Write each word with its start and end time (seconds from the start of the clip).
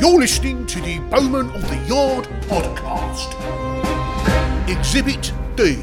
You're 0.00 0.18
listening 0.18 0.64
to 0.66 0.80
the 0.80 0.98
Bowman 1.10 1.50
of 1.50 1.60
the 1.68 1.76
Yard 1.86 2.24
podcast. 2.48 3.30
Exhibit 4.68 5.32
D. 5.56 5.74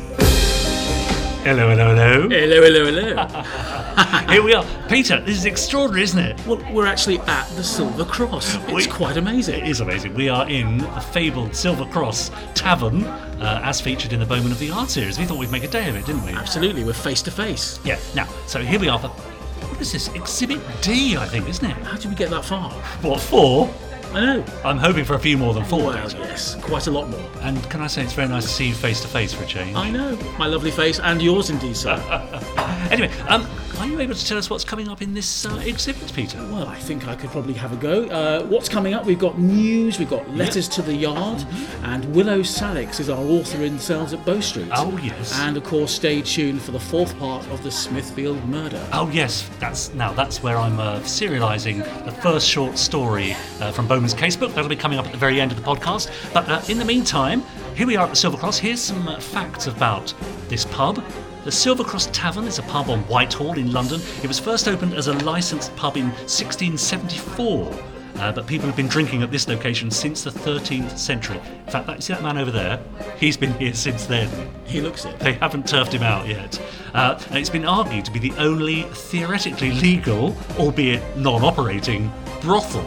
Hello, 1.44 1.70
hello, 1.70 1.96
hello. 1.96 2.28
Hello, 2.30 2.62
hello, 2.62 2.86
hello. 2.86 4.28
Here 4.34 4.44
we 4.44 4.54
are. 4.54 4.66
Peter, 4.90 5.22
this 5.22 5.38
is 5.38 5.46
extraordinary, 5.46 6.04
isn't 6.04 6.20
it? 6.20 6.46
well, 6.48 6.62
we're 6.74 6.88
actually 6.88 7.20
at 7.20 7.48
the 7.56 7.64
Silver 7.64 8.06
Cross. 8.06 8.56
It's 8.56 8.88
We- 8.88 8.88
quite 8.88 9.18
amazing. 9.18 9.62
It 9.64 9.68
is 9.70 9.82
amazing. 9.82 10.14
We 10.16 10.30
are 10.30 10.50
in 10.50 10.80
the 10.80 11.02
fabled 11.14 11.56
Silver 11.56 11.86
Cross 11.86 12.32
Tavern, 12.56 13.04
uh, 13.06 13.62
as 13.64 13.80
featured 13.80 14.14
in 14.14 14.20
the 14.20 14.26
Bowman 14.26 14.52
of 14.52 14.60
the 14.60 14.66
Yard 14.68 14.90
series. 14.90 15.18
We 15.20 15.26
thought 15.26 15.38
we'd 15.38 15.52
make 15.52 15.64
a 15.64 15.68
day 15.70 15.88
of 15.90 15.96
it, 15.96 16.06
didn't 16.06 16.26
we? 16.26 16.32
Absolutely, 16.34 16.84
we're 16.84 16.94
face 16.94 17.22
to 17.24 17.32
face. 17.32 17.80
Yeah. 17.86 18.00
Now, 18.16 18.28
so 18.48 18.60
here 18.62 18.80
we 18.80 18.90
are 18.90 18.98
for. 19.00 19.10
What 19.10 19.82
is 19.82 19.92
this? 19.92 20.08
Exhibit 20.16 20.60
D, 20.82 21.18
I 21.18 21.28
think, 21.28 21.48
isn't 21.48 21.66
it? 21.70 21.78
How 21.86 21.98
did 21.98 22.10
we 22.10 22.16
get 22.16 22.30
that 22.32 22.46
far? 22.46 22.72
What, 23.02 23.22
four? 23.22 23.74
I 24.14 24.20
know. 24.26 24.46
I'm 24.64 24.78
hoping 24.78 25.06
for 25.06 25.16
a 25.16 25.20
few 25.20 25.38
more 25.38 25.54
than 25.54 25.64
four. 25.66 25.84
Well, 25.88 26.12
yes, 26.12 26.56
quite 26.56 26.88
a 26.88 26.92
lot 26.92 27.10
more. 27.10 27.30
And 27.42 27.62
can 27.70 27.82
I 27.82 27.88
say 27.88 28.04
it's 28.04 28.14
very 28.14 28.28
nice 28.28 28.44
to 28.44 28.50
see 28.50 28.68
you 28.70 28.74
face 28.74 29.02
to 29.02 29.08
face 29.08 29.34
for 29.34 29.44
a 29.44 29.48
change? 29.48 29.76
I 29.76 29.90
know. 29.90 30.16
My 30.40 30.48
lovely 30.48 30.72
face, 30.72 31.00
and 31.00 31.22
yours 31.22 31.50
indeed, 31.50 31.76
sir. 31.78 31.98
Anyway, 32.90 33.12
um, 33.28 33.46
are 33.80 33.88
you 33.88 34.00
able 34.00 34.16
to 34.16 34.26
tell 34.26 34.38
us 34.38 34.50
what's 34.50 34.64
coming 34.64 34.88
up 34.88 35.02
in 35.02 35.14
this 35.14 35.46
uh, 35.46 35.62
exhibit, 35.66 36.12
Peter? 36.14 36.38
well, 36.52 36.68
I 36.68 36.78
think 36.80 37.08
I 37.08 37.16
could 37.16 37.30
probably 37.30 37.54
have 37.54 37.72
a 37.74 37.76
go. 37.76 38.06
Uh, 38.08 38.44
what's 38.46 38.68
coming 38.68 38.94
up? 38.94 39.06
We've 39.06 39.20
got 39.20 39.38
news, 39.38 40.00
we've 40.00 40.10
got 40.10 40.28
letters 40.32 40.68
to 40.70 40.82
the 40.82 40.94
yard, 40.96 41.46
and 41.84 42.04
Willow 42.16 42.42
Salix 42.42 43.00
is 43.00 43.10
our 43.10 43.24
author 43.24 43.64
in 43.64 43.78
Cells 43.78 44.14
at 44.14 44.26
Bow 44.26 44.40
Street. 44.40 44.70
Oh, 44.74 44.98
yes. 45.04 45.38
And 45.40 45.58
of 45.58 45.64
course, 45.64 45.92
stay 45.94 46.22
tuned 46.22 46.62
for 46.62 46.72
the 46.72 46.80
fourth 46.80 47.18
part 47.20 47.46
of 47.48 47.62
the 47.64 47.72
Smithfield 47.72 48.44
murder. 48.46 48.84
Oh 48.94 49.10
yes, 49.12 49.50
that's 49.60 49.94
now 49.94 50.12
that's 50.14 50.42
where 50.42 50.58
I'm 50.58 50.80
uh, 50.80 51.00
serialising 51.02 51.84
the 52.06 52.12
first 52.12 52.48
short 52.48 52.78
story 52.78 53.34
uh, 53.60 53.72
from 53.72 53.88
Bowman's 53.88 54.16
casebook. 54.16 54.54
That'll 54.56 54.70
be 54.70 54.76
coming 54.76 54.98
up 54.98 55.06
at 55.06 55.12
the 55.12 55.18
very 55.18 55.40
end 55.40 55.52
of 55.52 55.58
the 55.58 55.64
podcast. 55.64 56.10
But 56.34 56.50
uh, 56.50 56.62
in 56.68 56.78
the 56.80 56.86
meantime, 56.86 57.44
here 57.76 57.86
we 57.86 57.96
are 57.96 58.06
at 58.06 58.10
the 58.10 58.16
Silver 58.16 58.38
Cross. 58.38 58.58
Here's 58.58 58.82
some 58.82 59.08
uh, 59.08 59.20
facts 59.20 59.68
about 59.68 60.14
this 60.48 60.66
pub. 60.66 61.04
The 61.48 61.54
Silver 61.54 61.86
Cross 61.86 62.10
Tavern 62.12 62.44
is 62.44 62.60
a 62.60 62.64
pub 62.64 62.90
on 62.90 63.00
Whitehall 63.04 63.58
in 63.58 63.72
London. 63.72 64.02
It 64.22 64.28
was 64.28 64.38
first 64.38 64.68
opened 64.68 64.94
as 64.94 65.08
a 65.08 65.14
licensed 65.14 65.74
pub 65.78 65.96
in 65.96 66.08
1674. 66.08 67.74
Uh, 68.18 68.34
but 68.34 68.46
people 68.46 68.68
have 68.68 68.76
been 68.76 68.90
drinking 68.90 69.24
at 69.24 69.32
this 69.32 69.48
location 69.48 69.90
since 69.90 70.26
the 70.26 70.30
13th 70.30 70.98
century. 70.98 71.38
In 71.38 71.72
fact, 71.72 71.88
that, 71.88 72.04
see 72.04 72.12
that 72.12 72.22
man 72.22 72.38
over 72.38 72.52
there? 72.52 72.82
He's 73.18 73.38
been 73.38 73.54
here 73.54 73.74
since 73.74 74.06
then. 74.06 74.30
He 74.66 74.82
looks 74.82 75.06
it. 75.06 75.18
They 75.20 75.36
haven't 75.36 75.66
turfed 75.66 75.94
him 75.94 76.04
out 76.04 76.28
yet. 76.28 76.62
Uh, 76.94 77.18
and 77.30 77.38
it's 77.38 77.50
been 77.50 77.64
argued 77.64 78.04
to 78.04 78.12
be 78.12 78.20
the 78.20 78.34
only 78.34 78.82
theoretically 78.82 79.72
legal, 79.72 80.36
albeit 80.60 81.16
non 81.16 81.46
operating, 81.46 82.12
brothel 82.42 82.86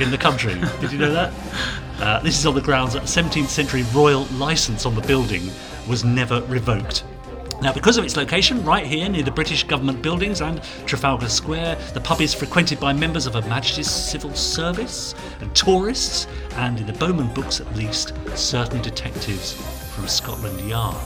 in 0.00 0.10
the 0.10 0.18
country. 0.18 0.60
Did 0.80 0.90
you 0.90 0.98
know 0.98 1.12
that? 1.12 1.32
Uh, 2.00 2.18
this 2.24 2.36
is 2.36 2.44
on 2.44 2.56
the 2.56 2.60
grounds 2.60 2.94
that 2.94 3.04
a 3.04 3.06
17th 3.06 3.46
century 3.46 3.84
royal 3.94 4.24
licence 4.32 4.84
on 4.84 4.96
the 4.96 5.02
building 5.02 5.48
was 5.86 6.02
never 6.02 6.40
revoked. 6.46 7.04
Now, 7.62 7.74
because 7.74 7.98
of 7.98 8.04
its 8.06 8.16
location, 8.16 8.64
right 8.64 8.86
here 8.86 9.06
near 9.08 9.22
the 9.22 9.30
British 9.30 9.64
government 9.64 10.00
buildings 10.00 10.40
and 10.40 10.62
Trafalgar 10.86 11.28
Square, 11.28 11.76
the 11.92 12.00
pub 12.00 12.22
is 12.22 12.32
frequented 12.32 12.80
by 12.80 12.94
members 12.94 13.26
of 13.26 13.34
Her 13.34 13.42
Majesty's 13.42 13.90
Civil 13.90 14.32
Service 14.34 15.14
and 15.40 15.54
tourists, 15.54 16.26
and 16.52 16.80
in 16.80 16.86
the 16.86 16.94
Bowman 16.94 17.32
books 17.34 17.60
at 17.60 17.76
least, 17.76 18.14
certain 18.34 18.80
detectives 18.80 19.52
from 19.94 20.08
Scotland 20.08 20.58
Yard. 20.66 20.96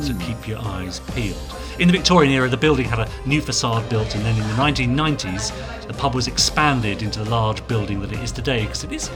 So 0.00 0.12
mm. 0.12 0.20
keep 0.20 0.48
your 0.48 0.58
eyes 0.58 1.00
peeled. 1.14 1.36
In 1.78 1.86
the 1.88 1.92
Victorian 1.92 2.32
era, 2.32 2.48
the 2.48 2.56
building 2.56 2.86
had 2.86 3.00
a 3.00 3.08
new 3.26 3.40
facade 3.42 3.88
built, 3.90 4.14
and 4.14 4.24
then 4.24 4.36
in 4.36 4.42
the 4.48 4.54
1990s, 4.54 5.86
the 5.86 5.92
pub 5.92 6.14
was 6.14 6.28
expanded 6.28 7.02
into 7.02 7.22
the 7.22 7.30
large 7.30 7.66
building 7.66 8.00
that 8.00 8.12
it 8.12 8.20
is 8.20 8.32
today, 8.32 8.62
because 8.62 8.84
it 8.84 8.92
is 8.92 9.10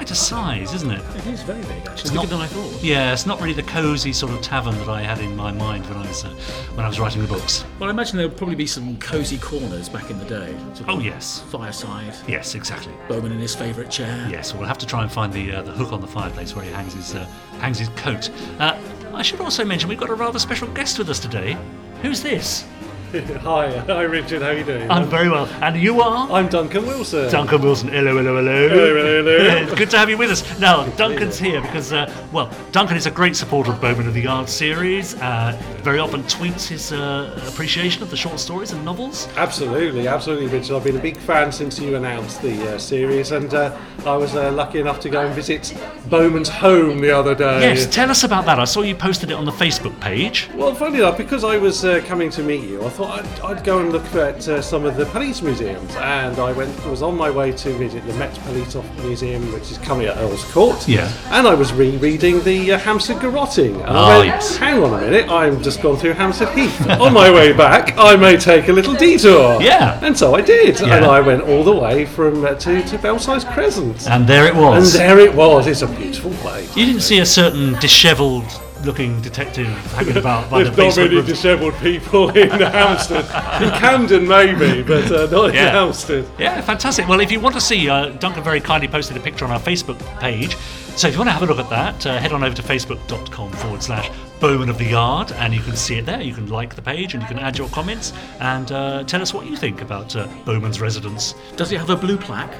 quite 0.00 0.10
a 0.10 0.14
size, 0.14 0.72
isn't 0.72 0.90
it? 0.92 1.02
It 1.14 1.26
is 1.26 1.42
very 1.42 1.60
big, 1.64 1.86
actually. 1.86 2.14
not- 2.14 2.22
Bigger 2.22 2.36
than 2.36 2.40
I 2.40 2.46
thought. 2.46 2.82
Yeah, 2.82 3.12
it's 3.12 3.26
not 3.26 3.38
really 3.42 3.52
the 3.52 3.62
cosy 3.64 4.14
sort 4.14 4.32
of 4.32 4.40
tavern 4.40 4.74
that 4.78 4.88
I 4.88 5.02
had 5.02 5.18
in 5.18 5.36
my 5.36 5.52
mind 5.52 5.84
when 5.90 5.98
I 5.98 6.08
was 6.08 6.24
uh, 6.24 6.30
when 6.74 6.86
I 6.86 6.88
was 6.88 6.98
writing 6.98 7.20
the 7.20 7.28
books. 7.28 7.66
Well, 7.78 7.90
I 7.90 7.92
imagine 7.92 8.16
there 8.16 8.26
would 8.26 8.38
probably 8.38 8.54
be 8.56 8.66
some 8.66 8.96
cosy 8.98 9.36
corners 9.36 9.90
back 9.90 10.08
in 10.10 10.18
the 10.18 10.24
day. 10.24 10.54
Sort 10.72 10.80
of 10.80 10.88
Oh 10.88 10.98
yes, 11.00 11.40
Fireside, 11.50 12.14
yes, 12.26 12.54
exactly. 12.54 12.94
Bowman 13.10 13.30
in 13.32 13.38
his 13.40 13.54
favourite 13.54 13.90
chair. 13.90 14.26
Yes, 14.30 14.54
we'll 14.54 14.66
have 14.66 14.78
to 14.78 14.86
try 14.86 15.02
and 15.02 15.12
find 15.12 15.30
the 15.34 15.52
uh, 15.52 15.60
the 15.64 15.72
hook 15.72 15.92
on 15.92 16.00
the 16.00 16.06
fireplace 16.06 16.56
where 16.56 16.64
he 16.64 16.70
hangs 16.72 16.94
his 16.94 17.14
uh, 17.14 17.26
hangs 17.60 17.78
his 17.78 17.90
coat. 17.90 18.30
Uh, 18.58 18.80
I 19.12 19.20
should 19.20 19.42
also 19.42 19.66
mention 19.66 19.90
we've 19.90 20.00
got 20.00 20.08
a 20.08 20.14
rather 20.14 20.38
special 20.38 20.68
guest 20.68 20.98
with 20.98 21.10
us 21.10 21.20
today. 21.20 21.58
Who's 22.00 22.22
this? 22.22 22.64
Hi, 23.12 23.76
hi 23.88 24.02
Richard, 24.02 24.40
how 24.40 24.50
are 24.50 24.54
you 24.56 24.62
doing? 24.62 24.88
I'm 24.88 25.08
very 25.08 25.28
well, 25.28 25.46
and 25.62 25.76
you 25.76 26.00
are. 26.00 26.30
I'm 26.30 26.48
Duncan 26.48 26.86
Wilson. 26.86 27.28
Duncan 27.28 27.60
Wilson. 27.60 27.88
Hello, 27.88 28.16
hello, 28.16 28.36
hello. 28.36 28.68
Hello, 28.68 28.94
hello, 28.94 29.24
hello. 29.24 29.56
It's 29.62 29.74
Good 29.74 29.90
to 29.90 29.98
have 29.98 30.08
you 30.08 30.16
with 30.16 30.30
us. 30.30 30.60
Now, 30.60 30.86
Duncan's 30.90 31.36
here 31.36 31.60
because, 31.60 31.92
uh, 31.92 32.12
well, 32.30 32.54
Duncan 32.70 32.96
is 32.96 33.06
a 33.06 33.10
great 33.10 33.34
supporter 33.34 33.72
of 33.72 33.80
Bowman 33.80 34.06
of 34.06 34.14
the 34.14 34.20
Yard 34.20 34.48
series. 34.48 35.16
Uh, 35.16 35.60
very 35.82 35.98
often 35.98 36.22
tweets 36.24 36.66
his 36.68 36.92
uh, 36.92 37.40
appreciation 37.48 38.02
of 38.02 38.10
the 38.10 38.16
short 38.16 38.38
stories 38.38 38.72
and 38.72 38.84
novels. 38.84 39.28
Absolutely, 39.36 40.06
absolutely, 40.08 40.46
Richard. 40.46 40.76
I've 40.76 40.84
been 40.84 40.96
a 40.96 41.00
big 41.02 41.16
fan 41.16 41.50
since 41.52 41.78
you 41.78 41.96
announced 41.96 42.42
the 42.42 42.74
uh, 42.74 42.78
series, 42.78 43.32
and 43.32 43.52
uh, 43.54 43.76
I 44.06 44.16
was 44.16 44.34
uh, 44.34 44.50
lucky 44.52 44.80
enough 44.80 45.00
to 45.00 45.08
go 45.08 45.20
and 45.26 45.34
visit 45.34 45.74
Bowman's 46.08 46.48
home 46.48 47.00
the 47.00 47.10
other 47.10 47.34
day. 47.34 47.60
Yes, 47.60 47.86
tell 47.86 48.10
us 48.10 48.24
about 48.24 48.44
that. 48.46 48.58
I 48.58 48.64
saw 48.64 48.82
you 48.82 48.94
posted 48.94 49.30
it 49.30 49.34
on 49.34 49.44
the 49.44 49.52
Facebook 49.52 49.98
page. 50.00 50.48
Well, 50.54 50.74
funny 50.74 50.98
enough, 50.98 51.16
because 51.18 51.44
I 51.44 51.56
was 51.58 51.84
uh, 51.84 52.00
coming 52.06 52.30
to 52.30 52.42
meet 52.42 52.68
you, 52.68 52.84
I 52.84 52.88
thought 52.88 53.20
I'd, 53.24 53.40
I'd 53.58 53.64
go 53.64 53.78
and 53.80 53.92
look 53.92 54.04
at 54.14 54.46
uh, 54.48 54.62
some 54.62 54.84
of 54.84 54.96
the 54.96 55.06
police 55.06 55.42
museums, 55.42 55.94
and 55.96 56.38
I 56.38 56.52
went 56.52 56.70
was 56.86 57.02
on 57.02 57.16
my 57.16 57.30
way 57.30 57.52
to 57.52 57.72
visit 57.74 58.04
the 58.06 58.14
Met 58.14 58.34
Police 58.40 58.74
Museum, 59.02 59.52
which 59.52 59.70
is 59.70 59.78
coming 59.78 60.06
at 60.06 60.16
Earl's 60.16 60.44
Court. 60.52 60.88
Yeah. 60.88 61.12
And 61.30 61.46
I 61.46 61.54
was 61.54 61.72
rereading 61.72 62.42
the 62.42 62.72
uh, 62.72 62.78
Hampstead 62.78 63.18
Garrotting, 63.18 63.74
and 63.74 63.82
Oh, 63.90 63.94
I 63.94 64.18
went, 64.18 64.26
yes. 64.28 64.56
"Hang 64.56 64.82
on 64.82 64.94
a 64.94 65.00
minute, 65.04 65.28
I'm 65.30 65.62
just 65.62 65.69
gone 65.76 65.96
through 65.96 66.14
Hampstead 66.14 66.56
Heath. 66.56 66.88
on 67.00 67.12
my 67.12 67.30
way 67.30 67.52
back, 67.52 67.94
I 67.96 68.16
may 68.16 68.36
take 68.36 68.68
a 68.68 68.72
little 68.72 68.94
detour." 68.94 69.60
Yeah. 69.62 69.98
And 70.02 70.16
so 70.16 70.34
I 70.34 70.40
did, 70.40 70.80
Yeah. 70.80 70.96
and 70.96 71.04
I 71.04 71.20
went 71.20 71.42
all 71.42 71.64
the 71.64 71.74
way 71.74 72.06
from 72.06 72.44
uh, 72.44 72.54
to 72.54 72.82
to 72.82 72.98
Belsize 72.98 73.44
Crescent. 73.44 74.08
And 74.08 74.26
there 74.26 74.46
it 74.46 74.54
was. 74.54 74.94
And 74.94 75.00
there 75.00 75.18
it 75.18 75.34
was. 75.34 75.66
It's 75.66 75.82
a 75.82 75.86
beautiful 75.86 76.32
place. 76.42 76.74
You 76.76 76.86
didn't 76.86 77.02
see 77.02 77.18
a 77.18 77.26
certain 77.26 77.74
dishevelled 77.80 78.44
looking 78.84 79.20
detective 79.20 79.66
hanging 79.94 80.16
about 80.16 80.48
by 80.50 80.64
the 80.64 80.70
There's 80.70 80.96
not 80.96 81.02
many 81.04 81.16
room. 81.16 81.26
dishevelled 81.26 81.74
people 81.78 82.30
in 82.30 82.48
the 82.58 82.68
Hampstead. 82.78 83.24
in 83.62 83.70
Camden, 83.78 84.26
maybe, 84.26 84.82
but 84.82 85.10
uh, 85.12 85.26
not 85.30 85.52
Yeah. 85.54 85.68
in 85.68 85.74
Hampstead. 85.74 86.26
Yeah, 86.38 86.60
fantastic. 86.62 87.06
Well, 87.08 87.20
if 87.20 87.30
you 87.30 87.40
want 87.40 87.54
to 87.56 87.60
see, 87.60 87.88
uh, 87.88 88.08
Duncan 88.10 88.42
very 88.42 88.60
kindly 88.60 88.88
posted 88.88 89.16
a 89.16 89.20
picture 89.20 89.44
on 89.44 89.50
our 89.50 89.60
Facebook 89.60 89.98
page. 90.18 90.56
So 90.96 91.08
if 91.08 91.14
you 91.14 91.18
want 91.18 91.28
to 91.28 91.32
have 91.32 91.42
a 91.42 91.46
look 91.46 91.58
at 91.58 91.70
that, 91.70 92.06
uh, 92.06 92.18
head 92.18 92.32
on 92.32 92.42
over 92.42 92.54
to 92.54 92.62
facebook.com 92.62 93.52
forward 93.52 93.82
slash 93.82 94.10
Bowman 94.40 94.68
of 94.68 94.78
the 94.78 94.86
Yard 94.86 95.32
and 95.32 95.52
you 95.54 95.60
can 95.60 95.76
see 95.76 95.96
it 95.98 96.06
there. 96.06 96.20
You 96.20 96.34
can 96.34 96.48
like 96.48 96.74
the 96.74 96.82
page 96.82 97.14
and 97.14 97.22
you 97.22 97.28
can 97.28 97.38
add 97.38 97.56
your 97.58 97.68
comments 97.68 98.12
and 98.40 98.72
uh, 98.72 99.04
tell 99.04 99.20
us 99.22 99.32
what 99.34 99.46
you 99.46 99.56
think 99.56 99.82
about 99.82 100.16
uh, 100.16 100.26
Bowman's 100.44 100.80
residence. 100.80 101.34
Does 101.56 101.70
it 101.72 101.78
have 101.78 101.90
a 101.90 101.96
blue 101.96 102.16
plaque? 102.16 102.54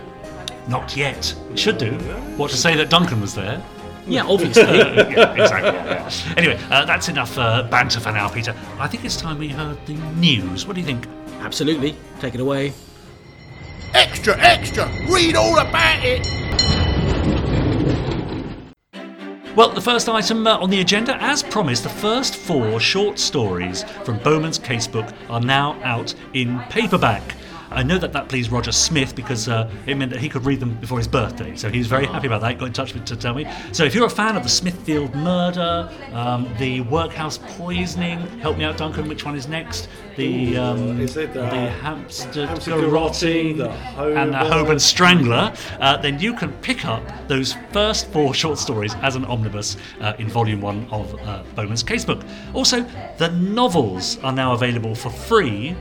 Not 0.68 0.96
yet. 0.96 1.34
It 1.50 1.58
should 1.58 1.78
do. 1.78 1.92
What 2.36 2.50
to 2.50 2.56
say 2.56 2.76
that 2.76 2.90
Duncan 2.90 3.20
was 3.20 3.34
there? 3.34 3.62
Yeah, 4.10 4.24
obviously. 4.26 4.62
yeah, 4.62 5.32
exactly. 5.34 5.70
yeah. 5.70 6.34
Anyway, 6.36 6.58
uh, 6.70 6.84
that's 6.84 7.08
enough 7.08 7.38
uh, 7.38 7.62
banter 7.62 8.00
for 8.00 8.10
now, 8.10 8.28
Peter. 8.28 8.54
I 8.78 8.88
think 8.88 9.04
it's 9.04 9.16
time 9.16 9.38
we 9.38 9.48
heard 9.48 9.78
the 9.86 9.94
news. 10.16 10.66
What 10.66 10.74
do 10.74 10.80
you 10.80 10.86
think? 10.86 11.06
Absolutely. 11.40 11.94
Take 12.18 12.34
it 12.34 12.40
away. 12.40 12.72
Extra, 13.94 14.38
extra, 14.38 14.88
read 15.08 15.36
all 15.36 15.58
about 15.58 16.04
it. 16.04 16.26
Well, 19.56 19.70
the 19.70 19.80
first 19.80 20.08
item 20.08 20.46
uh, 20.46 20.58
on 20.58 20.70
the 20.70 20.80
agenda, 20.80 21.20
as 21.20 21.42
promised, 21.42 21.82
the 21.82 21.88
first 21.88 22.36
four 22.36 22.78
short 22.78 23.18
stories 23.18 23.82
from 24.04 24.18
Bowman's 24.18 24.58
casebook 24.58 25.12
are 25.28 25.40
now 25.40 25.80
out 25.82 26.14
in 26.34 26.60
paperback. 26.70 27.34
I 27.70 27.82
know 27.82 27.98
that 27.98 28.12
that 28.12 28.28
pleased 28.28 28.50
Roger 28.50 28.72
Smith 28.72 29.14
because 29.14 29.48
uh, 29.48 29.70
it 29.86 29.96
meant 29.96 30.10
that 30.12 30.20
he 30.20 30.28
could 30.28 30.44
read 30.44 30.60
them 30.60 30.74
before 30.74 30.98
his 30.98 31.06
birthday, 31.06 31.54
so 31.56 31.70
he 31.70 31.78
was 31.78 31.86
very 31.86 32.06
happy 32.06 32.26
about 32.26 32.40
that. 32.40 32.50
He 32.50 32.56
got 32.56 32.66
in 32.66 32.72
touch 32.72 32.94
with 32.94 33.04
to 33.06 33.16
tell 33.16 33.34
me. 33.34 33.46
So, 33.72 33.84
if 33.84 33.94
you're 33.94 34.06
a 34.06 34.10
fan 34.10 34.36
of 34.36 34.42
the 34.42 34.48
Smithfield 34.48 35.14
murder, 35.14 35.90
um, 36.12 36.52
the 36.58 36.80
workhouse 36.82 37.38
poisoning, 37.38 38.18
help 38.40 38.58
me 38.58 38.64
out, 38.64 38.76
Duncan. 38.76 39.08
Which 39.08 39.24
one 39.24 39.36
is 39.36 39.48
next? 39.48 39.88
The 40.16 40.56
um, 40.56 41.00
Is 41.00 41.16
it, 41.16 41.30
uh, 41.30 41.48
the 41.50 41.70
Hampstead, 41.70 42.48
Hampstead 42.48 42.74
garrotting, 42.74 43.56
Garrotting, 43.56 43.96
the 43.96 44.20
and 44.20 44.32
the 44.32 44.38
Holborn 44.38 44.78
Strangler, 44.78 45.54
uh, 45.80 45.96
then 45.96 46.18
you 46.18 46.34
can 46.34 46.52
pick 46.54 46.84
up 46.84 47.02
those 47.28 47.54
first 47.72 48.10
four 48.12 48.34
short 48.34 48.58
stories 48.58 48.94
as 48.96 49.16
an 49.16 49.24
omnibus 49.26 49.76
uh, 50.00 50.14
in 50.18 50.28
volume 50.28 50.60
one 50.60 50.86
of 50.90 51.14
uh, 51.20 51.44
Bowman's 51.54 51.84
casebook. 51.84 52.26
Also, 52.52 52.84
the 53.18 53.28
novels 53.28 54.18
are 54.18 54.32
now 54.32 54.52
available 54.52 54.94
for 54.94 55.10
free 55.10 55.76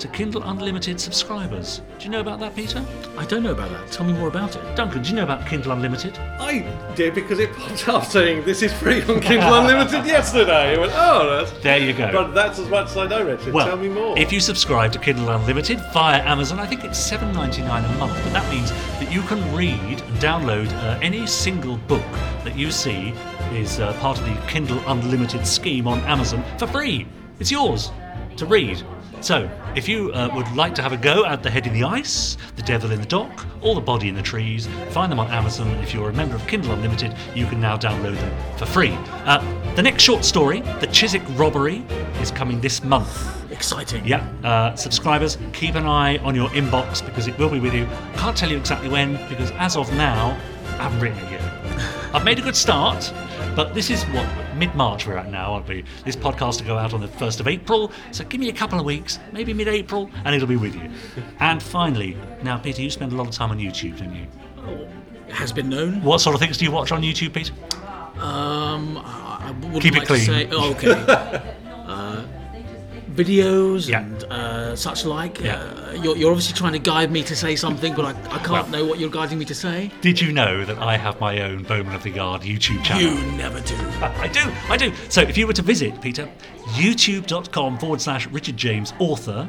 to 0.00 0.08
Kindle 0.08 0.42
Unlimited 0.44 0.98
subscribers. 0.98 1.82
Do 1.98 2.06
you 2.06 2.10
know 2.10 2.20
about 2.20 2.40
that, 2.40 2.56
Peter? 2.56 2.82
I 3.18 3.26
don't 3.26 3.42
know 3.42 3.52
about 3.52 3.70
that. 3.70 3.92
Tell 3.92 4.06
me 4.06 4.14
more 4.14 4.28
about 4.28 4.56
it. 4.56 4.74
Duncan, 4.74 5.02
do 5.02 5.10
you 5.10 5.14
know 5.16 5.24
about 5.24 5.46
Kindle 5.46 5.72
Unlimited? 5.72 6.18
I 6.18 6.60
did 6.96 7.14
because 7.14 7.38
it 7.38 7.52
popped 7.52 7.86
up 7.88 8.04
saying 8.06 8.44
this 8.44 8.62
is 8.62 8.72
free 8.72 9.02
on 9.02 9.20
Kindle 9.20 9.52
Unlimited 9.54 10.06
yesterday. 10.06 10.74
I 10.74 10.78
went, 10.78 10.92
oh, 10.94 11.28
that's. 11.44 11.52
There 11.62 11.78
you 11.78 11.92
go. 11.92 12.10
But 12.12 12.32
that's 12.32 12.58
as 12.58 12.68
much 12.68 12.86
as 12.90 12.96
I 12.96 13.06
know, 13.08 13.24
Richard. 13.26 13.52
Well, 13.52 13.66
Tell 13.66 13.76
me 13.76 13.88
more. 13.88 14.18
if 14.18 14.32
you 14.32 14.40
subscribe 14.40 14.90
to 14.92 14.98
Kindle 14.98 15.28
Unlimited 15.28 15.78
via 15.92 16.22
Amazon, 16.22 16.58
I 16.58 16.66
think 16.66 16.82
it's 16.84 16.98
seven 16.98 17.30
ninety 17.32 17.60
nine 17.60 17.84
a 17.84 17.98
month, 17.98 18.14
but 18.24 18.32
that 18.32 18.50
means 18.50 18.70
that 18.72 19.12
you 19.12 19.20
can 19.22 19.54
read 19.54 19.78
and 19.78 20.16
download 20.16 20.72
uh, 20.82 20.98
any 21.02 21.26
single 21.26 21.76
book 21.76 22.02
that 22.44 22.56
you 22.56 22.70
see 22.70 23.12
is 23.52 23.80
uh, 23.80 23.92
part 24.00 24.18
of 24.18 24.24
the 24.24 24.34
Kindle 24.46 24.80
Unlimited 24.86 25.46
scheme 25.46 25.86
on 25.86 25.98
Amazon 26.00 26.42
for 26.58 26.66
free. 26.66 27.06
It's 27.38 27.50
yours 27.50 27.90
to 28.36 28.46
read. 28.46 28.82
So, 29.22 29.50
if 29.76 29.86
you 29.86 30.10
uh, 30.12 30.30
would 30.34 30.50
like 30.56 30.74
to 30.76 30.82
have 30.82 30.92
a 30.92 30.96
go 30.96 31.26
at 31.26 31.42
The 31.42 31.50
Head 31.50 31.66
in 31.66 31.74
the 31.74 31.84
Ice, 31.84 32.38
The 32.56 32.62
Devil 32.62 32.90
in 32.90 33.00
the 33.00 33.06
Dock, 33.06 33.46
or 33.60 33.74
The 33.74 33.80
Body 33.80 34.08
in 34.08 34.14
the 34.14 34.22
Trees, 34.22 34.66
find 34.92 35.12
them 35.12 35.20
on 35.20 35.30
Amazon. 35.30 35.68
If 35.82 35.92
you're 35.92 36.08
a 36.08 36.12
member 36.14 36.36
of 36.36 36.46
Kindle 36.46 36.72
Unlimited, 36.72 37.14
you 37.34 37.44
can 37.46 37.60
now 37.60 37.76
download 37.76 38.16
them 38.16 38.56
for 38.56 38.64
free. 38.64 38.96
Uh, 39.26 39.40
the 39.74 39.82
next 39.82 40.04
short 40.04 40.24
story, 40.24 40.62
The 40.80 40.86
Chiswick 40.86 41.22
Robbery, 41.38 41.84
is 42.22 42.30
coming 42.30 42.62
this 42.62 42.82
month. 42.82 43.52
Exciting. 43.52 44.06
Yeah, 44.06 44.26
uh, 44.42 44.74
subscribers, 44.74 45.36
keep 45.52 45.74
an 45.74 45.84
eye 45.84 46.16
on 46.18 46.34
your 46.34 46.48
inbox 46.50 47.04
because 47.04 47.28
it 47.28 47.36
will 47.36 47.50
be 47.50 47.60
with 47.60 47.74
you. 47.74 47.86
Can't 48.14 48.34
tell 48.36 48.50
you 48.50 48.56
exactly 48.56 48.88
when 48.88 49.16
because 49.28 49.50
as 49.52 49.76
of 49.76 49.92
now, 49.92 50.30
I 50.78 50.84
haven't 50.84 51.00
written 51.00 51.18
it 51.26 51.32
yet. 51.32 51.42
I've 52.14 52.24
made 52.24 52.38
a 52.38 52.42
good 52.42 52.56
start, 52.56 53.12
but 53.56 53.74
this 53.74 53.90
is 53.90 54.02
what 54.04 54.26
mid 54.56 54.74
March 54.74 55.06
we're 55.06 55.16
at 55.16 55.30
now, 55.30 55.52
aren't 55.54 55.68
we? 55.68 55.84
This 56.04 56.16
podcast 56.16 56.60
will 56.60 56.68
go 56.68 56.78
out 56.78 56.92
on 56.92 57.00
the 57.00 57.08
1st 57.08 57.40
of 57.40 57.48
April, 57.48 57.92
so 58.12 58.24
give 58.24 58.40
me 58.40 58.48
a 58.48 58.52
couple 58.52 58.78
of 58.78 58.84
weeks, 58.84 59.18
maybe 59.32 59.52
mid 59.52 59.68
April, 59.68 60.10
and 60.24 60.34
it'll 60.34 60.48
be 60.48 60.56
with 60.56 60.74
you. 60.74 60.90
And 61.40 61.62
finally, 61.62 62.16
now, 62.42 62.58
Peter, 62.58 62.82
you 62.82 62.90
spend 62.90 63.12
a 63.12 63.16
lot 63.16 63.26
of 63.26 63.34
time 63.34 63.50
on 63.50 63.58
YouTube, 63.58 63.98
don't 63.98 64.14
you? 64.14 64.26
It 65.28 65.34
has 65.34 65.52
been 65.52 65.68
known. 65.68 66.02
What 66.02 66.20
sort 66.20 66.34
of 66.34 66.40
things 66.40 66.58
do 66.58 66.64
you 66.64 66.70
watch 66.70 66.92
on 66.92 67.02
YouTube, 67.02 67.32
Peter? 67.34 67.52
Um, 68.20 68.98
I, 68.98 69.38
I 69.48 69.50
wouldn't 69.62 69.82
Keep 69.82 69.94
it 69.94 69.98
like 70.00 70.06
clean. 70.08 70.20
to 70.20 70.26
say. 70.26 70.48
Oh, 70.50 70.70
okay. 70.72 70.92
uh, 71.86 72.22
videos 73.24 73.88
Yeah. 73.88 74.00
and 74.00 74.24
uh, 74.24 74.76
such 74.76 75.04
like. 75.04 75.40
Yeah. 75.40 75.56
Uh, 75.56 75.92
you're, 76.02 76.16
you're 76.16 76.30
obviously 76.30 76.54
trying 76.54 76.72
to 76.72 76.78
guide 76.78 77.10
me 77.10 77.22
to 77.24 77.34
say 77.36 77.56
something, 77.56 77.94
but 77.94 78.04
I, 78.04 78.10
I 78.10 78.38
can't 78.38 78.50
Well- 78.50 78.68
know 78.68 78.84
what 78.86 78.98
you're 78.98 79.10
guiding 79.10 79.38
me 79.38 79.44
to 79.46 79.54
say. 79.54 79.90
Did 80.00 80.20
you 80.20 80.32
know 80.32 80.64
that 80.64 80.78
I 80.78 80.96
have 80.96 81.20
my 81.20 81.42
own 81.42 81.62
Bowman 81.64 81.94
of 81.94 82.02
the 82.02 82.10
Yard 82.10 82.42
YouTube 82.42 82.82
channel? 82.84 83.12
You 83.14 83.32
never 83.32 83.60
do. 83.60 83.76
I 84.00 84.28
do, 84.28 84.40
I 84.68 84.76
do. 84.76 84.92
So 85.08 85.20
if 85.22 85.36
you 85.38 85.46
were 85.46 85.52
to 85.54 85.62
visit, 85.62 86.00
Peter, 86.00 86.28
youtube.com 86.84 87.78
forward 87.78 88.00
slash 88.00 88.26
Richard 88.28 88.56
James 88.56 88.92
author, 88.98 89.48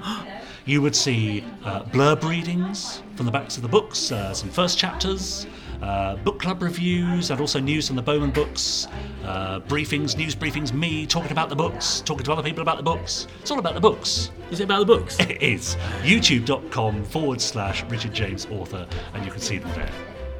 you 0.65 0.81
would 0.81 0.95
see 0.95 1.43
uh, 1.63 1.83
blurb 1.85 2.23
readings 2.23 3.01
from 3.15 3.25
the 3.25 3.31
backs 3.31 3.55
of 3.57 3.63
the 3.63 3.69
books, 3.69 4.11
uh, 4.11 4.33
some 4.33 4.49
first 4.49 4.77
chapters, 4.77 5.47
uh, 5.81 6.15
book 6.17 6.39
club 6.39 6.61
reviews, 6.61 7.31
and 7.31 7.39
also 7.41 7.59
news 7.59 7.87
from 7.87 7.95
the 7.95 8.01
Bowman 8.01 8.31
books, 8.31 8.87
uh, 9.25 9.59
briefings, 9.61 10.15
news 10.17 10.35
briefings, 10.35 10.71
me 10.73 11.05
talking 11.05 11.31
about 11.31 11.49
the 11.49 11.55
books, 11.55 12.01
talking 12.05 12.23
to 12.23 12.31
other 12.31 12.43
people 12.43 12.61
about 12.61 12.77
the 12.77 12.83
books. 12.83 13.27
It's 13.41 13.51
all 13.51 13.59
about 13.59 13.73
the 13.73 13.81
books. 13.81 14.31
Is 14.51 14.59
it 14.59 14.63
about 14.65 14.79
the 14.79 14.85
books? 14.85 15.17
It 15.31 15.41
is 15.41 15.75
youtube.com 16.03 17.03
forward 17.05 17.41
slash 17.41 17.83
Richard 17.85 18.13
James 18.13 18.45
author, 18.51 18.87
and 19.13 19.25
you 19.25 19.31
can 19.31 19.41
see 19.41 19.57
them 19.57 19.71
there. 19.75 19.89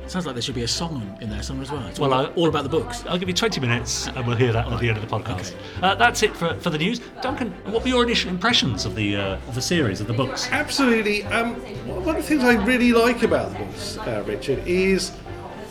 Sounds 0.07 0.25
like 0.25 0.35
there 0.35 0.41
should 0.41 0.55
be 0.55 0.63
a 0.63 0.67
song 0.67 1.17
in 1.21 1.29
there 1.29 1.41
somewhere 1.41 1.63
as 1.63 1.71
well. 1.71 1.87
It's 1.87 1.97
Well, 1.99 2.13
all, 2.13 2.19
I- 2.19 2.23
about, 2.25 2.37
all 2.37 2.49
about 2.49 2.63
the 2.63 2.69
books. 2.69 3.05
I'll 3.07 3.17
give 3.17 3.29
you 3.29 3.33
20 3.33 3.61
minutes 3.61 4.07
and 4.07 4.27
we'll 4.27 4.35
hear 4.35 4.51
that 4.51 4.67
at 4.67 4.79
the 4.79 4.89
end 4.89 4.97
of 4.97 5.07
the 5.09 5.15
podcast. 5.15 5.55
Uh, 5.81 5.95
that's 5.95 6.21
it 6.21 6.35
for, 6.35 6.53
for 6.59 6.69
the 6.69 6.77
news. 6.77 6.99
Duncan, 7.21 7.51
what 7.71 7.81
were 7.83 7.87
your 7.89 8.03
initial 8.03 8.29
impressions 8.29 8.85
of 8.85 8.93
the 8.95 9.15
uh, 9.15 9.35
of 9.47 9.55
the 9.55 9.61
series, 9.61 10.01
of 10.01 10.07
the 10.07 10.13
books? 10.13 10.49
Absolutely. 10.51 11.23
Um, 11.25 11.55
one 12.03 12.15
of 12.17 12.21
the 12.21 12.27
things 12.27 12.43
I 12.43 12.55
really 12.65 12.91
like 12.91 13.23
about 13.23 13.53
the 13.53 13.59
books, 13.59 13.97
uh, 13.99 14.21
Richard, 14.27 14.67
is 14.67 15.11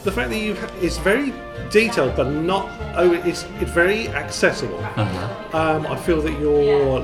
the 0.05 0.13
fact 0.13 0.31
that 0.31 0.39
you 0.39 0.57
it's 0.81 0.99
very 0.99 1.33
detailed, 1.71 2.17
but 2.17 2.31
not. 2.31 2.69
Oh, 2.97 3.13
it's 3.13 3.45
it's 3.61 3.71
very 3.71 4.09
accessible. 4.09 4.79
Uh-huh. 4.79 5.57
Um, 5.59 5.87
I 5.87 5.97
feel 5.97 6.21
that 6.23 6.39
you're 6.41 7.01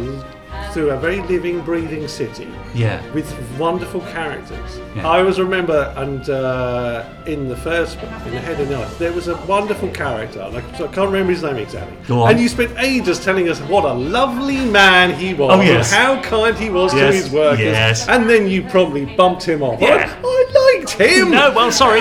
through 0.76 0.90
a 0.90 0.96
very 0.98 1.22
living, 1.22 1.62
breathing 1.62 2.06
city 2.06 2.46
Yeah. 2.74 3.00
with 3.14 3.26
wonderful 3.58 4.02
characters. 4.12 4.78
Yeah. 4.94 5.08
I 5.08 5.20
always 5.20 5.38
remember, 5.40 5.90
and 5.96 6.28
uh, 6.28 7.02
in 7.24 7.48
the 7.48 7.56
first 7.56 7.98
book, 7.98 8.10
in 8.26 8.32
the 8.34 8.40
Head 8.40 8.60
of 8.60 8.68
Night, 8.68 8.86
there 8.98 9.10
was 9.14 9.28
a 9.28 9.36
wonderful 9.46 9.88
character. 9.88 10.42
I, 10.42 10.50
so 10.76 10.84
I 10.84 10.88
can't 10.92 11.06
remember 11.10 11.32
his 11.32 11.42
name 11.42 11.56
exactly. 11.56 11.96
Go 12.06 12.20
on. 12.20 12.32
And 12.32 12.38
you 12.40 12.50
spent 12.50 12.72
ages 12.78 13.24
telling 13.24 13.48
us 13.48 13.58
what 13.60 13.86
a 13.86 13.92
lovely 13.94 14.66
man 14.66 15.18
he 15.18 15.32
was, 15.32 15.50
Oh, 15.58 15.62
yes. 15.62 15.94
and 15.94 16.02
how 16.02 16.20
kind 16.22 16.54
he 16.58 16.68
was 16.68 16.92
Yes, 16.92 17.14
to 17.14 17.22
his 17.22 17.30
workers, 17.32 17.60
yes. 17.64 18.06
and 18.06 18.28
then 18.28 18.46
you 18.46 18.62
probably 18.64 19.06
bumped 19.16 19.44
him 19.48 19.62
off. 19.62 19.80
Yeah. 19.80 20.14
I, 20.22 20.26
I 20.52 20.74
liked 20.76 20.90
him. 20.92 21.30
No, 21.30 21.52
well, 21.56 21.72
sorry. 21.72 22.00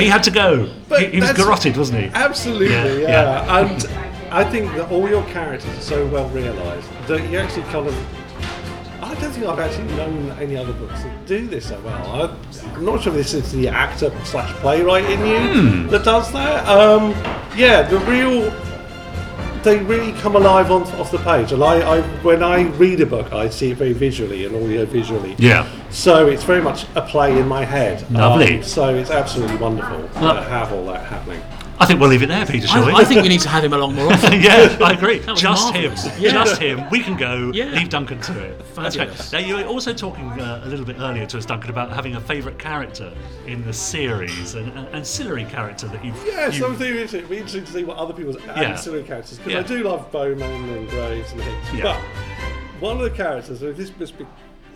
he 0.00 0.06
had 0.06 0.22
to 0.22 0.30
go. 0.30 0.70
But 0.88 1.00
he, 1.00 1.06
he 1.12 1.20
was 1.20 1.32
garroted, 1.32 1.76
wasn't 1.78 2.00
he? 2.02 2.06
Absolutely, 2.12 2.70
Yeah, 2.70 3.08
yeah. 3.08 3.58
And 3.58 3.88
I 4.34 4.42
think 4.42 4.72
that 4.72 4.90
all 4.90 5.08
your 5.08 5.22
characters 5.26 5.70
are 5.78 5.80
so 5.80 6.06
well 6.08 6.28
realised 6.30 6.88
that 7.06 7.30
you 7.30 7.38
actually 7.38 7.62
kind 7.64 7.86
of. 7.86 7.94
I 9.00 9.14
don't 9.20 9.30
think 9.30 9.46
I've 9.46 9.60
actually 9.60 9.94
known 9.96 10.30
any 10.40 10.56
other 10.56 10.72
books 10.72 11.02
that 11.04 11.26
do 11.26 11.46
this 11.46 11.68
so 11.68 11.80
well. 11.82 12.36
I'm 12.74 12.84
not 12.84 13.00
sure 13.02 13.12
if 13.12 13.18
this 13.18 13.32
is 13.34 13.52
the 13.52 13.68
actor 13.68 14.10
slash 14.24 14.52
playwright 14.54 15.04
in 15.08 15.20
you 15.24 15.38
Hmm. 15.38 15.88
that 15.88 16.04
does 16.04 16.32
that. 16.32 16.66
Um, 16.68 17.10
yeah, 17.56 17.82
the 17.82 17.98
real. 18.00 18.50
They 19.62 19.78
really 19.78 20.12
come 20.20 20.36
alive 20.36 20.70
on, 20.70 20.82
off 21.00 21.10
the 21.10 21.16
page, 21.18 21.52
and 21.52 21.64
I, 21.64 21.76
I, 21.98 22.00
when 22.22 22.42
I 22.42 22.62
read 22.72 23.00
a 23.00 23.06
book, 23.06 23.32
I 23.32 23.48
see 23.48 23.70
it 23.70 23.78
very 23.78 23.94
visually 23.94 24.44
and 24.44 24.54
audio 24.54 24.84
visually. 24.84 25.34
Yeah. 25.38 25.66
So 25.88 26.26
it's 26.26 26.42
very 26.44 26.60
much 26.60 26.84
a 26.96 27.00
play 27.00 27.38
in 27.38 27.48
my 27.48 27.64
head. 27.64 28.04
Lovely. 28.10 28.56
Um, 28.58 28.62
so 28.62 28.94
it's 28.94 29.10
absolutely 29.10 29.56
wonderful 29.56 30.00
Well- 30.20 30.34
to 30.34 30.42
have 30.42 30.70
all 30.72 30.84
that 30.88 31.06
happening. 31.06 31.40
I 31.78 31.86
think 31.86 32.00
we'll 32.00 32.08
leave 32.08 32.22
it 32.22 32.28
there, 32.28 32.46
Peter, 32.46 32.66
shall 32.66 32.84
I, 32.84 32.86
we? 32.86 32.92
I 32.92 33.04
think 33.04 33.22
we 33.22 33.28
need 33.28 33.40
to 33.40 33.48
have 33.48 33.64
him 33.64 33.72
along 33.72 33.94
more 33.96 34.12
often. 34.12 34.32
yeah, 34.40 34.76
I 34.80 34.92
agree. 34.96 35.18
Just 35.34 35.44
marvellous. 35.44 36.04
him. 36.06 36.22
Yeah. 36.22 36.30
Just 36.30 36.60
him. 36.60 36.88
We 36.90 37.00
can 37.00 37.16
go. 37.16 37.50
Yeah. 37.54 37.66
Leave 37.72 37.88
Duncan 37.88 38.20
to 38.22 38.38
it. 38.44 38.58
That's 38.74 38.96
right. 38.96 39.08
Fabulous. 39.08 39.32
Now, 39.32 39.38
you 39.40 39.56
were 39.56 39.64
also 39.64 39.92
talking 39.92 40.28
uh, 40.40 40.62
a 40.64 40.68
little 40.68 40.84
bit 40.84 40.96
earlier 40.98 41.26
to 41.26 41.38
us, 41.38 41.46
Duncan, 41.46 41.70
about 41.70 41.92
having 41.92 42.16
a 42.16 42.20
favourite 42.20 42.58
character 42.58 43.12
in 43.46 43.64
the 43.64 43.72
series, 43.72 44.54
an, 44.54 44.68
an 44.70 44.86
ancillary 44.88 45.44
character 45.44 45.86
that 45.88 46.04
you've. 46.04 46.16
Yeah, 46.26 46.46
you- 46.46 46.52
something 46.60 46.86
interesting. 46.86 47.18
It'd 47.20 47.30
be 47.30 47.36
interesting 47.36 47.64
to 47.64 47.72
see 47.72 47.84
what 47.84 47.96
other 47.96 48.14
people's 48.14 48.36
ancillary 48.48 49.02
characters. 49.04 49.38
Because 49.38 49.52
Yeah. 49.52 49.60
I 49.60 49.62
do 49.62 49.82
love 49.84 50.10
Bowman 50.12 50.68
and 50.70 50.88
Graves 50.88 51.32
and 51.32 51.40
Hicks. 51.42 51.72
Yeah. 51.74 51.82
But 51.82 52.80
one 52.80 52.96
of 52.96 53.02
the 53.02 53.10
characters, 53.10 53.60
so 53.60 53.72
this 53.72 53.90
must 53.98 54.16
be 54.18 54.26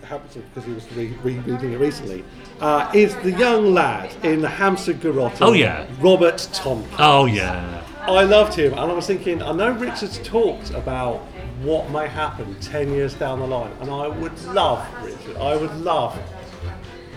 happens 0.09 0.35
because 0.37 0.65
he 0.65 0.73
was 0.73 0.91
re- 0.93 1.15
rereading 1.23 1.73
it 1.73 1.79
recently, 1.79 2.25
uh, 2.61 2.91
is 2.95 3.15
the 3.17 3.31
young 3.33 3.73
lad 3.75 4.11
in 4.25 4.41
the 4.41 4.49
Hampstead 4.49 5.01
Garrote. 5.01 5.41
Oh, 5.41 5.53
yeah. 5.53 5.87
Robert 6.01 6.39
Tompkins. 6.53 6.95
Oh, 6.99 7.27
yeah. 7.27 7.83
I 8.03 8.25
loved 8.25 8.55
him, 8.55 8.73
and 8.73 8.81
I 8.81 8.93
was 8.93 9.07
thinking, 9.07 9.43
I 9.43 9.53
know 9.53 9.71
Richard's 9.73 10.19
talked 10.21 10.71
about 10.71 11.19
what 11.63 11.91
may 11.91 12.07
happen 12.09 12.57
10 12.61 12.93
years 12.93 13.15
down 13.15 13.41
the 13.41 13.47
line, 13.47 13.71
and 13.81 13.91
I 13.91 14.09
would 14.09 14.43
love, 14.47 14.87
Richard, 15.05 15.37
I 15.37 15.57
would 15.57 15.75
love 15.77 16.19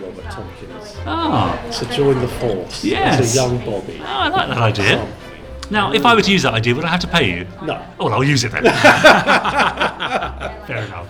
Robert 0.02 0.26
Tompkins 0.32 0.96
Ah. 1.06 1.58
to 1.72 1.86
join 1.96 2.20
the 2.20 2.28
force 2.28 2.84
Yes. 2.84 3.20
as 3.22 3.34
a 3.34 3.40
young 3.42 3.58
Bobby. 3.60 4.00
Oh, 4.02 4.06
I 4.06 4.28
like 4.30 4.48
that 4.50 4.58
idea. 4.58 5.08
Now, 5.70 5.94
if 5.94 6.06
I 6.06 6.14
were 6.16 6.22
to 6.24 6.32
use 6.32 6.42
that 6.44 6.54
idea, 6.56 6.76
would 6.76 6.84
I 6.84 6.90
have 6.90 7.00
to 7.02 7.08
pay 7.08 7.30
you? 7.38 7.48
No. 7.64 7.82
Oh, 8.00 8.06
well, 8.06 8.16
I'll 8.16 8.24
use 8.24 8.44
it 8.44 8.52
then. 8.52 8.64
Fair 10.68 10.84
enough. 10.86 11.08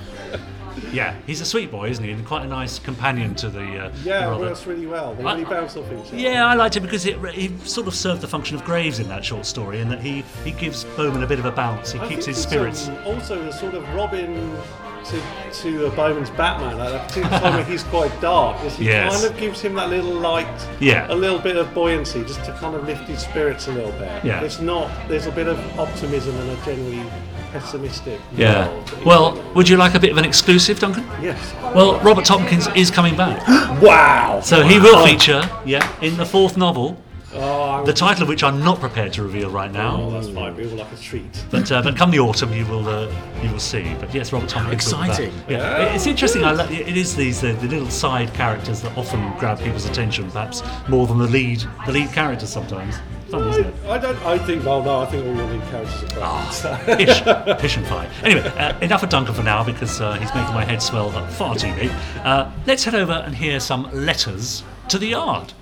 Yeah, 0.92 1.16
he's 1.26 1.42
a 1.42 1.46
sweet 1.46 1.72
boy, 1.72 1.90
isn't 1.90 2.04
he? 2.04 2.12
And 2.12 2.26
quite 2.26 2.44
a 2.46 2.48
nice 2.48 2.80
companion 2.80 3.36
to 3.36 3.50
the. 3.50 3.62
Uh, 3.86 3.92
Yeah, 4.04 4.28
the 4.30 4.36
it 4.36 4.40
works 4.40 4.66
really 4.68 4.88
well. 4.88 5.14
They 5.16 5.24
I- 5.24 5.34
really 5.34 5.46
bounce 5.46 5.76
off 5.78 5.86
each 5.92 6.08
other. 6.08 6.18
Yeah, 6.18 6.46
I 6.46 6.54
liked 6.56 6.76
it 6.76 6.82
because 6.82 7.06
it, 7.06 7.18
he 7.34 7.56
sort 7.66 7.88
of 7.88 7.96
served 7.96 8.22
the 8.22 8.28
function 8.28 8.56
of 8.56 8.64
Graves 8.66 9.00
in 9.00 9.08
that 9.10 9.24
short 9.24 9.46
story, 9.46 9.80
in 9.80 9.90
that 9.90 10.02
he, 10.02 10.24
he 10.44 10.52
gives 10.52 10.84
Bowman 10.98 11.24
a 11.24 11.28
bit 11.28 11.40
of 11.40 11.46
a 11.46 11.52
bounce. 11.52 11.92
He 11.92 12.00
I 12.00 12.08
keeps 12.08 12.26
his 12.26 12.38
spirits. 12.38 12.88
um, 12.90 12.98
also, 13.06 13.42
a 13.48 13.54
sort 13.54 13.74
of 13.74 13.88
Robin 13.94 14.58
to 15.06 15.22
to 15.64 15.88
uh, 15.88 15.96
Bowman's 15.96 16.30
Batman 16.32 16.80
at 16.80 16.94
a 16.94 17.00
particular 17.00 17.40
time 17.40 17.56
when 17.56 17.66
he's 17.66 17.84
quite 17.86 18.12
dark. 18.22 18.64
Is 18.64 18.76
he 18.76 18.86
Yes. 18.86 19.20
kind 19.22 19.34
of 19.34 19.40
gives 19.40 19.60
him 19.60 19.74
that 19.76 19.90
little 19.90 20.14
light, 20.14 20.48
Yeah. 20.80 21.12
a 21.12 21.16
little 21.16 21.40
bit 21.40 21.56
of 21.58 21.74
buoyancy, 21.74 22.22
just 22.24 22.44
to 22.46 22.52
kind 22.54 22.76
of 22.76 22.86
lift 22.86 23.08
his 23.08 23.20
spirits 23.22 23.68
a 23.68 23.72
little 23.72 23.92
bit. 23.94 24.24
Yeah. 24.24 24.42
It's 24.44 24.60
not. 24.60 24.92
There's 25.08 25.26
a 25.26 25.32
bit 25.32 25.48
of 25.48 25.58
optimism 25.80 26.36
and 26.38 26.52
a 26.52 26.56
generally 26.66 27.04
pessimistic. 27.52 28.20
yeah. 28.36 28.68
world 28.68 29.06
Well, 29.06 29.54
would 29.56 29.68
you 29.70 29.78
like 29.78 29.94
a 29.96 30.00
bit 30.00 30.12
of 30.12 30.18
an 30.18 30.26
exclusive, 30.26 30.80
Duncan? 30.80 31.06
yes. 31.22 31.54
Well, 31.76 32.00
Robert 32.02 32.26
Tompkins 32.26 32.68
is 32.76 32.92
coming 32.92 33.16
back. 33.16 33.42
Wow. 33.82 34.42
So 34.44 34.64
he 34.64 34.78
will 34.80 35.04
feature, 35.06 35.42
yeah, 35.66 35.88
in 36.02 36.16
the 36.18 36.26
fourth 36.26 36.56
novel, 36.58 36.98
Oh, 37.34 37.86
the 37.86 37.94
title 37.94 38.24
of 38.24 38.28
which 38.30 38.44
I'm 38.44 38.62
not 38.62 38.82
prepared 38.82 39.14
to 39.14 39.24
reveal 39.24 39.50
right 39.50 39.72
now. 39.72 40.02
oh, 40.02 40.12
that's 40.12 40.28
fine. 40.28 40.54
We 40.58 40.68
will 40.68 40.76
like 40.76 40.92
a 40.92 40.98
treat. 40.98 41.46
But 41.50 41.72
uh, 41.72 41.82
but 41.82 41.96
come 41.96 42.12
the 42.12 42.20
autumn, 42.20 42.52
you 42.52 42.66
will 42.66 42.86
uh, 42.90 43.10
you 43.42 43.50
will 43.50 43.58
see. 43.60 43.96
But 44.02 44.14
yes, 44.14 44.34
Robert 44.34 44.50
Tompkins. 44.50 44.92
will 44.92 45.02
exciting. 45.02 45.34
Yeah, 45.48 45.84
It- 45.86 45.96
it's 45.96 46.08
interesting. 46.08 46.44
I, 46.44 46.52
lo- 46.52 46.68
it 46.70 46.98
is 46.98 47.16
these 47.16 47.42
uh, 47.42 47.54
the 47.62 47.70
little 47.70 47.90
side 47.90 48.34
characters 48.34 48.82
that 48.82 48.96
often 48.98 49.32
grab 49.40 49.60
people's 49.62 49.86
attention, 49.86 50.30
perhaps 50.30 50.62
more 50.90 51.08
than 51.08 51.20
the 51.20 51.28
lead 51.28 51.64
the 51.86 51.94
lead 51.94 52.12
characters 52.12 52.50
sometimes. 52.50 52.96
Funny, 53.32 53.50
isn't 53.50 53.66
it? 53.66 53.74
I 53.88 53.98
don't. 53.98 54.18
I 54.26 54.38
think. 54.38 54.66
Well, 54.66 54.84
no. 54.84 55.00
I 55.02 55.06
think 55.06 55.26
all 55.26 55.36
your 55.36 55.46
lead 55.48 55.62
characters 55.70 56.12
are 56.14 56.20
Ah. 56.22 56.82
great. 56.86 56.98
Pish, 57.08 57.22
pish 57.62 57.78
and 57.78 57.88
fine. 57.88 58.10
Anyway, 58.24 58.42
uh, 58.58 58.78
enough 58.80 59.04
of 59.04 59.10
Duncan 59.10 59.34
for 59.34 59.44
now 59.44 59.64
because 59.64 60.02
uh, 60.02 60.14
he's 60.16 60.34
making 60.36 60.54
my 60.54 60.66
head 60.66 60.82
swell 60.82 61.10
far 61.32 61.56
too 61.56 61.74
big. 61.76 61.90
Uh, 62.24 62.52
let's 62.68 62.84
head 62.84 62.94
over 62.96 63.14
and 63.14 63.34
hear 63.36 63.60
some 63.60 63.90
letters 63.94 64.64
to 64.90 64.98
the 64.98 65.08
yard. 65.08 65.54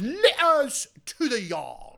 Letters 0.00 0.88
to 1.06 1.28
the 1.28 1.40
yard. 1.40 1.91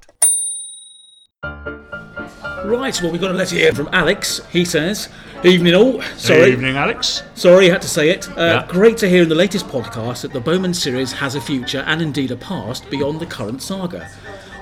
Right, 2.65 2.99
well, 3.03 3.13
we've 3.13 3.21
got 3.21 3.31
a 3.31 3.35
letter 3.35 3.57
here 3.57 3.73
from 3.73 3.89
Alex. 3.93 4.41
He 4.51 4.65
says, 4.65 5.09
Evening 5.45 5.75
all. 5.75 6.01
Sorry. 6.17 6.53
Evening, 6.53 6.77
Alex. 6.77 7.23
Sorry, 7.35 7.69
I 7.69 7.73
had 7.75 7.83
to 7.83 7.89
say 7.89 8.09
it. 8.09 8.27
Uh, 8.31 8.35
Yeah. 8.37 8.67
Great 8.69 8.97
to 8.99 9.09
hear 9.09 9.23
in 9.23 9.29
the 9.29 9.35
latest 9.35 9.67
podcast 9.69 10.23
that 10.23 10.33
the 10.33 10.41
Bowman 10.41 10.73
series 10.73 11.13
has 11.13 11.35
a 11.35 11.41
future 11.41 11.85
and 11.87 12.01
indeed 12.01 12.31
a 12.31 12.37
past 12.37 12.89
beyond 12.89 13.21
the 13.21 13.27
current 13.27 13.61
saga. 13.61 14.09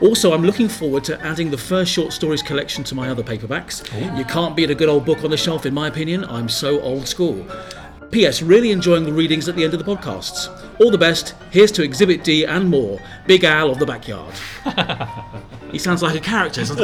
Also, 0.01 0.33
I'm 0.33 0.43
looking 0.43 0.69
forward 0.69 1.05
to 1.05 1.21
adding 1.25 1.53
the 1.53 1.59
first 1.59 1.93
short 1.93 2.13
stories 2.13 2.43
collection 2.43 2.83
to 2.85 2.95
my 2.97 3.09
other 3.09 3.23
paperbacks. 3.23 3.87
You 4.19 4.25
can't 4.25 4.57
beat 4.57 4.71
a 4.71 4.75
good 4.75 4.89
old 4.89 5.05
book 5.05 5.23
on 5.23 5.31
the 5.31 5.37
shelf, 5.37 5.65
in 5.65 5.73
my 5.73 5.87
opinion. 5.87 6.25
I'm 6.25 6.49
so 6.49 6.81
old 6.81 7.07
school. 7.07 7.47
P.S. 8.11 8.43
Really 8.43 8.73
enjoying 8.73 9.05
the 9.05 9.13
readings 9.13 9.49
at 9.49 9.55
the 9.55 9.63
end 9.63 9.75
of 9.75 9.83
the 9.85 9.87
podcasts. 9.97 10.49
All 10.81 10.91
the 10.91 10.99
best. 10.99 11.35
Here's 11.51 11.71
to 11.73 11.85
Exhibit 11.85 12.25
D 12.25 12.45
and 12.45 12.69
more. 12.69 12.99
Big 13.29 13.45
Al 13.45 13.71
of 13.71 13.79
the 13.79 13.87
backyard. 13.87 14.35
he 15.73 15.79
sounds 15.79 16.03
like 16.03 16.15
a 16.15 16.21
character, 16.21 16.61
doesn't 16.61 16.77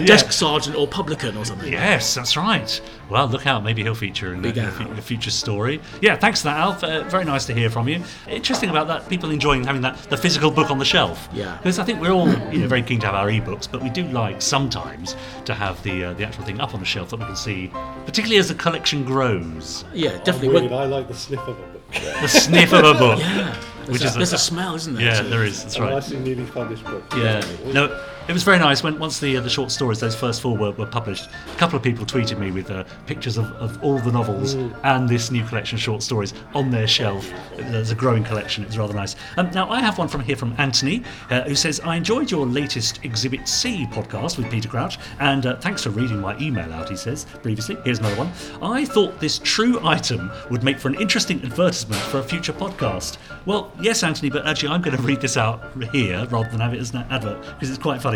he? 0.00 0.04
Desk 0.06 0.30
sergeant 0.30 0.76
or 0.76 0.86
publican 0.86 1.36
or 1.36 1.44
something. 1.44 1.72
Yes, 1.72 2.14
that's 2.14 2.36
right. 2.36 2.80
Well, 3.10 3.26
look 3.26 3.46
out. 3.46 3.64
Maybe 3.64 3.82
he'll 3.82 3.94
feature 3.94 4.32
in, 4.34 4.42
Big 4.42 4.56
a, 4.56 4.60
in 4.60 4.66
a 4.66 4.68
Al. 4.70 4.74
fu- 4.74 4.92
a 4.92 5.02
future 5.02 5.30
story. 5.30 5.80
Yeah, 6.00 6.16
thanks 6.16 6.40
for 6.42 6.46
that, 6.48 6.58
Alf. 6.58 6.84
Uh, 6.84 7.02
very 7.04 7.24
nice 7.24 7.44
to 7.46 7.54
hear 7.54 7.68
from 7.70 7.88
you. 7.88 8.02
Interesting 8.28 8.70
about 8.70 8.86
that, 8.88 9.08
people 9.08 9.30
enjoying 9.30 9.64
having 9.64 9.82
that 9.82 9.96
the 10.10 10.16
physical 10.16 10.50
book 10.50 10.70
on 10.70 10.78
the 10.78 10.84
shelf. 10.84 11.28
Yeah. 11.32 11.56
Because 11.58 11.78
I 11.78 11.84
think 11.84 12.00
we're 12.00 12.12
all 12.12 12.28
you 12.52 12.60
know, 12.60 12.68
very 12.68 12.82
keen 12.82 13.00
to 13.00 13.06
have 13.06 13.14
our 13.14 13.28
ebooks, 13.28 13.68
but 13.70 13.82
we 13.82 13.90
do 13.90 14.04
like 14.08 14.40
sometimes 14.42 15.16
to 15.46 15.54
have 15.54 15.82
the 15.82 16.04
uh, 16.04 16.12
the 16.14 16.24
actual 16.24 16.44
thing 16.44 16.60
up 16.60 16.74
on 16.74 16.80
the 16.80 16.86
shelf 16.86 17.10
that 17.10 17.18
we 17.20 17.24
can 17.26 17.36
see, 17.36 17.70
particularly 18.06 18.38
as 18.38 18.48
the 18.48 18.54
collection 18.54 19.04
grows. 19.04 19.84
Yeah, 19.92 20.18
definitely. 20.24 20.60
Weird. 20.60 20.72
I 20.72 20.84
like 20.84 21.08
the 21.08 21.14
sniff 21.14 21.40
of 21.40 21.58
a 21.58 21.62
book. 21.62 21.92
The 21.92 22.28
sniff 22.28 22.72
of 22.72 22.84
a 22.84 22.94
book. 22.94 23.18
yeah, 23.20 23.54
Which 23.86 24.00
there's, 24.00 24.02
is 24.02 24.04
a, 24.04 24.08
a- 24.14 24.18
there's 24.18 24.32
a 24.32 24.38
smell, 24.38 24.74
isn't 24.74 24.94
there? 24.94 25.04
Yeah, 25.04 25.22
to- 25.22 25.28
there 25.28 25.44
is. 25.44 25.62
That's 25.62 25.78
right. 25.78 25.86
A 25.86 25.94
right. 25.94 26.02
nicely 26.02 26.18
newly 26.18 26.44
published 26.50 26.84
book. 26.84 27.04
Yeah. 27.16 27.44
No, 27.72 28.04
it 28.26 28.32
was 28.32 28.42
very 28.42 28.58
nice 28.58 28.82
when 28.82 28.98
once 28.98 29.20
the 29.20 29.36
uh, 29.36 29.40
the 29.40 29.50
short 29.50 29.70
stories, 29.70 30.00
those 30.00 30.14
first 30.14 30.40
four 30.40 30.56
were, 30.56 30.70
were 30.72 30.86
published. 30.86 31.28
A 31.52 31.56
couple 31.56 31.76
of 31.76 31.82
people 31.82 32.06
tweeted 32.06 32.38
me 32.38 32.50
with 32.50 32.70
uh, 32.70 32.84
pictures 33.06 33.36
of, 33.36 33.52
of 33.52 33.82
all 33.84 33.98
the 33.98 34.10
novels 34.10 34.54
and 34.54 35.06
this 35.06 35.30
new 35.30 35.44
collection 35.44 35.76
of 35.76 35.82
short 35.82 36.02
stories 36.02 36.32
on 36.54 36.70
their 36.70 36.86
shelf. 36.86 37.30
There's 37.56 37.90
a 37.90 37.94
growing 37.94 38.24
collection. 38.24 38.64
It 38.64 38.68
was 38.68 38.78
rather 38.78 38.94
nice. 38.94 39.16
Um, 39.36 39.50
now 39.50 39.68
I 39.68 39.80
have 39.80 39.98
one 39.98 40.08
from 40.08 40.22
here 40.22 40.36
from 40.36 40.54
Anthony, 40.56 41.02
uh, 41.28 41.42
who 41.42 41.54
says 41.54 41.80
I 41.80 41.96
enjoyed 41.96 42.30
your 42.30 42.46
latest 42.46 43.04
Exhibit 43.04 43.46
C 43.46 43.86
podcast 43.90 44.38
with 44.38 44.50
Peter 44.50 44.70
Crouch, 44.70 44.98
and 45.20 45.44
uh, 45.44 45.56
thanks 45.56 45.82
for 45.82 45.90
reading 45.90 46.20
my 46.20 46.38
email 46.38 46.72
out. 46.72 46.88
He 46.88 46.96
says 46.96 47.26
previously. 47.42 47.76
Here's 47.84 47.98
another 47.98 48.16
one. 48.16 48.32
I 48.62 48.86
thought 48.86 49.20
this 49.20 49.38
true 49.38 49.78
item 49.86 50.30
would 50.50 50.62
make 50.62 50.78
for 50.78 50.88
an 50.88 51.00
interesting 51.00 51.42
advertisement 51.42 52.00
for 52.00 52.20
a 52.20 52.22
future 52.22 52.54
podcast. 52.54 53.18
Well, 53.44 53.70
yes, 53.80 54.02
Anthony, 54.02 54.30
but 54.30 54.46
actually 54.46 54.70
I'm 54.70 54.80
going 54.80 54.96
to 54.96 55.02
read 55.02 55.20
this 55.20 55.36
out 55.36 55.62
here 55.92 56.26
rather 56.30 56.48
than 56.48 56.60
have 56.60 56.72
it 56.72 56.80
as 56.80 56.94
an 56.94 57.04
advert 57.10 57.42
because 57.42 57.68
it's 57.68 57.78
quite 57.78 58.00
funny. 58.00 58.13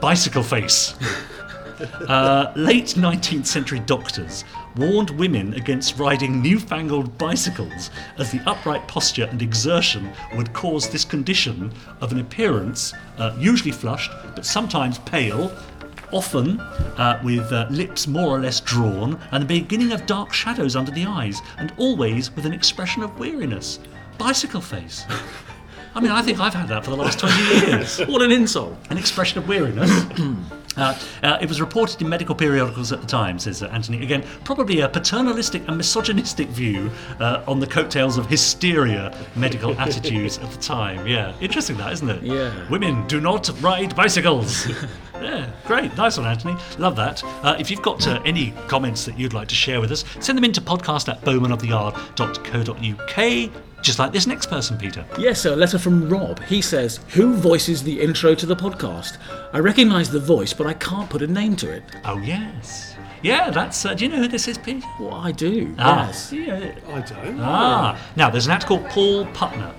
Bicycle 0.00 0.42
face. 0.42 0.94
Uh, 2.08 2.52
late 2.56 2.94
19th 2.96 3.44
century 3.44 3.80
doctors 3.80 4.44
warned 4.76 5.10
women 5.10 5.52
against 5.54 5.98
riding 5.98 6.40
newfangled 6.40 7.18
bicycles 7.18 7.90
as 8.18 8.30
the 8.30 8.40
upright 8.46 8.86
posture 8.88 9.24
and 9.24 9.42
exertion 9.42 10.10
would 10.34 10.52
cause 10.54 10.88
this 10.88 11.04
condition 11.04 11.70
of 12.00 12.12
an 12.12 12.20
appearance, 12.20 12.94
uh, 13.18 13.34
usually 13.38 13.70
flushed 13.72 14.10
but 14.34 14.46
sometimes 14.46 14.98
pale, 15.00 15.52
often 16.12 16.60
uh, 16.60 17.20
with 17.24 17.52
uh, 17.52 17.66
lips 17.70 18.06
more 18.06 18.28
or 18.28 18.40
less 18.40 18.60
drawn 18.60 19.20
and 19.32 19.42
the 19.42 19.60
beginning 19.60 19.92
of 19.92 20.06
dark 20.06 20.32
shadows 20.32 20.76
under 20.76 20.92
the 20.92 21.04
eyes, 21.04 21.40
and 21.58 21.72
always 21.76 22.34
with 22.34 22.46
an 22.46 22.52
expression 22.52 23.02
of 23.02 23.18
weariness. 23.18 23.80
Bicycle 24.18 24.60
face. 24.60 25.04
I 25.96 26.00
mean, 26.00 26.12
I 26.12 26.20
think 26.20 26.38
I've 26.38 26.52
had 26.52 26.68
that 26.68 26.84
for 26.84 26.90
the 26.90 26.96
last 26.96 27.18
20 27.20 27.66
years 27.66 27.98
What 28.06 28.20
an 28.20 28.30
insult. 28.30 28.76
an 28.90 28.98
expression 28.98 29.38
of 29.38 29.48
weariness. 29.48 29.90
Uh, 30.76 30.94
uh, 31.22 31.38
it 31.40 31.48
was 31.48 31.58
reported 31.58 32.02
in 32.02 32.08
medical 32.10 32.34
periodicals 32.34 32.92
at 32.92 33.00
the 33.00 33.06
time, 33.06 33.38
says 33.38 33.62
uh, 33.62 33.66
Anthony. 33.68 34.02
Again, 34.02 34.22
probably 34.44 34.80
a 34.80 34.88
paternalistic 34.90 35.66
and 35.68 35.78
misogynistic 35.78 36.48
view 36.48 36.90
uh, 37.18 37.42
on 37.48 37.60
the 37.60 37.66
coattails 37.66 38.18
of 38.18 38.26
hysteria 38.26 39.10
medical 39.36 39.72
attitudes 39.80 40.36
at 40.36 40.50
the 40.50 40.58
time. 40.58 41.06
Yeah, 41.06 41.32
interesting 41.40 41.78
that, 41.78 41.94
isn't 41.94 42.10
it? 42.10 42.22
Yeah. 42.22 42.68
Women 42.68 43.06
do 43.06 43.22
not 43.22 43.48
ride 43.62 43.96
bicycles. 43.96 44.68
yeah, 45.14 45.48
great. 45.64 45.96
Nice 45.96 46.18
one, 46.18 46.26
Anthony. 46.26 46.58
Love 46.76 46.94
that. 46.96 47.24
Uh, 47.42 47.56
if 47.58 47.70
you've 47.70 47.80
got 47.80 48.06
uh, 48.06 48.20
any 48.26 48.52
comments 48.68 49.06
that 49.06 49.18
you'd 49.18 49.32
like 49.32 49.48
to 49.48 49.54
share 49.54 49.80
with 49.80 49.90
us, 49.90 50.04
send 50.20 50.36
them 50.36 50.44
in 50.44 50.52
to 50.52 50.60
podcast 50.60 51.08
at 51.08 51.22
bowmanoftheyard.co.uk. 51.22 53.50
Just 53.82 53.98
like 53.98 54.12
this 54.12 54.26
next 54.26 54.46
person, 54.46 54.76
Peter. 54.76 55.04
Yes, 55.18 55.44
a 55.44 55.54
letter 55.54 55.78
from 55.78 56.08
Rob. 56.08 56.42
He 56.44 56.60
says, 56.60 56.98
Who 57.10 57.34
voices 57.36 57.82
the 57.82 58.00
intro 58.00 58.34
to 58.34 58.46
the 58.46 58.56
podcast? 58.56 59.18
I 59.52 59.58
recognise 59.60 60.10
the 60.10 60.18
voice, 60.18 60.52
but 60.52 60.66
I 60.66 60.74
can't 60.74 61.08
put 61.08 61.22
a 61.22 61.26
name 61.26 61.54
to 61.56 61.70
it. 61.70 61.84
Oh, 62.04 62.18
yes. 62.18 62.94
Yeah, 63.22 63.50
that's. 63.50 63.84
Uh, 63.84 63.94
do 63.94 64.04
you 64.04 64.10
know 64.10 64.18
who 64.18 64.28
this 64.28 64.48
is, 64.48 64.58
Peter? 64.58 64.86
Well, 65.00 65.14
I 65.14 65.30
do. 65.32 65.74
Ah, 65.78 66.06
Yes. 66.06 66.32
yeah. 66.32 66.72
I 66.88 67.00
don't. 67.00 67.40
Ah, 67.40 67.98
now 68.16 68.28
there's 68.30 68.46
an 68.46 68.52
actor 68.52 68.66
called 68.68 68.86
Paul 68.88 69.24
Putner. 69.26 69.72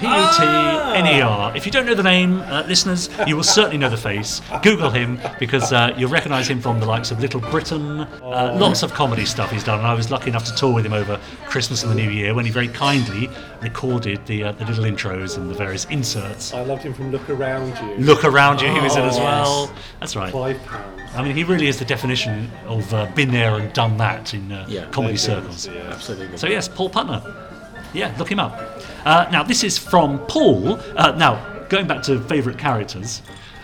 P 0.00 0.06
U 0.06 0.28
T 0.36 0.42
N 0.42 1.06
E 1.06 1.20
R. 1.20 1.54
If 1.56 1.66
you 1.66 1.72
don't 1.72 1.84
know 1.86 1.94
the 1.94 2.02
name, 2.02 2.40
uh, 2.40 2.64
listeners, 2.66 3.08
you 3.26 3.36
will 3.36 3.42
certainly 3.42 3.76
know 3.78 3.90
the 3.90 3.96
face. 3.96 4.40
Google 4.62 4.90
him 4.90 5.20
because 5.38 5.72
uh, 5.72 5.94
you'll 5.96 6.10
recognise 6.10 6.48
him 6.48 6.60
from 6.60 6.80
the 6.80 6.86
likes 6.86 7.10
of 7.10 7.20
Little 7.20 7.40
Britain. 7.40 8.00
Uh, 8.00 8.56
lots 8.58 8.82
of 8.82 8.92
comedy 8.94 9.26
stuff 9.26 9.50
he's 9.50 9.64
done, 9.64 9.78
and 9.78 9.86
I 9.86 9.94
was 9.94 10.10
lucky 10.10 10.30
enough 10.30 10.44
to 10.46 10.54
tour 10.54 10.72
with 10.72 10.86
him 10.86 10.92
over 10.94 11.20
Christmas 11.46 11.82
and 11.82 11.92
the 11.92 11.96
New 11.96 12.10
Year 12.10 12.34
when 12.34 12.44
he 12.46 12.50
very 12.50 12.68
kindly 12.68 13.28
recorded 13.60 14.24
the 14.26 14.44
uh, 14.44 14.52
the 14.52 14.64
little 14.64 14.84
intros 14.84 15.36
and 15.36 15.50
the 15.50 15.54
various 15.54 15.84
inserts. 15.86 16.54
I 16.54 16.62
loved 16.62 16.82
him 16.82 16.94
from 16.94 17.10
Look 17.12 17.28
Around 17.28 17.76
You. 17.86 18.04
Look 18.04 18.24
around 18.24 18.60
you, 18.62 18.68
he 18.68 18.80
was 18.80 18.96
in 18.96 19.02
as 19.04 19.18
Oh, 19.18 19.22
well. 19.24 19.74
That's 20.00 20.16
right. 20.16 20.32
Five 20.32 20.62
pounds. 20.64 20.96
I 21.14 21.22
mean, 21.22 21.34
he 21.36 21.44
really 21.44 21.66
is 21.66 21.78
the 21.78 21.84
definition 21.84 22.50
of 22.66 22.94
uh, 22.94 23.06
been 23.14 23.32
there 23.32 23.56
and 23.56 23.72
done 23.72 23.96
that 23.98 24.32
in 24.32 24.50
uh, 24.52 24.64
Yeah. 24.68 24.86
comedy 24.90 25.16
circles. 25.16 25.66
Yeah. 25.66 25.90
Absolutely. 25.92 26.38
So 26.38 26.46
yes, 26.46 26.68
Paul 26.68 26.88
Putner. 26.88 27.48
Yeah, 27.92 28.14
look 28.18 28.30
him 28.30 28.38
up. 28.38 28.58
Uh, 29.04 29.28
now 29.32 29.42
this 29.42 29.64
is 29.64 29.78
from 29.78 30.18
Paul. 30.26 30.78
Uh, 30.96 31.12
now 31.12 31.64
going 31.68 31.86
back 31.86 32.02
to 32.04 32.20
favourite 32.22 32.58
characters, 32.58 33.22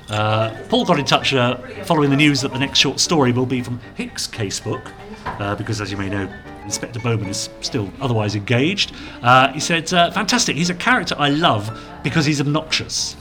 uh, 0.09 0.57
Paul 0.69 0.85
got 0.85 0.99
in 0.99 1.05
touch 1.05 1.35
uh, 1.35 1.57
following 1.85 2.11
the 2.11 2.17
news 2.17 2.41
that 2.41 2.53
the 2.53 2.59
next 2.59 2.79
short 2.79 3.01
story 3.01 3.33
will 3.33 3.47
be 3.47 3.63
from 3.63 3.81
Hick's 3.95 4.27
casebook, 4.27 4.93
uh, 5.27 5.55
because 5.57 5.81
as 5.81 5.91
you 5.91 5.97
may 5.97 6.09
know. 6.09 6.33
Inspector 6.65 6.99
Bowman 6.99 7.29
is 7.29 7.49
still 7.61 7.89
otherwise 8.01 8.35
engaged. 8.35 8.93
Uh, 9.23 9.53
he 9.53 9.61
said, 9.61 9.89
Fantastic, 9.89 10.57
he's 10.57 10.69
a 10.69 10.75
character 10.75 11.15
I 11.17 11.29
love 11.29 11.71
because 12.03 12.27
he's 12.27 12.41
obnoxious. 12.41 13.15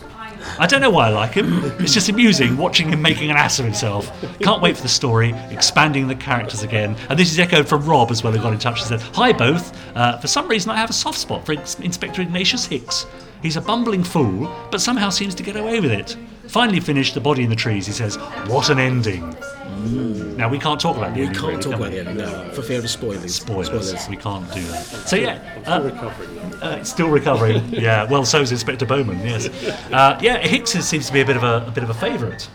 I 0.59 0.67
don't 0.67 0.81
know 0.81 0.89
why 0.89 1.07
I 1.07 1.09
like 1.09 1.31
him. 1.33 1.63
It's 1.79 1.93
just 1.93 2.09
amusing 2.09 2.57
watching 2.57 2.89
him 2.89 3.01
making 3.01 3.29
an 3.31 3.37
ass 3.37 3.59
of 3.59 3.65
himself. 3.65 4.11
Can't 4.39 4.61
wait 4.61 4.75
for 4.75 4.83
the 4.83 4.89
story, 4.89 5.33
expanding 5.49 6.07
the 6.07 6.15
characters 6.15 6.63
again. 6.63 6.95
And 7.09 7.17
this 7.19 7.31
is 7.31 7.39
echoed 7.39 7.67
from 7.67 7.85
Rob 7.85 8.11
as 8.11 8.23
well, 8.23 8.33
who 8.33 8.39
got 8.41 8.53
in 8.53 8.59
touch 8.59 8.79
and 8.81 8.87
said, 8.87 9.01
Hi 9.15 9.33
both. 9.33 9.77
Uh, 9.95 10.17
for 10.17 10.27
some 10.27 10.47
reason, 10.47 10.71
I 10.71 10.77
have 10.77 10.89
a 10.89 10.93
soft 10.93 11.17
spot 11.17 11.45
for 11.45 11.53
Ins- 11.53 11.79
Inspector 11.79 12.21
Ignatius 12.21 12.65
Hicks. 12.65 13.05
He's 13.41 13.57
a 13.57 13.61
bumbling 13.61 14.03
fool, 14.03 14.53
but 14.71 14.81
somehow 14.81 15.09
seems 15.09 15.35
to 15.35 15.43
get 15.43 15.55
away 15.55 15.79
with 15.79 15.91
it. 15.91 16.17
Finally 16.47 16.79
finished 16.79 17.13
The 17.13 17.21
Body 17.21 17.43
in 17.43 17.49
the 17.49 17.55
Trees, 17.55 17.85
he 17.85 17.91
says, 17.93 18.17
What 18.47 18.69
an 18.69 18.79
ending. 18.79 19.35
Now, 19.85 20.49
we 20.49 20.59
can't 20.59 20.79
talk 20.79 20.97
about 20.97 21.13
the 21.13 21.21
we 21.21 21.27
ending. 21.27 21.41
can't 21.41 21.51
really, 21.51 21.63
talk 21.63 21.71
can 21.73 21.81
about 21.81 21.91
we? 21.91 21.95
the 21.95 22.09
ending, 22.09 22.17
no, 22.17 22.49
for 22.53 22.61
fear 22.61 22.79
of 22.79 22.89
spoilers. 22.89 23.35
Spoilers. 23.35 24.09
We 24.09 24.17
can't 24.17 24.51
do 24.53 24.61
that. 24.63 24.83
So, 24.83 25.15
yeah. 25.15 25.61
Still 25.61 25.73
uh, 25.73 25.81
recovering 25.81 26.35
uh, 26.61 26.83
still 26.83 27.09
recovering. 27.09 27.69
yeah. 27.73 28.09
Well, 28.09 28.25
so's 28.25 28.51
Inspector 28.51 28.85
Bowman. 28.85 29.19
Yes. 29.19 29.47
Uh, 29.91 30.17
yeah. 30.21 30.37
Hicks 30.39 30.71
seems 30.71 31.07
to 31.07 31.13
be 31.13 31.21
a 31.21 31.25
bit 31.25 31.37
of 31.37 31.43
a, 31.43 31.65
a 31.67 31.71
bit 31.71 31.83
of 31.83 31.89
a 31.89 31.93
favourite. 31.93 32.49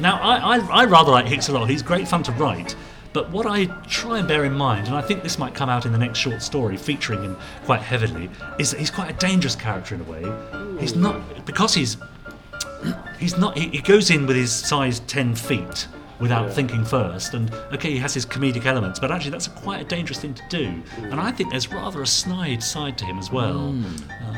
Now, 0.00 0.20
I, 0.20 0.56
I, 0.56 0.82
I 0.82 0.84
rather 0.84 1.10
like 1.10 1.26
Hicks 1.26 1.48
a 1.48 1.52
lot. 1.52 1.68
He's 1.70 1.82
great 1.82 2.06
fun 2.08 2.22
to 2.24 2.32
write. 2.32 2.74
But 3.12 3.30
what 3.30 3.46
I 3.46 3.64
try 3.86 4.18
and 4.18 4.28
bear 4.28 4.44
in 4.44 4.52
mind, 4.52 4.88
and 4.88 4.96
I 4.96 5.00
think 5.00 5.22
this 5.22 5.38
might 5.38 5.54
come 5.54 5.70
out 5.70 5.86
in 5.86 5.92
the 5.92 5.98
next 5.98 6.18
short 6.18 6.42
story 6.42 6.76
featuring 6.76 7.22
him 7.22 7.38
quite 7.64 7.80
heavily, 7.80 8.28
is 8.58 8.72
that 8.72 8.80
he's 8.80 8.90
quite 8.90 9.10
a 9.10 9.14
dangerous 9.14 9.56
character 9.56 9.94
in 9.94 10.02
a 10.02 10.04
way. 10.04 10.78
He's 10.78 10.94
not 10.94 11.46
because 11.46 11.72
he's 11.72 11.96
he's 13.18 13.38
not. 13.38 13.56
He, 13.56 13.68
he 13.68 13.80
goes 13.80 14.10
in 14.10 14.26
with 14.26 14.36
his 14.36 14.52
size 14.52 15.00
ten 15.00 15.34
feet 15.34 15.88
without 16.18 16.52
thinking 16.52 16.84
first, 16.84 17.34
and 17.34 17.52
okay, 17.72 17.90
he 17.90 17.98
has 17.98 18.14
his 18.14 18.24
comedic 18.26 18.64
elements, 18.66 18.98
but 18.98 19.10
actually 19.10 19.30
that's 19.30 19.46
a 19.46 19.50
quite 19.50 19.80
a 19.80 19.84
dangerous 19.84 20.18
thing 20.20 20.34
to 20.34 20.42
do. 20.48 20.82
And 21.02 21.20
I 21.20 21.30
think 21.30 21.50
there's 21.50 21.70
rather 21.70 22.02
a 22.02 22.06
snide 22.06 22.62
side 22.62 22.96
to 22.98 23.04
him 23.04 23.18
as 23.18 23.30
well. 23.30 23.74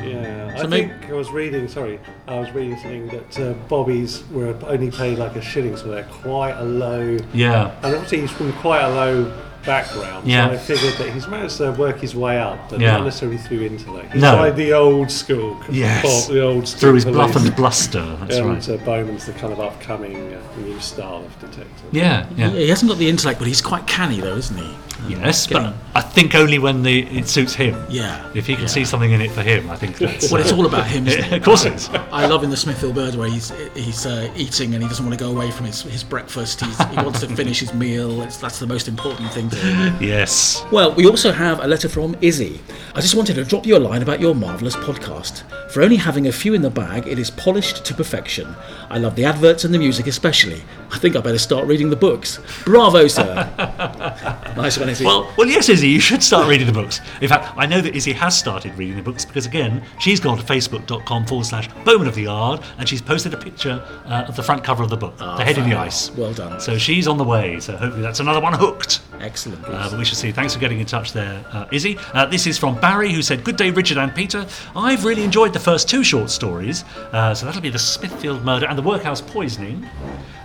Yeah, 0.01 0.55
So 0.57 0.63
I 0.63 0.67
may- 0.67 0.87
think 0.87 1.09
I 1.09 1.13
was 1.13 1.29
reading. 1.31 1.67
Sorry, 1.67 1.99
I 2.27 2.39
was 2.39 2.51
reading 2.51 2.77
something 2.77 3.07
that 3.07 3.39
uh, 3.39 3.53
Bobbies 3.67 4.23
were 4.31 4.55
only 4.65 4.91
paid 4.91 5.17
like 5.17 5.35
a 5.35 5.41
shilling, 5.41 5.75
so 5.77 5.87
they're 5.89 6.03
quite 6.05 6.53
a 6.57 6.63
low. 6.63 7.17
Yeah. 7.33 7.71
And 7.83 7.93
obviously, 7.95 8.21
he's 8.21 8.31
from 8.31 8.53
quite 8.53 8.81
a 8.81 8.89
low 8.89 9.31
background. 9.65 10.27
Yeah. 10.27 10.47
So 10.47 10.53
I 10.53 10.57
figured 10.57 10.93
that 10.95 11.13
he's 11.13 11.27
managed 11.27 11.57
to 11.57 11.71
work 11.73 11.99
his 11.99 12.15
way 12.15 12.39
up, 12.39 12.69
but 12.69 12.79
Yeah. 12.79 12.97
not 12.97 13.05
necessarily 13.05 13.37
through 13.37 13.61
intellect. 13.65 14.13
He's 14.13 14.21
No. 14.21 14.35
like 14.37 14.55
the 14.55 14.73
old 14.73 15.11
school. 15.11 15.57
Yes. 15.69 16.27
The 16.27 16.41
old 16.41 16.67
school 16.67 16.79
Through 16.79 16.93
his 16.95 17.05
bluff 17.05 17.35
and 17.35 17.55
bluster. 17.55 18.05
That's 18.21 18.37
and 18.37 18.47
right. 18.49 18.69
uh, 18.69 18.77
Bowman's 18.85 19.25
the 19.25 19.33
kind 19.33 19.53
of 19.53 19.59
upcoming 19.59 20.15
uh, 20.33 20.61
new 20.61 20.79
style 20.79 21.23
of 21.25 21.39
detective. 21.39 21.67
Yeah, 21.91 22.25
yeah. 22.35 22.49
He 22.49 22.69
hasn't 22.69 22.89
got 22.89 22.97
the 22.97 23.09
intellect, 23.09 23.39
but 23.39 23.47
he's 23.47 23.61
quite 23.61 23.85
canny, 23.87 24.19
though, 24.21 24.35
isn't 24.37 24.57
he? 24.57 24.75
Yes, 25.07 25.47
Getting- 25.47 25.71
but 25.71 25.73
I 25.95 26.01
think 26.01 26.35
only 26.35 26.59
when 26.59 26.83
the 26.83 27.01
it 27.17 27.27
suits 27.27 27.53
him. 27.53 27.75
Yeah. 27.89 28.23
If 28.33 28.45
he 28.47 28.53
can 28.53 28.63
Yeah. 28.63 28.67
see 28.69 28.85
something 28.85 29.11
in 29.11 29.21
it 29.21 29.31
for 29.31 29.41
him, 29.41 29.69
I 29.69 29.75
think 29.75 29.97
that's. 29.97 30.31
Well, 30.31 30.41
it's 30.41 30.51
uh, 30.51 30.57
all 30.57 30.65
about 30.65 30.87
him, 30.87 31.07
isn't 31.07 31.23
it? 31.31 31.33
of 31.33 31.43
course 31.43 31.65
it 31.65 31.73
is. 31.73 31.89
I 32.11 32.25
love 32.27 32.43
in 32.43 32.49
the 32.49 32.57
Smithfield 32.57 32.95
Murder 32.95 33.17
where 33.17 33.29
he's 33.29 33.51
he's 33.75 34.05
uh, 34.05 34.31
eating 34.35 34.73
and 34.73 34.83
he 34.83 34.89
doesn't 34.89 35.05
want 35.05 35.17
to 35.17 35.23
go 35.23 35.31
away 35.31 35.51
from 35.51 35.65
his, 35.65 35.81
his 35.83 36.03
breakfast. 36.03 36.61
He's, 36.63 36.77
he 36.89 36.95
wants 36.97 37.21
to 37.21 37.27
finish 37.35 37.59
his 37.59 37.73
meal. 37.73 38.21
It's, 38.21 38.37
that's 38.37 38.59
the 38.59 38.67
most 38.67 38.87
important 38.87 39.31
thing 39.31 39.49
to 39.49 39.55
him. 39.57 40.03
Yes. 40.03 40.63
Well, 40.71 40.93
we 40.93 41.05
also 41.07 41.31
have 41.31 41.59
a 41.63 41.67
letter 41.67 41.89
from 41.89 42.15
Izzy. 42.21 42.59
I 42.95 43.01
just 43.01 43.15
wanted 43.15 43.35
to 43.35 43.43
drop 43.45 43.65
you 43.65 43.77
a 43.77 43.79
line 43.79 44.01
about 44.01 44.19
your 44.19 44.35
marvellous 44.35 44.75
podcast. 44.75 45.43
For 45.71 45.81
only 45.83 45.97
having 45.97 46.27
a 46.27 46.31
few 46.31 46.53
in 46.53 46.61
the 46.61 46.69
bag, 46.69 47.07
it 47.07 47.19
is 47.19 47.29
polished 47.29 47.85
to 47.85 47.93
perfection. 47.93 48.55
I 48.89 48.97
love 48.97 49.15
the 49.15 49.25
adverts 49.25 49.63
and 49.63 49.73
the 49.73 49.77
music 49.79 50.07
especially. 50.07 50.61
I 50.91 50.97
think 50.97 51.15
I 51.15 51.21
better 51.21 51.37
start 51.37 51.67
reading 51.67 51.89
the 51.89 51.95
books. 51.95 52.39
Bravo, 52.65 53.07
sir. 53.07 53.25
nice 54.57 54.77
one, 54.77 54.89
Izzy. 54.89 55.05
Well, 55.05 55.31
well, 55.37 55.47
yes, 55.47 55.69
Izzy, 55.69 55.87
you 55.89 55.99
should 55.99 56.23
start 56.23 56.47
reading 56.47 56.67
the 56.67 56.73
books. 56.73 56.99
In 57.21 57.27
fact, 57.27 57.53
I 57.57 57.65
know 57.65 57.79
that 57.81 57.95
Izzy 57.95 58.13
has 58.13 58.37
started 58.37 58.75
reading 58.77 58.95
the 58.95 59.01
books 59.03 59.23
because, 59.25 59.45
again, 59.45 59.83
she's 59.99 60.19
gone 60.19 60.37
to 60.37 60.43
facebook.com 60.43 61.25
forward 61.25 61.45
slash 61.45 61.69
Bowman 61.85 62.07
of 62.07 62.15
the 62.15 62.23
Yard 62.23 62.61
and 62.77 62.87
she's 62.89 63.01
posted 63.01 63.33
a 63.33 63.37
picture 63.37 63.83
uh, 64.05 64.25
of 64.27 64.35
the 64.35 64.43
front 64.43 64.63
cover 64.63 64.83
of 64.83 64.89
the 64.89 64.97
book, 64.97 65.17
The 65.17 65.43
Head 65.43 65.57
in 65.57 65.69
the 65.69 65.75
Ice. 65.75 66.11
well 66.11 66.33
done. 66.33 66.59
So 66.59 66.77
she's 66.77 67.07
on 67.07 67.17
the 67.17 67.23
way, 67.23 67.59
so 67.59 67.77
hopefully 67.77 68.01
that's 68.01 68.19
another 68.19 68.41
one 68.41 68.53
hooked. 68.53 69.01
Excellent. 69.19 69.63
Uh, 69.65 69.89
but 69.89 69.99
we 69.99 70.05
shall 70.05 70.15
see. 70.15 70.31
Thanks 70.31 70.53
for 70.53 70.59
getting 70.59 70.79
in 70.79 70.85
touch 70.85 71.13
there, 71.13 71.45
uh, 71.51 71.65
Izzy. 71.71 71.97
Uh, 72.13 72.25
this 72.25 72.47
is 72.47 72.57
from 72.57 72.79
Barry, 72.79 73.11
who 73.11 73.21
said, 73.21 73.43
Good 73.43 73.57
day, 73.57 73.69
Richard 73.69 73.97
and 73.97 74.13
Peter. 74.15 74.47
I've 74.75 75.03
really 75.05 75.23
enjoyed 75.23 75.53
the 75.53 75.59
first 75.59 75.87
two 75.89 76.03
short 76.03 76.29
stories. 76.29 76.83
Uh, 77.11 77.33
so 77.33 77.45
that'll 77.45 77.61
be 77.61 77.69
the 77.69 77.79
Smithfield 77.79 78.43
murder 78.43 78.65
and 78.65 78.77
the 78.77 78.81
workhouse 78.81 79.21
poisoning. 79.21 79.85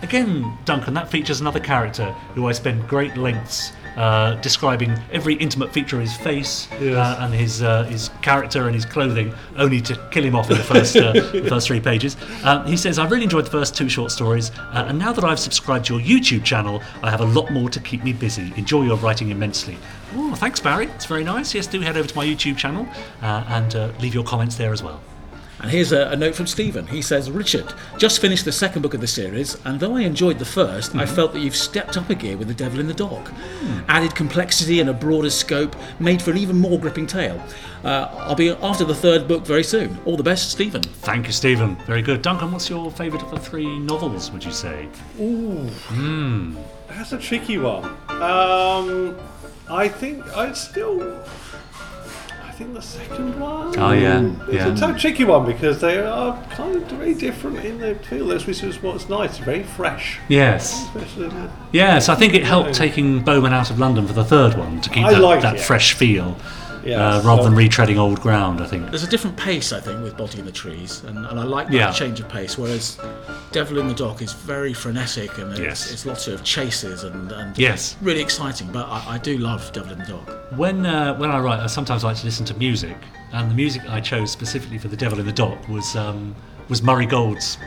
Again, 0.03 0.34
Duncan, 0.65 0.95
that 0.95 1.11
features 1.11 1.41
another 1.41 1.61
character 1.61 2.13
who 2.35 2.47
I 2.47 2.53
spend 2.53 2.89
great 2.89 3.17
lengths 3.17 3.73
uh, 3.97 4.35
describing 4.37 4.93
every 5.13 5.35
intimate 5.35 5.73
feature 5.73 5.97
of 5.97 6.03
his 6.03 6.17
face 6.17 6.71
uh, 6.73 7.17
and 7.21 7.33
his 7.33 7.63
uh, 7.63 7.85
his 7.85 8.11
character 8.23 8.67
and 8.67 8.75
his 8.75 8.85
clothing, 8.85 9.33
only 9.57 9.81
to 9.83 9.95
kill 10.11 10.25
him 10.25 10.35
off 10.35 10.51
in 10.51 10.57
the 10.57 10.65
first 10.65 10.97
uh, 10.97 11.13
the 11.33 11.47
first 11.49 11.69
three 11.69 11.81
pages. 11.81 12.17
Um, 12.43 12.67
he 12.67 12.77
says, 12.77 12.99
"I 12.99 13.07
really 13.07 13.25
enjoyed 13.25 13.47
the 13.47 13.51
first 13.51 13.77
two 13.77 13.89
short 13.89 14.11
stories, 14.11 14.51
uh, 14.59 14.87
and 14.89 14.99
now 14.99 15.13
that 15.13 15.25
I've 15.25 15.39
subscribed 15.39 15.87
to 15.87 15.99
your 15.99 16.21
YouTube 16.21 16.45
channel, 16.45 16.83
I 17.03 17.11
have 17.11 17.21
a 17.21 17.27
lot 17.27 17.51
more 17.53 17.69
to 17.71 17.81
keep 17.81 18.03
me 18.03 18.13
busy. 18.13 18.53
Enjoy 18.57 18.83
your 18.83 18.97
writing 18.97 19.31
immensely." 19.31 19.77
Oh, 20.17 20.35
thanks, 20.35 20.61
Barry. 20.61 20.87
It's 20.87 21.07
very 21.07 21.25
nice. 21.25 21.55
Yes, 21.55 21.67
do 21.67 21.81
head 21.81 21.97
over 21.97 22.09
to 22.09 22.17
my 22.17 22.25
YouTube 22.25 22.57
channel 22.57 22.89
uh, 23.23 23.45
and 23.49 23.75
uh, 23.75 23.91
leave 24.01 24.15
your 24.15 24.25
comments 24.25 24.57
there 24.57 24.73
as 24.73 24.83
well. 24.83 25.01
And 25.61 25.71
here's 25.71 25.93
a, 25.93 26.09
a 26.09 26.17
note 26.17 26.35
from 26.35 26.47
Stephen. 26.47 26.87
He 26.87 27.01
says, 27.01 27.31
Richard, 27.31 27.73
just 27.97 28.21
finished 28.21 28.45
the 28.45 28.53
second 28.53 28.83
book 28.83 28.95
of 28.95 29.01
the 29.01 29.07
series, 29.07 29.57
and 29.65 29.81
though 29.81 29.97
I 29.97 30.03
enjoyed 30.03 30.39
the 30.39 30.45
1st 30.45 30.99
I 30.99 31.07
felt 31.07 31.33
that 31.33 31.41
you've 31.41 31.57
stepped 31.57 31.97
up 31.97 32.11
a 32.11 32.15
gear 32.15 32.37
with 32.37 32.49
The 32.49 32.55
Devil 32.55 32.81
in 32.81 32.87
the 32.87 32.95
Dock. 32.95 33.33
Added 33.89 34.15
complexity 34.15 34.81
and 34.81 34.91
a 34.91 34.93
broader 34.93 35.31
scope, 35.31 35.77
made 35.99 36.21
for 36.21 36.31
an 36.31 36.39
even 36.39 36.59
more 36.59 36.79
gripping 36.79 37.07
tale. 37.07 37.43
Uh, 37.85 38.09
I'll 38.19 38.35
be 38.35 38.51
after 38.51 38.85
the 38.85 38.95
third 38.95 39.29
book 39.29 39.47
very 39.47 39.65
soon. 39.65 39.99
All 40.05 40.17
the 40.17 40.23
best, 40.23 40.51
Stephen. 40.51 40.83
Thank 40.83 41.27
you, 41.27 41.33
Stephen. 41.33 41.77
Very 41.87 42.03
good. 42.03 42.23
Duncan, 42.23 42.51
what's 42.53 42.69
your 42.69 42.91
favourite 42.91 43.23
of 43.25 43.31
the 43.31 43.39
three 43.41 43.79
novels? 43.79 44.31
Would 44.31 44.45
you 44.45 44.53
say? 44.53 44.89
Oh. 45.21 45.71
That's 46.89 47.13
a 47.13 47.19
tricky 47.19 47.59
one. 47.59 47.85
Um, 48.09 49.19
I 49.69 49.89
think 49.89 50.25
I'd 50.37 50.57
still. 50.57 51.23
I 52.55 52.57
think 52.57 52.75
the 52.75 52.83
second 52.83 53.41
one. 53.41 53.77
Oh, 53.77 53.91
yeah, 53.91 54.21
hmm. 54.21 54.41
It's 54.43 54.53
yeah. 54.53 54.73
a 54.73 54.77
tough, 54.77 55.01
tricky 55.01 55.25
one 55.25 55.45
because 55.45 55.81
they 55.81 55.99
are 55.99 56.41
kind 56.51 56.77
of 56.77 56.85
very 56.85 57.13
different 57.13 57.65
in 57.65 57.79
their 57.81 57.97
feel. 57.97 58.29
That's 58.29 58.47
which 58.47 58.63
is 58.63 58.81
what's 58.81 59.09
nice. 59.09 59.39
Very 59.39 59.65
fresh. 59.65 60.21
Yes. 60.29 60.89
The- 60.95 61.51
Yes, 61.73 62.09
I 62.09 62.15
think 62.15 62.33
it 62.33 62.45
helped 62.45 62.73
taking 62.73 63.25
Bowman 63.25 63.53
out 63.53 63.73
of 63.73 63.81
London 63.81 64.07
for 64.07 64.13
the 64.13 64.25
third 64.25 64.57
one 64.57 64.81
to 64.83 64.89
keep 64.89 65.05
I 65.05 65.15
that, 65.15 65.21
liked 65.21 65.43
that 65.43 65.59
fresh 65.59 65.95
feel, 65.95 66.37
Yes, 66.85 66.99
uh, 67.25 67.27
rather 67.27 67.43
than 67.45 67.55
retreading 67.55 67.97
old 67.97 68.21
ground. 68.21 68.61
I 68.61 68.67
think. 68.67 68.91
There's 68.91 69.03
a 69.05 69.09
different 69.09 69.37
pace, 69.37 69.73
I 69.73 69.81
think, 69.81 70.03
with 70.03 70.17
Body 70.17 70.39
in 70.39 70.45
the 70.45 70.53
Trees, 70.53 71.03
and, 71.05 71.19
and 71.19 71.41
I 71.41 71.43
like 71.45 71.69
that 71.69 71.75
Yeah. 71.75 71.91
change 71.93 72.21
of 72.21 72.29
pace. 72.29 72.59
Whereas 72.59 72.99
Devil 73.53 73.79
in 73.79 73.89
the 73.89 73.95
Dock 73.95 74.21
is 74.23 74.33
very 74.33 74.75
frenetic, 74.75 75.39
and 75.39 75.51
it's, 75.53 75.61
Yes. 75.61 75.93
it's 75.93 76.05
lots 76.07 76.29
of 76.29 76.43
chases 76.45 77.05
and, 77.05 77.33
and 77.33 77.57
Yes. 77.59 77.97
really 78.03 78.21
exciting. 78.21 78.71
But 78.73 78.87
I, 78.89 79.15
I 79.15 79.19
do 79.19 79.39
love 79.39 79.73
Devil 79.73 79.93
in 79.93 79.99
the 80.01 80.05
Dock. 80.07 80.31
When 80.57 80.85
uh, 80.87 81.15
when 81.17 81.31
I 81.31 81.39
write, 81.39 81.61
I 81.61 81.67
sometimes 81.67 82.05
like 82.05 82.17
to 82.19 82.25
listen 82.25 82.45
to 82.47 82.55
music, 82.55 82.97
and 83.33 83.51
the 83.51 83.55
music 83.55 83.83
I 83.89 84.01
chose 84.01 84.31
specifically 84.31 84.79
for 84.79 84.89
The 84.89 84.97
Devil 84.97 85.19
in 85.21 85.27
the 85.27 85.33
Dock 85.33 85.69
was 85.69 85.97
um, 85.97 86.35
was 86.69 86.83
Murray 86.83 87.07
Gold's 87.07 87.59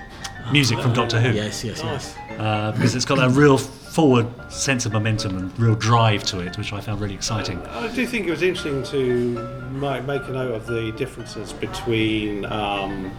music 0.52 0.80
from 0.80 0.94
Doctor 0.94 1.20
Who. 1.20 1.32
Yes, 1.36 1.64
yes, 1.64 1.82
yes. 1.84 2.16
uh, 2.40 2.72
because 2.72 2.96
it's 2.96 3.04
got 3.06 3.18
that 3.18 3.32
real 3.32 3.58
forward 3.98 4.28
sense 4.54 4.86
of 4.86 4.94
momentum 4.94 5.36
and 5.40 5.60
real 5.60 5.74
drive 5.74 6.22
to 6.24 6.40
it, 6.40 6.56
which 6.56 6.72
I 6.72 6.80
found 6.80 7.02
really 7.02 7.16
exciting. 7.16 7.58
I 7.66 7.88
do 7.96 8.06
think 8.06 8.28
it 8.28 8.30
was 8.30 8.44
interesting 8.44 8.84
to 8.84 9.72
make 9.72 10.22
a 10.28 10.32
note 10.32 10.54
of 10.54 10.68
the 10.68 10.92
differences 10.92 11.52
between 11.52 12.46
um, 12.46 13.12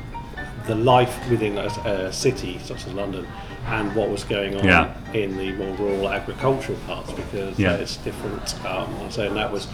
the 0.68 0.76
life 0.76 1.12
within 1.28 1.58
a, 1.58 1.64
a 1.84 2.12
city 2.12 2.60
such 2.60 2.86
as 2.86 2.92
London 2.94 3.26
and 3.66 3.92
what 3.96 4.08
was 4.08 4.22
going 4.22 4.54
on 4.56 4.64
Yeah. 4.64 4.94
in 5.14 5.36
the 5.36 5.50
more 5.54 5.74
rural 5.78 6.08
agricultural 6.10 6.78
parts 6.86 7.10
because 7.10 7.58
Yeah. 7.58 7.72
it's 7.72 7.96
different. 7.96 8.54
Um, 8.64 8.94
I 9.04 9.08
say, 9.10 9.26
and 9.26 9.36
that 9.36 9.50
was 9.50 9.66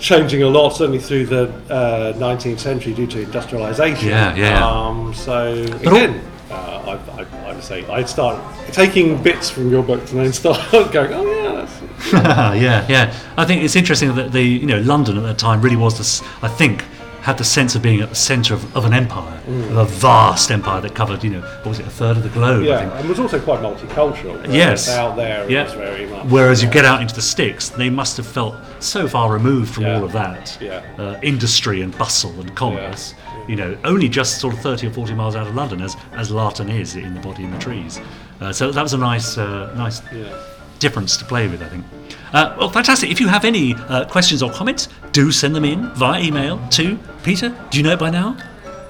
changing 0.00 0.42
a 0.42 0.48
lot, 0.48 0.70
certainly 0.70 0.98
through 0.98 1.26
the 1.26 1.44
uh, 1.70 2.14
19th 2.14 2.58
century 2.58 2.94
due 2.94 3.06
to 3.06 3.24
industrialisation. 3.24 4.02
Yeah, 4.08 4.34
yeah. 4.34 4.68
Um, 4.68 5.14
so 5.14 5.62
all- 5.86 5.94
again. 5.94 6.20
Uh, 6.50 6.98
I, 7.16 7.20
I, 7.22 7.24
say 7.62 7.84
I'd 7.86 8.08
start 8.08 8.40
taking 8.72 9.22
bits 9.22 9.50
from 9.50 9.70
your 9.70 9.82
book 9.82 10.00
and 10.10 10.20
then 10.20 10.32
start 10.32 10.60
going, 10.92 11.12
oh 11.12 11.24
yeah, 11.30 11.64
that's, 11.64 12.12
yeah, 12.60 12.86
yeah. 12.88 13.14
I 13.36 13.44
think 13.44 13.62
it's 13.62 13.76
interesting 13.76 14.14
that 14.16 14.32
the 14.32 14.42
you 14.42 14.66
know 14.66 14.80
London 14.80 15.16
at 15.16 15.22
that 15.24 15.38
time 15.38 15.60
really 15.62 15.76
was 15.76 15.98
this. 15.98 16.22
I 16.42 16.48
think 16.48 16.84
had 17.22 17.38
the 17.38 17.44
sense 17.44 17.76
of 17.76 17.82
being 17.82 18.00
at 18.00 18.08
the 18.08 18.16
centre 18.16 18.52
of, 18.52 18.76
of 18.76 18.84
an 18.84 18.92
empire, 18.92 19.40
of 19.46 19.76
a 19.76 19.84
vast 19.84 20.50
empire 20.50 20.80
that 20.80 20.92
covered 20.92 21.22
you 21.22 21.30
know 21.30 21.40
what 21.40 21.66
was 21.66 21.78
it 21.78 21.86
a 21.86 21.90
third 21.90 22.16
of 22.16 22.24
the 22.24 22.28
globe. 22.30 22.64
I 22.64 22.66
Yeah, 22.66 22.78
think. 22.80 22.92
and 23.00 23.08
was 23.08 23.20
also 23.20 23.38
quite 23.40 23.60
multicultural. 23.60 24.38
whereas 24.38 24.52
Yes. 24.52 24.88
out 24.88 25.14
there 25.14 25.48
Yeah. 25.48 25.72
very 25.76 26.06
much. 26.06 26.26
Whereas 26.26 26.62
you 26.64 26.68
uh, 26.68 26.72
get 26.72 26.84
out 26.84 27.00
into 27.00 27.14
the 27.14 27.22
sticks, 27.22 27.68
they 27.68 27.90
must 27.90 28.16
have 28.16 28.26
felt 28.26 28.56
so 28.80 29.06
far 29.06 29.32
removed 29.32 29.72
from 29.72 29.84
Yeah. 29.84 29.98
all 29.98 30.04
of 30.04 30.10
that 30.12 30.58
Yeah. 30.60 30.82
uh, 30.98 31.14
industry 31.22 31.80
and 31.82 31.96
bustle 31.96 32.32
and 32.40 32.52
commerce. 32.56 33.14
You 33.48 33.56
know, 33.56 33.76
only 33.84 34.08
just 34.08 34.40
sort 34.40 34.54
of 34.54 34.60
thirty 34.60 34.86
or 34.86 34.90
forty 34.90 35.14
miles 35.14 35.34
out 35.36 35.46
of 35.46 35.54
London, 35.54 35.80
as 35.82 35.96
as 36.12 36.30
Larton 36.30 36.68
is 36.68 36.96
in 36.96 37.14
the 37.14 37.20
Body 37.20 37.44
in 37.44 37.50
the 37.50 37.58
Trees. 37.58 38.00
Uh, 38.40 38.52
so 38.52 38.70
that 38.70 38.82
was 38.82 38.92
a 38.92 38.98
nice, 38.98 39.36
uh, 39.38 39.72
nice 39.76 40.00
Yeah. 40.12 40.36
difference 40.78 41.16
to 41.16 41.24
play 41.24 41.46
with, 41.48 41.62
I 41.62 41.68
think. 41.68 41.84
Uh, 42.32 42.54
well, 42.58 42.68
fantastic. 42.70 43.10
If 43.10 43.20
you 43.20 43.28
have 43.28 43.44
any 43.44 43.74
uh, 43.74 44.04
questions 44.06 44.42
or 44.42 44.50
comments, 44.50 44.88
do 45.12 45.30
send 45.30 45.54
them 45.54 45.64
in 45.64 45.90
via 45.94 46.20
email 46.22 46.60
to 46.70 46.98
Peter. 47.22 47.50
Do 47.70 47.78
you 47.78 47.84
know 47.84 47.92
it 47.92 47.98
by 47.98 48.10
now? 48.10 48.36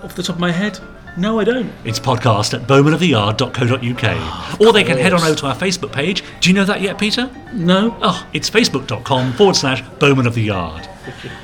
Off 0.03 0.15
the 0.15 0.23
top 0.23 0.37
of 0.37 0.41
my 0.41 0.51
head, 0.53 0.79
no, 1.17 1.39
I 1.41 1.45
don't. 1.45 1.71
It's 1.85 2.01
podcast 2.01 2.55
at 2.55 2.67
bowmanoftheyard.co.uk. 2.67 4.61
or 4.61 4.73
they 4.73 4.85
can 4.85 4.97
head 4.99 5.13
on 5.13 5.23
over 5.23 5.35
to 5.35 5.47
our 5.47 5.55
Facebook 5.55 5.93
page. 5.93 6.23
Do 6.41 6.49
you 6.49 6.55
know 6.55 6.65
that 6.65 6.81
yet, 6.81 6.99
Peter? 6.99 7.31
No. 7.53 7.97
Oh, 8.01 8.27
it's 8.33 8.49
facebook.com 8.49 9.33
forward 9.35 9.57
slash 9.57 9.83
Bowman 9.99 10.27
of 10.27 10.35
the 10.35 10.43
Yard. 10.43 10.89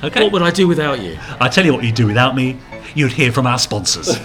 Okay. 0.05 0.23
What 0.23 0.33
would 0.35 0.43
I 0.43 0.53
do 0.53 0.69
without 0.69 1.01
you? 1.01 1.19
I 1.41 1.49
tell 1.49 1.65
you 1.67 1.73
what 1.75 1.83
you'd 1.83 1.97
do 1.97 2.07
without 2.07 2.37
me. 2.37 2.57
You'd 2.95 3.13
hear 3.13 3.33
from 3.33 3.47
our 3.47 3.59
sponsors. 3.59 4.09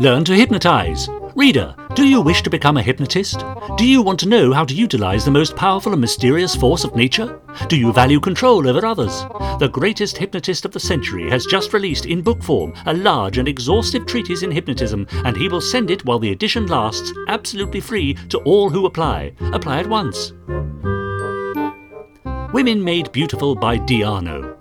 Learn 0.00 0.24
to 0.26 0.32
hypnotize. 0.32 1.08
Reader, 1.34 1.74
do 1.94 2.06
you 2.06 2.20
wish 2.20 2.42
to 2.42 2.50
become 2.50 2.76
a 2.76 2.82
hypnotist? 2.82 3.44
Do 3.76 3.84
you 3.84 4.00
want 4.00 4.20
to 4.20 4.28
know 4.28 4.52
how 4.52 4.64
to 4.64 4.74
utilize 4.74 5.24
the 5.24 5.32
most 5.32 5.56
powerful 5.56 5.90
and 5.90 6.00
mysterious 6.00 6.54
force 6.54 6.84
of 6.84 6.94
nature? 6.94 7.40
Do 7.68 7.76
you 7.76 7.92
value 7.92 8.20
control 8.20 8.68
over 8.68 8.86
others? 8.86 9.24
The 9.58 9.70
greatest 9.72 10.16
hypnotist 10.16 10.64
of 10.64 10.70
the 10.70 10.78
century 10.78 11.28
has 11.30 11.46
just 11.46 11.72
released 11.72 12.06
in 12.06 12.22
book 12.22 12.44
form 12.44 12.74
a 12.86 12.94
large 12.94 13.38
and 13.38 13.48
exhaustive 13.48 14.06
treatise 14.06 14.44
in 14.44 14.52
hypnotism, 14.52 15.06
and 15.24 15.36
he 15.36 15.48
will 15.48 15.60
send 15.60 15.90
it 15.90 16.04
while 16.04 16.20
the 16.20 16.30
edition 16.30 16.68
lasts 16.68 17.12
absolutely 17.26 17.80
free 17.80 18.14
to 18.28 18.38
all 18.38 18.70
who 18.70 18.86
apply. 18.86 19.32
Apply 19.52 19.80
at 19.80 19.88
once. 19.88 20.32
Women 22.52 22.82
Made 22.82 23.12
Beautiful 23.12 23.54
by 23.54 23.76
Diano. 23.76 24.56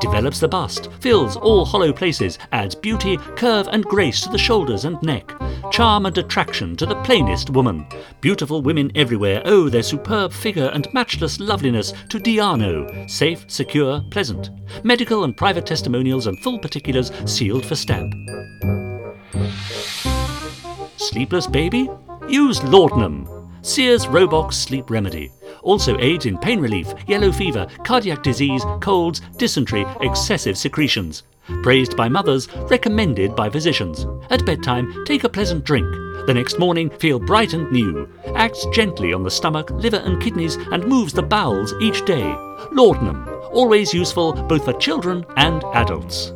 Develops 0.00 0.38
the 0.38 0.46
bust, 0.46 0.92
fills 1.00 1.36
all 1.36 1.64
hollow 1.64 1.92
places, 1.92 2.38
adds 2.52 2.76
beauty, 2.76 3.16
curve, 3.34 3.66
and 3.72 3.84
grace 3.84 4.20
to 4.20 4.28
the 4.28 4.38
shoulders 4.38 4.84
and 4.84 5.02
neck, 5.02 5.32
charm 5.72 6.06
and 6.06 6.16
attraction 6.16 6.76
to 6.76 6.86
the 6.86 7.02
plainest 7.02 7.50
woman. 7.50 7.84
Beautiful 8.20 8.62
women 8.62 8.92
everywhere 8.94 9.42
owe 9.44 9.68
their 9.68 9.82
superb 9.82 10.32
figure 10.32 10.70
and 10.72 10.86
matchless 10.94 11.40
loveliness 11.40 11.92
to 12.10 12.20
Diano. 12.20 13.10
Safe, 13.10 13.44
secure, 13.48 14.00
pleasant. 14.12 14.50
Medical 14.84 15.24
and 15.24 15.36
private 15.36 15.66
testimonials 15.66 16.28
and 16.28 16.38
full 16.44 16.60
particulars 16.60 17.10
sealed 17.26 17.66
for 17.66 17.74
stamp. 17.74 18.14
Sleepless 20.96 21.48
baby? 21.48 21.90
Use 22.28 22.62
Laudanum, 22.62 23.28
Sears 23.62 24.06
Roebuck's 24.06 24.56
Sleep 24.56 24.88
Remedy. 24.88 25.32
Also 25.62 25.98
aids 25.98 26.26
in 26.26 26.36
pain 26.38 26.60
relief, 26.60 26.92
yellow 27.06 27.32
fever, 27.32 27.66
cardiac 27.84 28.22
disease, 28.22 28.64
colds, 28.80 29.20
dysentery, 29.36 29.86
excessive 30.00 30.58
secretions. 30.58 31.22
Praised 31.62 31.96
by 31.96 32.08
mothers, 32.08 32.48
recommended 32.70 33.34
by 33.34 33.50
physicians. 33.50 34.06
At 34.30 34.46
bedtime, 34.46 35.04
take 35.04 35.24
a 35.24 35.28
pleasant 35.28 35.64
drink. 35.64 35.86
The 36.26 36.34
next 36.34 36.58
morning, 36.58 36.88
feel 36.88 37.18
bright 37.18 37.52
and 37.52 37.70
new. 37.72 38.08
Acts 38.36 38.64
gently 38.72 39.12
on 39.12 39.24
the 39.24 39.30
stomach, 39.30 39.70
liver, 39.70 39.96
and 39.96 40.22
kidneys 40.22 40.56
and 40.70 40.86
moves 40.86 41.12
the 41.12 41.22
bowels 41.22 41.74
each 41.80 42.04
day. 42.04 42.32
Laudanum, 42.70 43.28
always 43.50 43.92
useful 43.92 44.32
both 44.32 44.64
for 44.64 44.72
children 44.74 45.24
and 45.36 45.64
adults. 45.74 46.32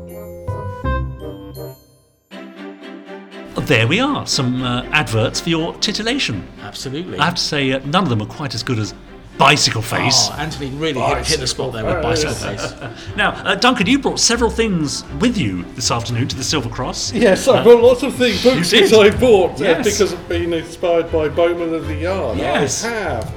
There 3.66 3.88
we 3.88 3.98
are, 3.98 4.26
some 4.26 4.62
uh, 4.62 4.84
adverts 4.92 5.40
for 5.40 5.48
your 5.48 5.74
titillation. 5.74 6.46
Absolutely. 6.60 7.18
I 7.18 7.24
have 7.24 7.34
to 7.34 7.42
say, 7.42 7.72
uh, 7.72 7.80
none 7.86 8.04
of 8.04 8.10
them 8.10 8.22
are 8.22 8.26
quite 8.26 8.54
as 8.54 8.62
good 8.62 8.78
as 8.78 8.94
Bicycle 9.38 9.82
Face. 9.82 10.28
Oh, 10.30 10.36
Anthony 10.38 10.70
really 10.70 11.00
hit, 11.00 11.26
hit 11.26 11.40
the 11.40 11.46
spot 11.46 11.72
there 11.72 11.84
with 11.84 12.02
bicycle 12.02 12.34
face. 12.34 12.74
Now, 13.16 13.32
uh, 13.44 13.54
Duncan, 13.54 13.86
you 13.86 13.98
brought 13.98 14.18
several 14.18 14.50
things 14.50 15.04
with 15.20 15.36
you 15.36 15.62
this 15.74 15.90
afternoon 15.90 16.28
to 16.28 16.36
the 16.36 16.44
Silver 16.44 16.70
Cross. 16.70 17.12
Yes, 17.12 17.46
I've 17.46 17.64
got 17.64 17.82
lots 17.82 18.02
of 18.02 18.14
things, 18.14 18.42
books 18.42 18.70
did? 18.70 18.90
that 18.90 18.98
I 18.98 19.18
bought 19.18 19.60
uh, 19.60 19.82
because 19.82 20.14
I've 20.14 20.28
been 20.28 20.52
inspired 20.52 21.12
by 21.12 21.28
Bowman 21.28 21.74
of 21.74 21.86
the 21.86 21.96
Yard. 21.96 22.38
Yes. 22.38 22.84
I 22.84 22.90
have 22.90 23.34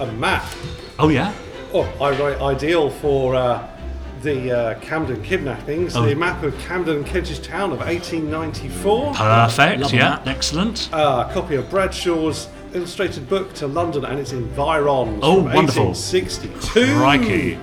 a 0.00 0.12
map. 0.12 0.44
Oh, 0.98 1.08
yeah? 1.08 1.32
Oh, 1.72 1.84
I 2.00 2.10
write 2.18 2.40
ideal 2.40 2.90
for 2.90 3.34
uh, 3.34 3.66
the 4.22 4.52
uh, 4.52 4.80
Camden 4.80 5.22
kidnappings. 5.22 5.96
Oh. 5.96 6.04
The 6.04 6.14
map 6.14 6.42
of 6.42 6.56
Camden 6.58 6.98
and 6.98 7.06
Kentish 7.06 7.40
Town 7.40 7.72
of 7.72 7.78
1894. 7.78 9.14
Perfect, 9.14 9.80
Love 9.80 9.94
yeah, 9.94 10.16
that. 10.16 10.28
excellent. 10.28 10.90
Uh, 10.92 11.26
a 11.28 11.32
copy 11.32 11.54
of 11.54 11.70
Bradshaw's 11.70 12.48
illustrated 12.74 13.28
book 13.28 13.52
to 13.54 13.66
London 13.66 14.04
and 14.04 14.18
its 14.18 14.32
environs 14.32 15.20
Oh, 15.22 15.42
from 15.44 15.52
wonderful. 15.52 15.86
1862. 15.86 16.96
Crikey. 16.96 17.58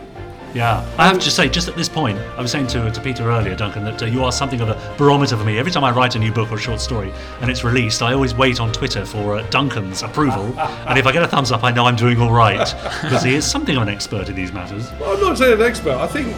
Yeah, 0.55 0.83
I 0.97 1.05
have 1.07 1.19
to 1.19 1.29
say, 1.29 1.47
just 1.47 1.67
at 1.67 1.75
this 1.75 1.87
point, 1.87 2.17
I 2.35 2.41
was 2.41 2.51
saying 2.51 2.65
to, 2.67 2.89
to 2.89 3.01
Peter 3.01 3.29
earlier, 3.29 3.55
Duncan, 3.55 3.83
that 3.83 4.01
uh, 4.01 4.07
you 4.07 4.23
are 4.23 4.31
something 4.31 4.59
of 4.61 4.69
a 4.69 4.95
barometer 4.97 5.37
for 5.37 5.43
me. 5.43 5.59
Every 5.59 5.71
time 5.71 5.83
I 5.83 5.91
write 5.91 6.15
a 6.15 6.19
new 6.19 6.31
book 6.31 6.51
or 6.51 6.55
a 6.55 6.59
short 6.59 6.81
story 6.81 7.13
and 7.41 7.51
it's 7.51 7.63
released, 7.63 8.01
I 8.01 8.13
always 8.13 8.33
wait 8.33 8.59
on 8.59 8.71
Twitter 8.71 9.05
for 9.05 9.35
uh, 9.37 9.43
Duncan's 9.51 10.01
approval. 10.01 10.45
and 10.59 10.97
if 10.97 11.05
I 11.05 11.11
get 11.11 11.21
a 11.21 11.27
thumbs 11.27 11.51
up, 11.51 11.63
I 11.63 11.69
know 11.69 11.85
I'm 11.85 11.95
doing 11.95 12.19
all 12.19 12.31
right, 12.31 12.67
because 13.03 13.21
he 13.21 13.35
is 13.35 13.45
something 13.45 13.75
of 13.75 13.83
an 13.83 13.89
expert 13.89 14.27
in 14.27 14.33
these 14.35 14.51
matters. 14.51 14.89
Well, 14.99 15.13
I'm 15.15 15.21
not 15.21 15.37
saying 15.37 15.53
an 15.53 15.61
expert. 15.61 15.93
I 15.93 16.07
think, 16.07 16.35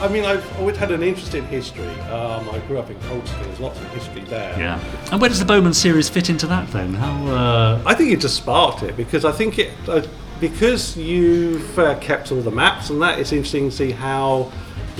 I, 0.00 0.08
mean, 0.08 0.24
I've 0.24 0.58
always 0.58 0.76
had 0.76 0.90
an 0.90 1.02
interest 1.02 1.34
in 1.34 1.44
history. 1.46 1.88
Um, 2.02 2.48
I 2.50 2.58
grew 2.66 2.78
up 2.78 2.90
in 2.90 2.98
Colchester. 3.02 3.44
There's 3.44 3.60
lots 3.60 3.78
of 3.78 3.92
history 3.92 4.22
there. 4.24 4.58
Yeah. 4.58 4.80
And 5.12 5.20
where 5.20 5.28
does 5.28 5.38
the 5.38 5.44
Bowman 5.44 5.74
series 5.74 6.08
fit 6.08 6.30
into 6.30 6.46
that 6.46 6.70
then? 6.70 6.94
How? 6.94 7.26
Uh, 7.26 7.82
I 7.84 7.94
think 7.94 8.10
it 8.12 8.20
just 8.20 8.36
sparked 8.36 8.82
it 8.82 8.96
because 8.96 9.24
I 9.24 9.32
think 9.32 9.58
it 9.58 9.72
uh, 9.88 10.06
because 10.40 10.96
you've 10.96 11.78
uh, 11.78 11.98
kept 11.98 12.32
all 12.32 12.40
the 12.40 12.50
maps 12.50 12.90
and 12.90 13.00
that. 13.02 13.18
It's 13.18 13.32
interesting 13.32 13.70
to 13.70 13.76
see 13.76 13.90
how 13.90 14.50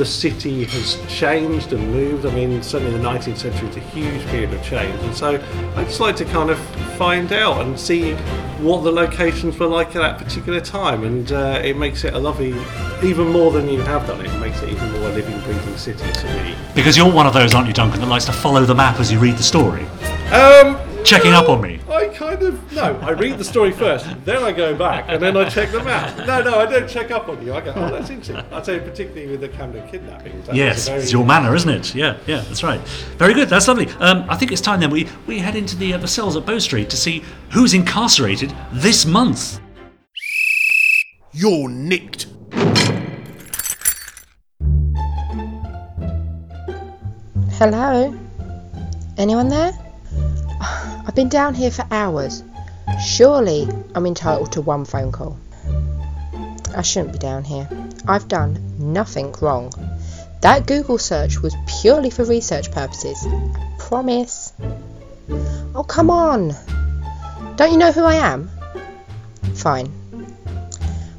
the 0.00 0.06
city 0.06 0.64
has 0.64 0.96
changed 1.14 1.74
and 1.74 1.92
moved. 1.92 2.24
I 2.24 2.34
mean, 2.34 2.62
certainly 2.62 2.96
the 2.96 3.04
19th 3.04 3.36
century 3.36 3.68
is 3.68 3.76
a 3.76 3.80
huge 3.80 4.26
period 4.28 4.50
of 4.50 4.62
change, 4.64 4.98
and 5.02 5.14
so 5.14 5.34
I 5.76 5.84
just 5.84 6.00
like 6.00 6.16
to 6.16 6.24
kind 6.24 6.48
of 6.48 6.58
find 6.96 7.30
out 7.34 7.60
and 7.60 7.78
see 7.78 8.14
what 8.64 8.80
the 8.82 8.90
locations 8.90 9.58
were 9.58 9.66
like 9.66 9.88
at 9.88 10.00
that 10.00 10.16
particular 10.16 10.58
time, 10.58 11.04
and 11.04 11.30
uh, 11.32 11.60
it 11.62 11.76
makes 11.76 12.04
it 12.04 12.14
a 12.14 12.18
lovely, 12.18 12.54
even 13.06 13.28
more 13.28 13.52
than 13.52 13.68
you 13.68 13.82
have 13.82 14.06
done 14.06 14.24
it. 14.24 14.32
It 14.32 14.38
makes 14.38 14.62
it 14.62 14.70
even 14.70 14.90
more 14.92 15.02
a 15.02 15.12
living, 15.12 15.38
breathing 15.40 15.76
city 15.76 16.10
to 16.10 16.26
me. 16.44 16.54
because 16.74 16.96
you're 16.96 17.12
one 17.12 17.26
of 17.26 17.34
those, 17.34 17.52
aren't 17.52 17.68
you, 17.68 17.74
Duncan, 17.74 18.00
that 18.00 18.08
likes 18.08 18.24
to 18.24 18.32
follow 18.32 18.64
the 18.64 18.74
map 18.74 18.98
as 19.00 19.12
you 19.12 19.18
read 19.18 19.36
the 19.36 19.42
story? 19.42 19.84
Um, 20.32 20.78
Checking 21.04 21.32
up 21.32 21.50
on 21.50 21.60
me. 21.60 21.79
I 21.90 22.08
kind 22.08 22.42
of 22.42 22.72
no. 22.72 22.96
I 23.00 23.10
read 23.10 23.36
the 23.38 23.44
story 23.44 23.72
first, 23.72 24.06
then 24.24 24.42
I 24.42 24.52
go 24.52 24.74
back, 24.76 25.06
and 25.08 25.20
then 25.20 25.36
I 25.36 25.48
check 25.48 25.70
them 25.72 25.86
out. 25.88 26.16
No, 26.26 26.42
no, 26.42 26.58
I 26.60 26.66
don't 26.66 26.88
check 26.88 27.10
up 27.10 27.28
on 27.28 27.44
you. 27.44 27.52
I 27.52 27.60
go, 27.60 27.72
oh, 27.74 27.90
that's 27.90 28.10
interesting. 28.10 28.36
I'd 28.52 28.64
say 28.64 28.78
particularly 28.78 29.28
with 29.30 29.40
the 29.40 29.48
Camden 29.48 29.88
kidnapping. 29.88 30.40
that 30.42 30.54
Yes, 30.54 30.86
very- 30.88 31.00
it's 31.02 31.12
your 31.12 31.24
manner, 31.24 31.54
isn't 31.54 31.68
it? 31.68 31.94
Yeah, 31.94 32.16
yeah, 32.26 32.42
that's 32.42 32.62
right. 32.62 32.80
Very 33.18 33.34
good. 33.34 33.48
That's 33.48 33.66
lovely. 33.66 33.88
Um, 33.98 34.24
I 34.28 34.36
think 34.36 34.52
it's 34.52 34.60
time 34.60 34.80
then 34.80 34.90
we, 34.90 35.08
we 35.26 35.38
head 35.38 35.56
into 35.56 35.76
the 35.76 35.94
uh, 35.94 35.98
the 35.98 36.08
cells 36.08 36.36
at 36.36 36.46
Bow 36.46 36.58
Street 36.58 36.90
to 36.90 36.96
see 36.96 37.24
who's 37.50 37.74
incarcerated 37.74 38.54
this 38.72 39.04
month. 39.04 39.60
You're 41.32 41.68
nicked. 41.68 42.26
Hello? 47.58 48.14
Anyone 49.18 49.48
there? 49.48 49.72
I've 51.10 51.16
been 51.16 51.28
down 51.28 51.54
here 51.54 51.72
for 51.72 51.84
hours. 51.90 52.44
Surely 53.04 53.68
I'm 53.96 54.06
entitled 54.06 54.52
to 54.52 54.60
one 54.60 54.84
phone 54.84 55.10
call. 55.10 55.36
I 56.76 56.82
shouldn't 56.82 57.14
be 57.14 57.18
down 57.18 57.42
here. 57.42 57.68
I've 58.06 58.28
done 58.28 58.76
nothing 58.78 59.34
wrong. 59.40 59.72
That 60.40 60.68
Google 60.68 60.98
search 60.98 61.40
was 61.40 61.56
purely 61.66 62.10
for 62.10 62.22
research 62.22 62.70
purposes. 62.70 63.26
I 63.26 63.74
promise. 63.76 64.52
Oh, 65.74 65.82
come 65.82 66.10
on. 66.10 66.54
Don't 67.56 67.72
you 67.72 67.78
know 67.78 67.90
who 67.90 68.04
I 68.04 68.14
am? 68.14 68.48
Fine. 69.54 69.92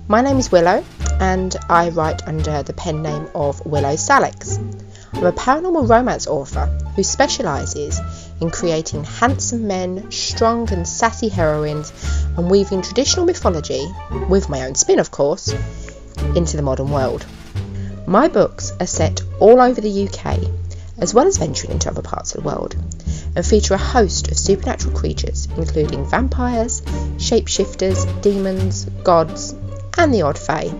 My 0.07 0.21
name 0.21 0.37
is 0.37 0.53
Willow, 0.53 0.85
and 1.19 1.53
I 1.69 1.89
write 1.89 2.25
under 2.29 2.63
the 2.63 2.71
pen 2.71 3.01
name 3.01 3.27
of 3.35 3.65
Willow 3.65 3.97
Salix. 3.97 4.57
I'm 5.11 5.25
a 5.25 5.33
paranormal 5.33 5.89
romance 5.89 6.27
author 6.27 6.67
who 6.95 7.03
specialises 7.03 7.99
in 8.41 8.49
creating 8.49 9.03
handsome 9.03 9.67
men, 9.67 10.11
strong 10.11 10.69
and 10.73 10.87
sassy 10.87 11.29
heroines, 11.29 11.93
and 12.35 12.49
weaving 12.49 12.81
traditional 12.81 13.25
mythology, 13.25 13.87
with 14.27 14.49
my 14.49 14.63
own 14.63 14.75
spin 14.75 14.99
of 14.99 15.11
course, 15.11 15.53
into 16.35 16.57
the 16.57 16.63
modern 16.63 16.89
world. 16.89 17.25
My 18.07 18.27
books 18.27 18.73
are 18.79 18.87
set 18.87 19.21
all 19.39 19.61
over 19.61 19.79
the 19.79 20.07
UK, 20.07 20.39
as 20.97 21.13
well 21.13 21.27
as 21.27 21.37
venturing 21.37 21.73
into 21.73 21.89
other 21.89 22.01
parts 22.01 22.33
of 22.33 22.41
the 22.43 22.49
world, 22.49 22.75
and 23.35 23.45
feature 23.45 23.75
a 23.75 23.77
host 23.77 24.29
of 24.31 24.37
supernatural 24.37 24.97
creatures, 24.97 25.47
including 25.55 26.05
vampires, 26.05 26.81
shapeshifters, 27.17 28.21
demons, 28.21 28.85
gods, 29.03 29.53
and 29.97 30.13
the 30.13 30.23
odd 30.23 30.37
fae. 30.37 30.73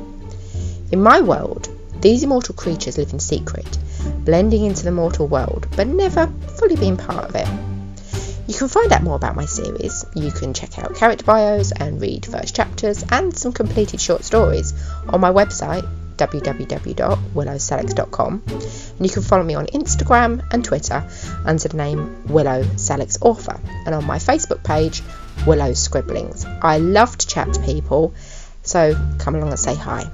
In 0.91 1.01
my 1.01 1.21
world, 1.21 1.69
these 2.01 2.23
immortal 2.23 2.55
creatures 2.55 2.97
live 2.97 3.13
in 3.13 3.19
secret, 3.19 3.77
blending 4.25 4.65
into 4.65 4.83
the 4.83 4.91
mortal 4.91 5.27
world, 5.27 5.67
but 5.75 5.87
never 5.87 6.27
fully 6.57 6.75
being 6.75 6.97
part 6.97 7.29
of 7.29 7.35
it. 7.35 7.47
You 8.47 8.55
can 8.57 8.67
find 8.67 8.91
out 8.91 9.03
more 9.03 9.15
about 9.15 9.35
my 9.35 9.45
series. 9.45 10.03
You 10.15 10.31
can 10.31 10.53
check 10.53 10.77
out 10.77 10.95
character 10.95 11.23
bios 11.23 11.71
and 11.71 12.01
read 12.01 12.25
first 12.25 12.55
chapters 12.55 13.05
and 13.09 13.37
some 13.37 13.53
completed 13.53 14.01
short 14.01 14.23
stories 14.23 14.73
on 15.07 15.21
my 15.21 15.31
website 15.31 15.87
www.willowsalix.com 16.17 18.43
and 18.47 19.05
you 19.05 19.09
can 19.09 19.23
follow 19.23 19.43
me 19.43 19.55
on 19.55 19.65
Instagram 19.67 20.43
and 20.53 20.63
Twitter 20.63 21.03
under 21.45 21.67
the 21.67 21.77
name 21.77 22.27
Willow 22.27 22.63
Salix 22.75 23.17
Author 23.21 23.59
and 23.85 23.95
on 23.95 24.05
my 24.05 24.17
Facebook 24.17 24.63
page 24.63 25.01
Willow 25.47 25.73
Scribblings. 25.73 26.45
I 26.45 26.77
love 26.77 27.17
to 27.17 27.27
chat 27.27 27.53
to 27.53 27.59
people, 27.61 28.13
so 28.61 28.95
come 29.17 29.35
along 29.35 29.49
and 29.49 29.59
say 29.59 29.75
hi. 29.75 30.11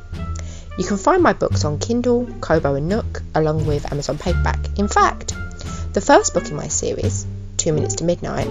You 0.78 0.84
can 0.86 0.98
find 0.98 1.24
my 1.24 1.34
books 1.34 1.66
on 1.66 1.80
Kindle, 1.80 2.28
Kobo, 2.40 2.76
and 2.76 2.88
Nook, 2.88 3.24
along 3.34 3.66
with 3.66 3.92
Amazon 3.92 4.18
Paperback. 4.18 4.78
In 4.78 4.88
fact, 4.88 5.36
the 5.94 6.02
first 6.02 6.36
book 6.36 6.48
in 6.50 6.56
my 6.56 6.68
series, 6.68 7.26
Two 7.58 7.74
Minutes 7.74 7.96
to 7.96 8.04
Midnight, 8.04 8.48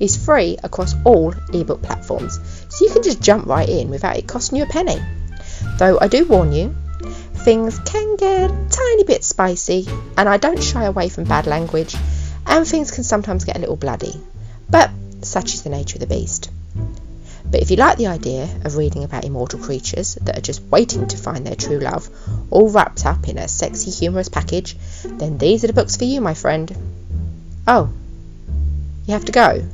is 0.00 0.16
free 0.16 0.58
across 0.62 0.94
all 1.04 1.32
ebook 1.52 1.80
platforms, 1.82 2.40
so 2.68 2.84
you 2.84 2.92
can 2.92 3.04
just 3.04 3.22
jump 3.22 3.46
right 3.46 3.68
in 3.68 3.90
without 3.90 4.16
it 4.16 4.26
costing 4.26 4.58
you 4.58 4.64
a 4.64 4.66
penny. 4.66 5.00
Though 5.78 5.98
I 6.00 6.08
do 6.08 6.24
warn 6.24 6.52
you, 6.52 6.74
things 7.34 7.78
can 7.78 8.16
get 8.16 8.50
a 8.50 8.68
tiny 8.70 9.04
bit 9.04 9.22
spicy, 9.22 9.86
and 10.16 10.28
I 10.28 10.36
don't 10.36 10.62
shy 10.62 10.84
away 10.84 11.08
from 11.08 11.24
bad 11.24 11.46
language, 11.46 11.94
and 12.44 12.66
things 12.66 12.90
can 12.90 13.04
sometimes 13.04 13.44
get 13.44 13.56
a 13.56 13.60
little 13.60 13.76
bloody. 13.76 14.20
But 14.68 14.90
such 15.22 15.54
is 15.54 15.62
the 15.62 15.70
nature 15.70 15.96
of 15.96 16.00
the 16.00 16.06
beast. 16.06 16.50
But 17.50 17.62
if 17.62 17.70
you 17.70 17.76
like 17.76 17.96
the 17.96 18.08
idea 18.08 18.44
of 18.64 18.76
reading 18.76 19.04
about 19.04 19.24
immortal 19.24 19.58
creatures 19.58 20.16
that 20.16 20.36
are 20.36 20.42
just 20.42 20.62
waiting 20.64 21.06
to 21.08 21.16
find 21.16 21.46
their 21.46 21.54
true 21.54 21.78
love, 21.78 22.08
all 22.50 22.68
wrapped 22.68 23.06
up 23.06 23.28
in 23.28 23.38
a 23.38 23.48
sexy, 23.48 23.90
humorous 23.90 24.28
package, 24.28 24.76
then 25.04 25.38
these 25.38 25.64
are 25.64 25.68
the 25.68 25.72
books 25.72 25.96
for 25.96 26.04
you, 26.04 26.20
my 26.20 26.34
friend. 26.34 26.76
Oh, 27.66 27.90
you 29.06 29.14
have 29.14 29.24
to 29.24 29.32
go. 29.32 29.64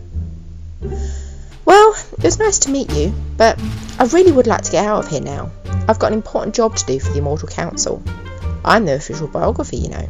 Well, 1.65 1.97
it 2.13 2.23
was 2.23 2.39
nice 2.39 2.61
to 2.61 2.71
meet 2.71 2.93
you, 2.93 3.13
but 3.37 3.61
I 3.99 4.05
really 4.05 4.31
would 4.31 4.47
like 4.47 4.63
to 4.63 4.73
get 4.73 4.87
out 4.87 5.05
of 5.05 5.11
here 5.11 5.21
now. 5.21 5.51
I've 5.89 5.99
got 5.99 6.13
an 6.13 6.19
important 6.19 6.55
job 6.55 6.77
to 6.77 6.87
do 6.87 7.01
for 7.01 7.11
the 7.11 7.19
Immortal 7.19 7.49
Council. 7.49 8.03
I'm 8.65 8.85
the 8.85 8.95
official 8.95 9.29
biographer, 9.29 9.77
you 9.77 9.89
know. 9.89 10.09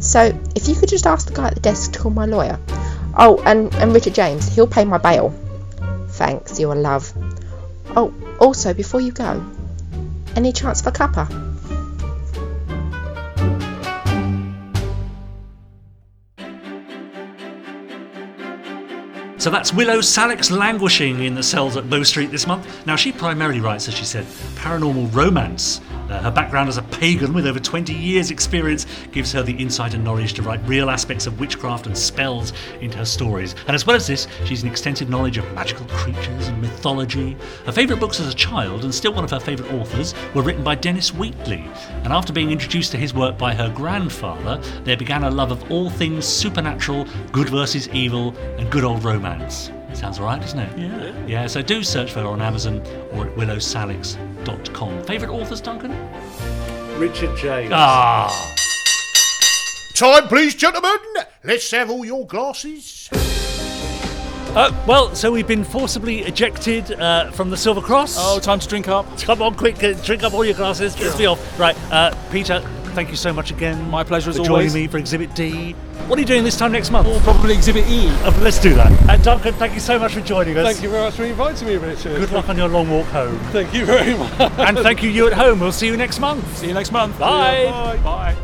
So, 0.00 0.38
if 0.54 0.68
you 0.68 0.74
could 0.74 0.88
just 0.88 1.06
ask 1.06 1.26
the 1.26 1.34
guy 1.34 1.46
at 1.46 1.54
the 1.54 1.60
desk 1.60 1.92
to 1.92 1.98
call 1.98 2.10
my 2.10 2.26
lawyer. 2.26 2.58
Oh, 3.16 3.42
and, 3.46 3.74
and 3.76 3.94
Richard 3.94 4.14
James, 4.14 4.54
he'll 4.54 4.66
pay 4.66 4.84
my 4.84 4.98
bail. 4.98 5.34
Thanks, 6.14 6.60
you're 6.60 6.76
love. 6.76 7.12
Oh, 7.96 8.14
also, 8.38 8.72
before 8.72 9.00
you 9.00 9.10
go, 9.10 9.44
any 10.36 10.52
chance 10.52 10.80
for 10.80 10.92
cuppa? 10.92 11.53
So 19.44 19.50
that's 19.50 19.74
Willow 19.74 20.00
Salix 20.00 20.50
languishing 20.50 21.22
in 21.22 21.34
the 21.34 21.42
cells 21.42 21.76
at 21.76 21.90
Bow 21.90 22.02
Street 22.02 22.30
this 22.30 22.46
month. 22.46 22.86
Now, 22.86 22.96
she 22.96 23.12
primarily 23.12 23.60
writes, 23.60 23.86
as 23.88 23.92
she 23.92 24.06
said, 24.06 24.24
paranormal 24.54 25.14
romance. 25.14 25.82
Uh, 26.08 26.22
her 26.22 26.30
background 26.30 26.68
as 26.68 26.78
a 26.78 26.82
pagan 26.82 27.34
with 27.34 27.46
over 27.46 27.58
20 27.58 27.92
years' 27.92 28.30
experience 28.30 28.86
gives 29.12 29.32
her 29.32 29.42
the 29.42 29.52
insight 29.54 29.92
and 29.92 30.02
knowledge 30.02 30.32
to 30.34 30.42
write 30.42 30.60
real 30.66 30.88
aspects 30.88 31.26
of 31.26 31.40
witchcraft 31.40 31.86
and 31.86 31.96
spells 31.96 32.54
into 32.80 32.96
her 32.96 33.04
stories. 33.04 33.54
And 33.66 33.74
as 33.74 33.86
well 33.86 33.96
as 33.96 34.06
this, 34.06 34.28
she's 34.46 34.62
an 34.62 34.68
extensive 34.70 35.10
knowledge 35.10 35.36
of 35.36 35.52
magical 35.52 35.86
creatures 35.88 36.48
and 36.48 36.60
mythology. 36.62 37.36
Her 37.66 37.72
favourite 37.72 38.00
books 38.00 38.20
as 38.20 38.32
a 38.32 38.36
child, 38.36 38.84
and 38.84 38.94
still 38.94 39.12
one 39.12 39.24
of 39.24 39.30
her 39.30 39.40
favourite 39.40 39.72
authors, 39.74 40.14
were 40.34 40.42
written 40.42 40.64
by 40.64 40.74
Dennis 40.74 41.12
Wheatley. 41.12 41.68
And 42.02 42.14
after 42.14 42.32
being 42.32 42.50
introduced 42.50 42.92
to 42.92 42.98
his 42.98 43.12
work 43.12 43.36
by 43.36 43.54
her 43.54 43.70
grandfather, 43.70 44.58
there 44.84 44.96
began 44.96 45.24
a 45.24 45.30
love 45.30 45.52
of 45.52 45.70
all 45.70 45.90
things 45.90 46.26
supernatural, 46.26 47.06
good 47.32 47.50
versus 47.50 47.88
evil, 47.90 48.34
and 48.58 48.70
good 48.70 48.84
old 48.84 49.04
romance. 49.04 49.33
Sounds 49.94 50.18
alright, 50.18 50.40
doesn't 50.40 50.58
it? 50.58 50.78
Yeah. 50.78 51.26
Yeah, 51.26 51.46
so 51.46 51.62
do 51.62 51.82
search 51.82 52.12
for 52.12 52.20
her 52.20 52.26
on 52.26 52.42
Amazon 52.42 52.78
or 53.12 53.26
at 53.26 53.34
willowsalix.com. 53.36 55.04
Favourite 55.04 55.32
authors, 55.32 55.60
Duncan? 55.60 55.96
Richard 56.98 57.36
James. 57.36 57.72
Ah! 57.72 58.54
Time, 59.94 60.26
please, 60.26 60.54
gentlemen. 60.54 60.98
Let's 61.44 61.70
have 61.70 61.90
all 61.90 62.04
your 62.04 62.26
glasses. 62.26 63.08
Uh, 63.12 64.72
well, 64.86 65.14
so 65.14 65.32
we've 65.32 65.48
been 65.48 65.64
forcibly 65.64 66.20
ejected 66.20 66.92
uh, 66.92 67.30
from 67.32 67.50
the 67.50 67.56
Silver 67.56 67.80
Cross. 67.80 68.16
Oh, 68.18 68.38
time 68.38 68.60
to 68.60 68.68
drink 68.68 68.86
up. 68.86 69.06
Come 69.18 69.42
on, 69.42 69.54
quick, 69.54 69.82
uh, 69.82 69.92
drink 70.04 70.22
up 70.22 70.32
all 70.32 70.44
your 70.44 70.54
glasses. 70.54 70.98
Let's 71.00 71.16
be 71.16 71.26
off. 71.26 71.58
Right, 71.58 71.76
uh, 71.92 72.14
Peter, 72.30 72.60
thank 72.94 73.10
you 73.10 73.16
so 73.16 73.32
much 73.32 73.50
again. 73.50 73.90
My 73.90 74.04
pleasure 74.04 74.30
as 74.30 74.36
for 74.36 74.48
always. 74.48 74.72
joining 74.72 74.84
me 74.84 74.88
for 74.88 74.98
Exhibit 74.98 75.34
D. 75.34 75.72
What 76.06 76.18
are 76.18 76.20
you 76.20 76.26
doing 76.26 76.44
this 76.44 76.56
time 76.56 76.72
next 76.72 76.90
month? 76.90 77.08
Or 77.08 77.20
probably 77.20 77.54
Exhibit 77.54 77.86
E. 77.88 78.08
Uh, 78.08 78.40
let's 78.40 78.58
do 78.58 78.74
that. 78.74 78.92
Uh, 79.08 79.16
Duncan, 79.16 79.54
thank 79.54 79.74
you 79.74 79.80
so 79.80 79.98
much 79.98 80.14
for 80.14 80.20
joining 80.20 80.56
us. 80.56 80.64
Thank 80.64 80.82
you 80.82 80.90
very 80.90 81.04
much 81.04 81.14
for 81.14 81.24
inviting 81.24 81.68
me, 81.68 81.76
Richard. 81.76 82.18
Good 82.18 82.30
luck 82.32 82.48
on 82.48 82.56
your 82.56 82.68
long 82.68 82.90
walk 82.90 83.06
home. 83.06 83.38
Thank 83.50 83.74
you 83.74 83.84
very 83.84 84.16
much. 84.16 84.32
and 84.40 84.78
thank 84.78 85.02
you, 85.02 85.10
you 85.10 85.26
at 85.26 85.32
home. 85.32 85.60
We'll 85.60 85.72
see 85.72 85.86
you 85.86 85.96
next 85.96 86.20
month. 86.20 86.58
See 86.58 86.68
you 86.68 86.74
next 86.74 86.92
month. 86.92 87.18
Bye. 87.18 87.98
Bye. 88.02 88.36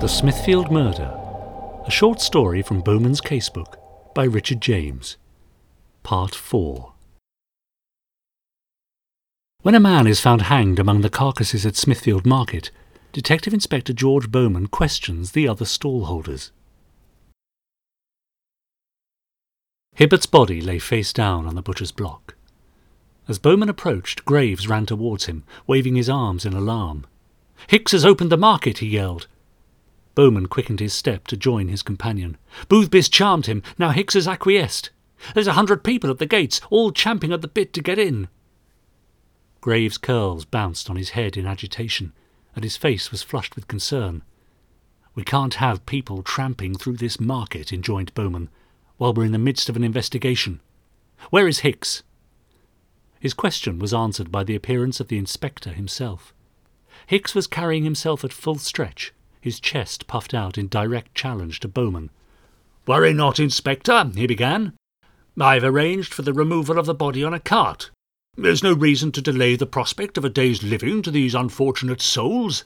The 0.00 0.08
Smithfield 0.08 0.72
Murder, 0.72 1.16
a 1.84 1.90
short 1.90 2.20
story 2.20 2.62
from 2.62 2.80
Bowman's 2.80 3.20
Casebook 3.20 3.74
by 4.14 4.22
Richard 4.22 4.60
James. 4.60 5.16
Part 6.04 6.32
4. 6.32 6.92
When 9.62 9.74
a 9.74 9.80
man 9.80 10.06
is 10.06 10.20
found 10.20 10.42
hanged 10.42 10.78
among 10.78 11.00
the 11.00 11.10
carcasses 11.10 11.66
at 11.66 11.74
Smithfield 11.74 12.24
Market, 12.24 12.70
Detective 13.12 13.52
Inspector 13.52 13.92
George 13.94 14.30
Bowman 14.30 14.68
questions 14.68 15.32
the 15.32 15.48
other 15.48 15.64
stallholders. 15.64 16.50
Hibbert's 19.96 20.26
body 20.26 20.60
lay 20.60 20.78
face 20.78 21.12
down 21.12 21.46
on 21.46 21.56
the 21.56 21.62
butcher's 21.62 21.92
block. 21.92 22.36
As 23.26 23.40
Bowman 23.40 23.68
approached, 23.68 24.24
Graves 24.24 24.68
ran 24.68 24.86
towards 24.86 25.26
him, 25.26 25.42
waving 25.66 25.96
his 25.96 26.08
arms 26.08 26.44
in 26.44 26.52
alarm. 26.52 27.06
Hicks 27.66 27.92
has 27.92 28.04
opened 28.04 28.30
the 28.30 28.36
market, 28.36 28.78
he 28.78 28.86
yelled. 28.86 29.26
Bowman 30.14 30.46
quickened 30.46 30.80
his 30.80 30.92
step 30.92 31.26
to 31.28 31.36
join 31.36 31.68
his 31.68 31.82
companion. 31.82 32.36
Boothby's 32.68 33.08
charmed 33.08 33.46
him, 33.46 33.62
now 33.78 33.90
Hicks 33.90 34.14
has 34.14 34.28
acquiesced. 34.28 34.90
There's 35.34 35.46
a 35.46 35.54
hundred 35.54 35.84
people 35.84 36.10
at 36.10 36.18
the 36.18 36.26
gates, 36.26 36.60
all 36.70 36.92
champing 36.92 37.32
at 37.32 37.40
the 37.40 37.48
bit 37.48 37.72
to 37.74 37.82
get 37.82 37.98
in. 37.98 38.28
Graves' 39.60 39.98
curls 39.98 40.44
bounced 40.44 40.90
on 40.90 40.96
his 40.96 41.10
head 41.10 41.36
in 41.36 41.46
agitation, 41.46 42.12
and 42.54 42.64
his 42.64 42.76
face 42.76 43.10
was 43.10 43.22
flushed 43.22 43.54
with 43.54 43.68
concern. 43.68 44.22
We 45.14 45.24
can't 45.24 45.54
have 45.54 45.86
people 45.86 46.22
tramping 46.22 46.74
through 46.74 46.96
this 46.96 47.20
market, 47.20 47.72
enjoined 47.72 48.14
Bowman, 48.14 48.48
while 48.96 49.14
we're 49.14 49.24
in 49.24 49.32
the 49.32 49.38
midst 49.38 49.68
of 49.68 49.76
an 49.76 49.84
investigation. 49.84 50.60
Where 51.30 51.46
is 51.46 51.60
Hicks? 51.60 52.02
His 53.20 53.34
question 53.34 53.78
was 53.78 53.94
answered 53.94 54.32
by 54.32 54.42
the 54.42 54.56
appearance 54.56 54.98
of 54.98 55.08
the 55.08 55.18
inspector 55.18 55.70
himself. 55.70 56.34
Hicks 57.06 57.34
was 57.34 57.46
carrying 57.46 57.84
himself 57.84 58.24
at 58.24 58.32
full 58.32 58.56
stretch, 58.56 59.12
his 59.42 59.60
chest 59.60 60.06
puffed 60.06 60.32
out 60.32 60.56
in 60.56 60.68
direct 60.68 61.14
challenge 61.14 61.60
to 61.60 61.68
Bowman. 61.68 62.08
Worry 62.86 63.12
not, 63.12 63.38
Inspector, 63.38 64.04
he 64.14 64.26
began. 64.26 64.72
I've 65.38 65.64
arranged 65.64 66.14
for 66.14 66.22
the 66.22 66.32
removal 66.32 66.78
of 66.78 66.86
the 66.86 66.94
body 66.94 67.24
on 67.24 67.34
a 67.34 67.40
cart. 67.40 67.90
There's 68.36 68.62
no 68.62 68.72
reason 68.72 69.12
to 69.12 69.20
delay 69.20 69.56
the 69.56 69.66
prospect 69.66 70.16
of 70.16 70.24
a 70.24 70.30
day's 70.30 70.62
living 70.62 71.02
to 71.02 71.10
these 71.10 71.34
unfortunate 71.34 72.00
souls. 72.00 72.64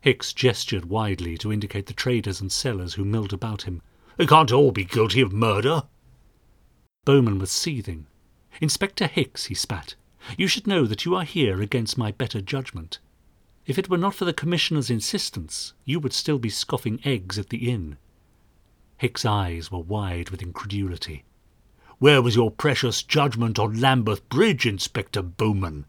Hicks 0.00 0.32
gestured 0.32 0.86
widely 0.86 1.36
to 1.38 1.52
indicate 1.52 1.86
the 1.86 1.92
traders 1.92 2.40
and 2.40 2.50
sellers 2.50 2.94
who 2.94 3.04
milled 3.04 3.32
about 3.32 3.62
him. 3.62 3.82
They 4.16 4.26
can't 4.26 4.52
all 4.52 4.70
be 4.70 4.84
guilty 4.84 5.20
of 5.20 5.32
murder. 5.32 5.82
Bowman 7.04 7.38
was 7.38 7.50
seething. 7.50 8.06
Inspector 8.60 9.06
Hicks, 9.06 9.46
he 9.46 9.54
spat, 9.54 9.96
you 10.36 10.46
should 10.46 10.66
know 10.66 10.84
that 10.84 11.04
you 11.04 11.16
are 11.16 11.24
here 11.24 11.60
against 11.60 11.98
my 11.98 12.12
better 12.12 12.40
judgment. 12.40 13.00
If 13.70 13.78
it 13.78 13.88
were 13.88 13.98
not 13.98 14.16
for 14.16 14.24
the 14.24 14.32
Commissioner's 14.32 14.90
insistence, 14.90 15.74
you 15.84 16.00
would 16.00 16.12
still 16.12 16.40
be 16.40 16.50
scoffing 16.50 16.98
eggs 17.04 17.38
at 17.38 17.50
the 17.50 17.70
inn. 17.70 17.98
Hicks's 18.96 19.24
eyes 19.24 19.70
were 19.70 19.78
wide 19.78 20.30
with 20.30 20.42
incredulity. 20.42 21.22
Where 22.00 22.20
was 22.20 22.34
your 22.34 22.50
precious 22.50 23.04
judgment 23.04 23.60
on 23.60 23.80
Lambeth 23.80 24.28
Bridge, 24.28 24.66
Inspector 24.66 25.22
Bowman? 25.22 25.86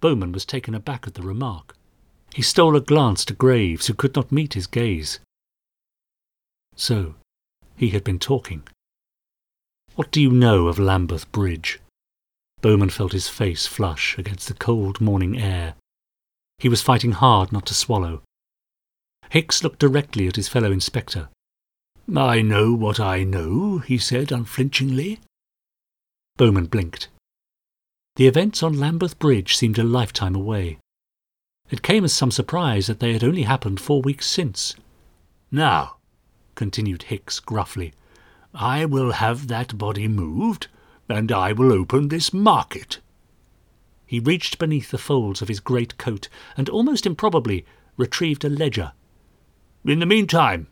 Bowman 0.00 0.32
was 0.32 0.44
taken 0.44 0.74
aback 0.74 1.06
at 1.06 1.14
the 1.14 1.22
remark. 1.22 1.76
He 2.34 2.42
stole 2.42 2.74
a 2.74 2.80
glance 2.80 3.24
to 3.26 3.34
Graves, 3.34 3.86
who 3.86 3.94
could 3.94 4.16
not 4.16 4.32
meet 4.32 4.54
his 4.54 4.66
gaze. 4.66 5.20
So, 6.74 7.14
he 7.76 7.90
had 7.90 8.02
been 8.02 8.18
talking. 8.18 8.64
What 9.94 10.10
do 10.10 10.20
you 10.20 10.32
know 10.32 10.66
of 10.66 10.80
Lambeth 10.80 11.30
Bridge? 11.30 11.78
Bowman 12.62 12.90
felt 12.90 13.12
his 13.12 13.28
face 13.28 13.68
flush 13.68 14.18
against 14.18 14.48
the 14.48 14.54
cold 14.54 15.00
morning 15.00 15.38
air. 15.40 15.76
He 16.58 16.68
was 16.68 16.82
fighting 16.82 17.12
hard 17.12 17.52
not 17.52 17.66
to 17.66 17.74
swallow. 17.74 18.22
Hicks 19.30 19.62
looked 19.62 19.78
directly 19.78 20.26
at 20.26 20.36
his 20.36 20.48
fellow 20.48 20.72
inspector. 20.72 21.28
I 22.16 22.42
know 22.42 22.72
what 22.72 22.98
I 22.98 23.22
know, 23.22 23.78
he 23.78 23.98
said 23.98 24.32
unflinchingly. 24.32 25.20
Bowman 26.36 26.66
blinked. 26.66 27.08
The 28.16 28.26
events 28.26 28.62
on 28.62 28.78
Lambeth 28.78 29.18
Bridge 29.18 29.56
seemed 29.56 29.78
a 29.78 29.84
lifetime 29.84 30.34
away. 30.34 30.78
It 31.70 31.82
came 31.82 32.04
as 32.04 32.12
some 32.12 32.30
surprise 32.30 32.86
that 32.86 32.98
they 32.98 33.12
had 33.12 33.22
only 33.22 33.42
happened 33.42 33.80
four 33.80 34.00
weeks 34.00 34.26
since. 34.26 34.74
Now, 35.52 35.96
continued 36.54 37.04
Hicks 37.04 37.38
gruffly, 37.38 37.92
I 38.54 38.86
will 38.86 39.12
have 39.12 39.48
that 39.48 39.78
body 39.78 40.08
moved, 40.08 40.66
and 41.08 41.30
I 41.30 41.52
will 41.52 41.72
open 41.72 42.08
this 42.08 42.32
market. 42.32 42.98
He 44.08 44.20
reached 44.20 44.58
beneath 44.58 44.90
the 44.90 44.96
folds 44.96 45.42
of 45.42 45.48
his 45.48 45.60
great 45.60 45.98
coat 45.98 46.30
and 46.56 46.70
almost 46.70 47.04
improbably 47.04 47.66
retrieved 47.98 48.42
a 48.42 48.48
ledger. 48.48 48.92
In 49.84 49.98
the 49.98 50.06
meantime, 50.06 50.66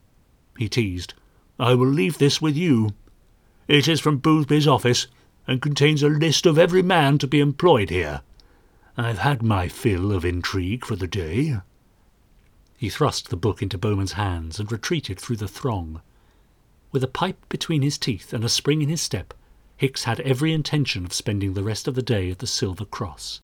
he 0.57 0.71
teased, 0.71 1.13
I 1.59 1.75
will 1.75 1.87
leave 1.87 2.17
this 2.17 2.41
with 2.41 2.57
you. 2.57 2.95
It 3.69 3.89
is 3.89 4.01
from 4.01 4.21
Boothby's 4.21 4.67
office 4.67 5.07
and 5.47 5.61
contains 5.61 6.03
a 6.03 6.09
list 6.09 6.47
of 6.47 6.59
every 6.59 6.81
man 6.81 7.19
to 7.19 7.27
be 7.27 7.41
employed 7.41 7.91
here. 7.91 8.23
I've 8.97 9.19
had 9.19 9.43
my 9.43 9.69
fill 9.69 10.13
of 10.13 10.25
intrigue 10.25 10.87
for 10.87 10.97
the 10.97 11.07
day. 11.07 11.59
He 12.79 12.89
thrust 12.89 13.29
the 13.29 13.37
book 13.37 13.61
into 13.61 13.77
Bowman's 13.77 14.13
hands 14.13 14.59
and 14.59 14.73
retreated 14.73 15.21
through 15.21 15.37
the 15.37 15.47
throng. 15.47 16.01
With 16.91 17.05
a 17.05 17.09
pipe 17.09 17.47
between 17.51 17.83
his 17.83 17.99
teeth 17.99 18.33
and 18.33 18.43
a 18.45 18.49
spring 18.49 18.81
in 18.81 18.89
his 18.89 19.03
step, 19.03 19.35
Hicks 19.77 20.05
had 20.05 20.21
every 20.21 20.53
intention 20.53 21.05
of 21.05 21.13
spending 21.13 21.55
the 21.55 21.63
rest 21.63 21.87
of 21.87 21.95
the 21.95 22.03
day 22.03 22.31
at 22.31 22.39
the 22.39 22.47
Silver 22.47 22.85
Cross. 22.85 23.41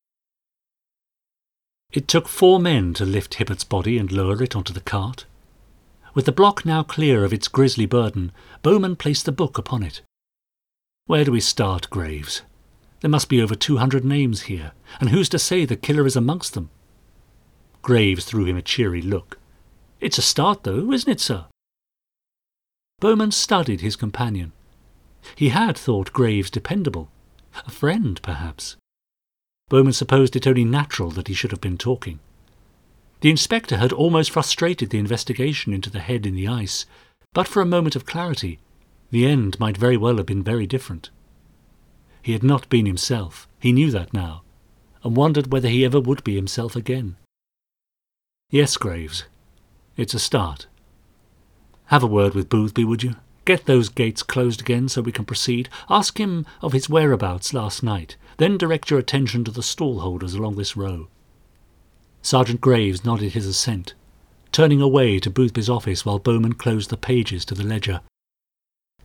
It 1.91 2.07
took 2.07 2.27
four 2.27 2.59
men 2.59 2.95
to 2.95 3.05
lift 3.05 3.35
Hibbert's 3.35 3.63
body 3.63 3.99
and 3.99 4.11
lower 4.11 4.41
it 4.41 4.55
onto 4.55 4.73
the 4.73 4.81
cart. 4.81 5.25
With 6.15 6.25
the 6.25 6.31
block 6.31 6.65
now 6.65 6.81
clear 6.81 7.23
of 7.23 7.33
its 7.33 7.47
grisly 7.47 7.85
burden, 7.85 8.31
Bowman 8.63 8.95
placed 8.95 9.25
the 9.25 9.31
book 9.31 9.59
upon 9.59 9.83
it. 9.83 10.01
Where 11.05 11.23
do 11.23 11.31
we 11.31 11.39
start, 11.39 11.89
Graves? 11.91 12.41
There 13.01 13.11
must 13.11 13.29
be 13.29 13.41
over 13.41 13.53
two 13.53 13.77
hundred 13.77 14.03
names 14.03 14.43
here, 14.43 14.71
and 14.99 15.09
who's 15.09 15.29
to 15.29 15.39
say 15.39 15.65
the 15.65 15.75
killer 15.75 16.05
is 16.05 16.15
amongst 16.15 16.53
them? 16.53 16.69
Graves 17.81 18.25
threw 18.25 18.45
him 18.45 18.57
a 18.57 18.61
cheery 18.61 19.01
look. 19.01 19.37
It's 19.99 20.17
a 20.17 20.21
start, 20.21 20.63
though, 20.63 20.91
isn't 20.91 21.11
it, 21.11 21.19
sir? 21.19 21.45
Bowman 22.99 23.31
studied 23.31 23.81
his 23.81 23.95
companion. 23.95 24.53
He 25.35 25.49
had 25.49 25.77
thought 25.77 26.13
Graves 26.13 26.49
dependable. 26.49 27.09
A 27.67 27.71
friend, 27.71 28.21
perhaps. 28.21 28.75
Bowman 29.69 29.93
supposed 29.93 30.35
it 30.35 30.47
only 30.47 30.65
natural 30.65 31.11
that 31.11 31.27
he 31.27 31.33
should 31.33 31.51
have 31.51 31.61
been 31.61 31.77
talking. 31.77 32.19
The 33.21 33.29
inspector 33.29 33.77
had 33.77 33.93
almost 33.93 34.31
frustrated 34.31 34.89
the 34.89 34.99
investigation 34.99 35.73
into 35.73 35.89
the 35.89 35.99
head 36.01 36.25
in 36.25 36.35
the 36.35 36.47
ice, 36.47 36.85
but 37.31 37.47
for 37.47 37.61
a 37.61 37.65
moment 37.65 37.95
of 37.95 38.05
clarity, 38.05 38.59
the 39.11 39.25
end 39.25 39.59
might 39.59 39.77
very 39.77 39.95
well 39.97 40.17
have 40.17 40.25
been 40.25 40.43
very 40.43 40.67
different. 40.67 41.09
He 42.21 42.33
had 42.33 42.43
not 42.43 42.67
been 42.69 42.85
himself, 42.85 43.47
he 43.59 43.71
knew 43.71 43.91
that 43.91 44.13
now, 44.13 44.43
and 45.03 45.15
wondered 45.15 45.51
whether 45.51 45.69
he 45.69 45.85
ever 45.85 45.99
would 45.99 46.23
be 46.23 46.35
himself 46.35 46.75
again. 46.75 47.15
Yes, 48.49 48.75
Graves, 48.77 49.25
it's 49.95 50.13
a 50.13 50.19
start. 50.19 50.67
Have 51.85 52.03
a 52.03 52.07
word 52.07 52.33
with 52.33 52.49
Boothby, 52.49 52.85
would 52.85 53.03
you? 53.03 53.15
Get 53.45 53.65
those 53.65 53.89
gates 53.89 54.23
closed 54.23 54.61
again 54.61 54.87
so 54.87 55.01
we 55.01 55.11
can 55.11 55.25
proceed. 55.25 55.67
Ask 55.89 56.17
him 56.17 56.45
of 56.61 56.71
his 56.71 56.89
whereabouts 56.89 57.53
last 57.53 57.83
night. 57.83 58.15
Then 58.37 58.57
direct 58.57 58.89
your 58.89 58.99
attention 58.99 59.43
to 59.43 59.51
the 59.51 59.63
stall 59.63 59.99
holders 59.99 60.33
along 60.33 60.55
this 60.55 60.77
row. 60.77 61.07
Sergeant 62.21 62.61
Graves 62.61 63.03
nodded 63.03 63.33
his 63.33 63.45
assent, 63.45 63.93
turning 64.53 64.81
away 64.81 65.19
to 65.19 65.29
Boothby's 65.29 65.69
office 65.69 66.05
while 66.05 66.19
Bowman 66.19 66.53
closed 66.53 66.89
the 66.89 66.97
pages 66.97 67.43
to 67.45 67.53
the 67.53 67.65
ledger. 67.65 67.99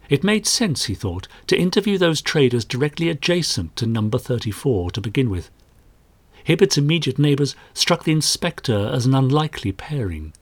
It 0.09 0.25
made 0.25 0.47
sense, 0.47 0.85
he 0.85 0.95
thought, 0.95 1.27
to 1.49 1.59
interview 1.59 1.99
those 1.99 2.23
traders 2.23 2.65
directly 2.65 3.09
adjacent 3.09 3.75
to 3.77 3.87
number 3.87 4.19
34 4.19 4.93
to 4.93 5.01
begin 5.01 5.29
with. 5.29 5.51
Hibbert's 6.45 6.79
immediate 6.79 7.19
neighbours 7.19 7.57
struck 7.75 8.05
the 8.05 8.13
inspector 8.13 8.89
as 8.93 9.05
an 9.05 9.15
unlikely 9.15 9.73
pairing. 9.73 10.33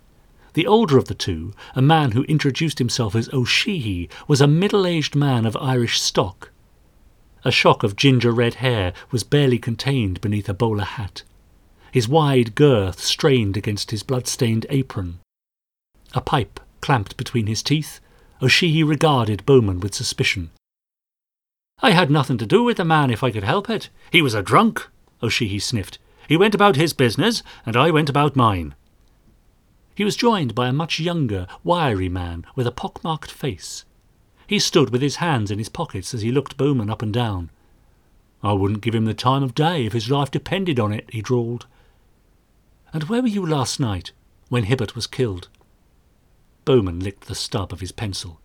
The 0.57 0.67
older 0.67 0.97
of 0.97 1.05
the 1.05 1.15
two, 1.15 1.53
a 1.75 1.83
man 1.83 2.13
who 2.13 2.23
introduced 2.23 2.79
himself 2.79 3.15
as 3.15 3.29
O'Sheehy, 3.31 4.09
was 4.27 4.41
a 4.41 4.47
middle-aged 4.47 5.15
man 5.15 5.45
of 5.45 5.55
Irish 5.59 6.01
stock. 6.01 6.51
A 7.45 7.51
shock 7.51 7.83
of 7.83 7.95
ginger-red 7.95 8.55
hair 8.55 8.95
was 9.11 9.23
barely 9.23 9.59
contained 9.59 10.19
beneath 10.23 10.49
a 10.49 10.55
bowler 10.55 10.85
hat. 10.85 11.25
His 11.93 12.09
wide 12.09 12.55
girth 12.55 13.01
strained 13.01 13.59
against 13.59 13.91
his 13.91 14.03
blood-stained 14.03 14.65
apron. 14.71 15.19
A 16.15 16.23
pipe 16.23 16.59
clamped 16.81 17.19
between 17.19 17.49
his 17.49 17.63
teeth, 17.63 18.01
O'Sheehy 18.41 18.83
regarded 18.83 19.45
Bowman 19.45 19.81
with 19.81 19.95
suspicion. 19.95 20.53
I 21.83 21.91
had 21.91 22.11
nothing 22.11 22.39
to 22.39 22.47
do 22.47 22.63
with 22.63 22.79
the 22.79 22.85
man 22.87 23.11
if 23.11 23.23
I 23.23 23.31
could 23.31 23.45
help 23.45 23.69
it. 23.69 23.91
He 24.11 24.23
was 24.23 24.33
a 24.33 24.41
drunk, 24.41 24.89
O'Sheehy 25.23 25.61
sniffed. 25.61 25.99
He 26.27 26.39
went 26.39 26.55
about 26.55 26.77
his 26.77 26.95
business, 26.95 27.43
and 27.67 27.77
I 27.77 27.91
went 27.91 28.09
about 28.09 28.37
mine. 28.37 28.75
He 29.97 30.05
was 30.05 30.15
joined 30.15 30.55
by 30.55 30.69
a 30.69 30.75
much 30.75 31.01
younger, 31.01 31.47
wiry 31.65 32.11
man 32.11 32.45
with 32.55 32.67
a 32.67 32.71
pock-marked 32.71 33.31
face. 33.31 33.87
He 34.47 34.59
stood 34.59 34.91
with 34.91 35.01
his 35.01 35.17
hands 35.17 35.51
in 35.51 35.59
his 35.59 35.71
pockets 35.71 36.13
as 36.13 36.21
he 36.21 36.31
looked 36.31 36.59
Bowman 36.59 36.91
up 36.91 37.01
and 37.01 37.15
down. 37.15 37.51
I 38.43 38.53
wouldn't 38.53 38.83
give 38.83 38.95
him 38.95 39.07
the 39.07 39.15
time 39.15 39.43
of 39.43 39.55
day 39.55 39.87
if 39.87 39.95
his 39.95 40.11
life 40.11 40.31
depended 40.31 40.79
on 40.79 40.93
it, 40.93 41.09
he 41.11 41.23
drawled. 41.23 41.67
And 42.93 43.05
where 43.05 43.23
were 43.23 43.29
you 43.29 43.45
last 43.45 43.81
night, 43.81 44.13
when 44.51 44.65
Hibbert 44.65 44.95
was 44.95 45.07
killed? 45.07 45.49
Bowman 46.67 47.01
licked 47.01 47.27
the 47.27 47.35
stub 47.35 47.73
of 47.73 47.81
his 47.81 47.91
pencil, 47.91 48.39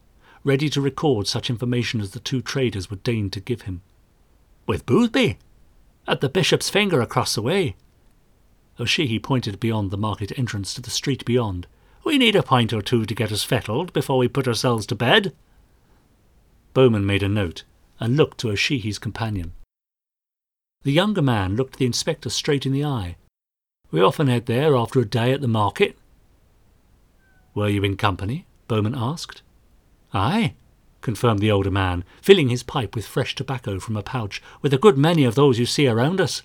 ready 0.46 0.70
to 0.70 0.80
record 0.80 1.28
such 1.28 1.50
information 1.50 2.00
as 2.00 2.12
the 2.12 2.22
two 2.22 2.42
traders 2.42 2.90
would 2.90 3.04
deign 3.04 3.30
to 3.30 3.42
give 3.42 3.64
him. 3.64 3.82
With 4.66 4.86
Boothby? 4.86 5.38
At 6.08 6.22
the 6.22 6.30
Bishop's 6.30 6.70
Finger 6.70 7.02
across 7.02 7.36
the 7.36 7.42
way. 7.42 7.76
O'Sheehy 8.80 9.20
pointed 9.20 9.60
beyond 9.60 9.92
the 9.92 9.98
market 9.98 10.38
entrance 10.38 10.74
to 10.74 10.82
the 10.82 10.90
street 10.90 11.26
beyond. 11.26 11.68
We 12.04 12.18
need 12.18 12.36
a 12.36 12.44
pint 12.44 12.74
or 12.74 12.82
two 12.82 13.06
to 13.06 13.16
get 13.16 13.32
us 13.32 13.44
fettled 13.44 13.94
before 13.94 14.18
we 14.18 14.28
put 14.28 14.48
ourselves 14.48 14.86
to 14.88 14.96
bed. 14.96 15.34
Bowman 16.74 17.06
made 17.06 17.24
a 17.24 17.30
note 17.30 17.64
and 18.00 18.18
looked 18.18 18.40
to 18.40 18.50
O'Sheehy's 18.50 18.98
companion. 18.98 19.54
The 20.84 20.92
younger 20.92 21.22
man 21.22 21.56
looked 21.56 21.78
the 21.78 21.86
inspector 21.86 22.30
straight 22.30 22.66
in 22.66 22.72
the 22.72 22.86
eye. 22.86 23.18
We 23.92 24.02
often 24.02 24.28
head 24.28 24.48
there 24.48 24.76
after 24.76 25.00
a 25.00 25.06
day 25.06 25.32
at 25.32 25.42
the 25.42 25.48
market. 25.48 25.98
Were 27.54 27.70
you 27.70 27.84
in 27.84 27.98
company? 27.98 28.48
Bowman 28.68 28.96
asked. 28.96 29.42
Aye, 30.14 30.56
confirmed 31.02 31.40
the 31.40 31.52
older 31.52 31.70
man, 31.70 32.04
filling 32.22 32.50
his 32.50 32.64
pipe 32.64 32.96
with 32.96 33.06
fresh 33.06 33.36
tobacco 33.36 33.80
from 33.80 33.98
a 33.98 34.02
pouch, 34.02 34.42
with 34.62 34.74
a 34.74 34.78
good 34.78 34.98
many 34.98 35.24
of 35.26 35.36
those 35.36 35.60
you 35.60 35.66
see 35.66 35.88
around 35.88 36.20
us. 36.22 36.42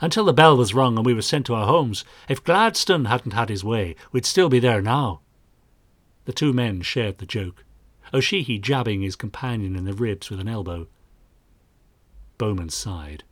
Until 0.00 0.24
the 0.24 0.32
bell 0.32 0.56
was 0.56 0.72
rung 0.72 0.96
and 0.96 1.04
we 1.04 1.12
were 1.12 1.22
sent 1.22 1.46
to 1.46 1.54
our 1.54 1.66
homes, 1.66 2.04
if 2.28 2.42
Gladstone 2.42 3.04
hadn't 3.04 3.32
had 3.32 3.50
his 3.50 3.62
way, 3.62 3.96
we'd 4.12 4.24
still 4.24 4.48
be 4.48 4.58
there 4.58 4.80
now. 4.80 5.20
The 6.24 6.32
two 6.32 6.52
men 6.52 6.80
shared 6.80 7.18
the 7.18 7.26
joke, 7.26 7.64
O'Sheehy 8.14 8.58
jabbing 8.58 9.02
his 9.02 9.16
companion 9.16 9.76
in 9.76 9.84
the 9.84 9.92
ribs 9.92 10.30
with 10.30 10.40
an 10.40 10.48
elbow. 10.48 10.88
Bowman 12.38 12.70
sighed. 12.70 13.24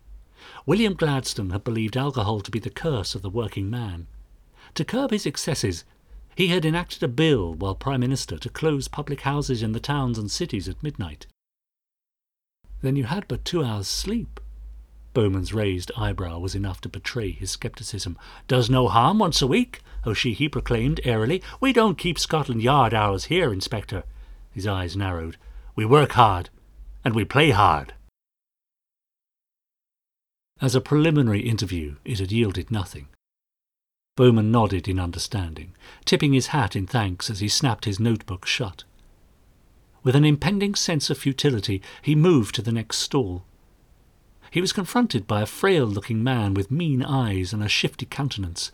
William 0.67 0.95
Gladstone 0.95 1.51
had 1.51 1.65
believed 1.65 1.97
alcohol 1.97 2.41
to 2.41 2.51
be 2.51 2.59
the 2.59 2.71
curse 2.71 3.15
of 3.15 3.23
the 3.23 3.31
working 3.31 3.71
man. 3.71 4.07
To 4.75 4.85
curb 4.85 5.11
his 5.11 5.27
excesses, 5.27 5.85
he 6.37 6.49
had 6.49 6.65
enacted 6.65 7.03
a 7.03 7.09
bill 7.09 7.55
while 7.55 7.75
Prime 7.75 8.01
Minister 8.01 8.39
to 8.39 8.51
close 8.51 8.87
public 8.87 9.23
houses 9.23 9.63
in 9.63 9.73
the 9.73 9.81
towns 9.81 10.19
and 10.19 10.31
cities 10.31 10.69
at 10.69 10.83
midnight. 10.83 11.27
Then 12.83 12.95
you 12.95 13.05
had 13.05 13.27
but 13.27 13.45
two 13.45 13.65
hours' 13.65 13.89
sleep. 13.89 14.39
Bowman's 15.19 15.53
raised 15.53 15.91
eyebrow 15.97 16.39
was 16.39 16.55
enough 16.55 16.81
to 16.81 16.89
betray 16.89 17.33
his 17.33 17.51
scepticism. 17.51 18.17
Does 18.47 18.71
no 18.71 18.87
harm 18.87 19.19
once 19.19 19.43
a 19.43 19.49
week, 19.49 19.81
O'Sheehy 20.07 20.49
proclaimed 20.49 21.01
airily. 21.03 21.43
We 21.61 21.73
don't 21.73 21.99
keep 21.99 22.21
Scotland 22.21 22.63
Yard 22.63 22.95
hours 22.95 23.25
here, 23.25 23.53
Inspector. 23.53 24.01
His 24.53 24.65
eyes 24.65 24.97
narrowed. 24.97 25.37
We 25.75 25.85
work 25.85 26.13
hard, 26.13 26.51
and 27.05 27.17
we 27.17 27.25
play 27.25 27.51
hard. 27.51 27.95
As 30.61 30.77
a 30.77 30.81
preliminary 30.81 31.41
interview, 31.41 31.97
it 32.05 32.21
had 32.21 32.31
yielded 32.31 32.71
nothing. 32.71 33.09
Bowman 34.15 34.53
nodded 34.53 34.87
in 34.87 35.01
understanding, 35.01 35.75
tipping 36.05 36.33
his 36.33 36.55
hat 36.55 36.77
in 36.77 36.87
thanks 36.87 37.29
as 37.29 37.41
he 37.41 37.49
snapped 37.49 37.87
his 37.87 37.99
notebook 37.99 38.47
shut. 38.47 38.85
With 40.05 40.15
an 40.15 40.25
impending 40.25 40.77
sense 40.77 41.11
of 41.11 41.19
futility, 41.19 41.83
he 42.03 42.15
moved 42.15 42.55
to 42.55 42.63
the 42.63 42.71
next 42.71 42.99
stall. 42.99 43.43
He 44.51 44.61
was 44.61 44.73
confronted 44.73 45.27
by 45.27 45.43
a 45.43 45.47
frail-looking 45.47 46.23
man 46.23 46.55
with 46.55 46.71
mean 46.71 47.03
eyes 47.03 47.53
and 47.53 47.63
a 47.63 47.69
shifty 47.69 48.07
countenance. 48.07 48.73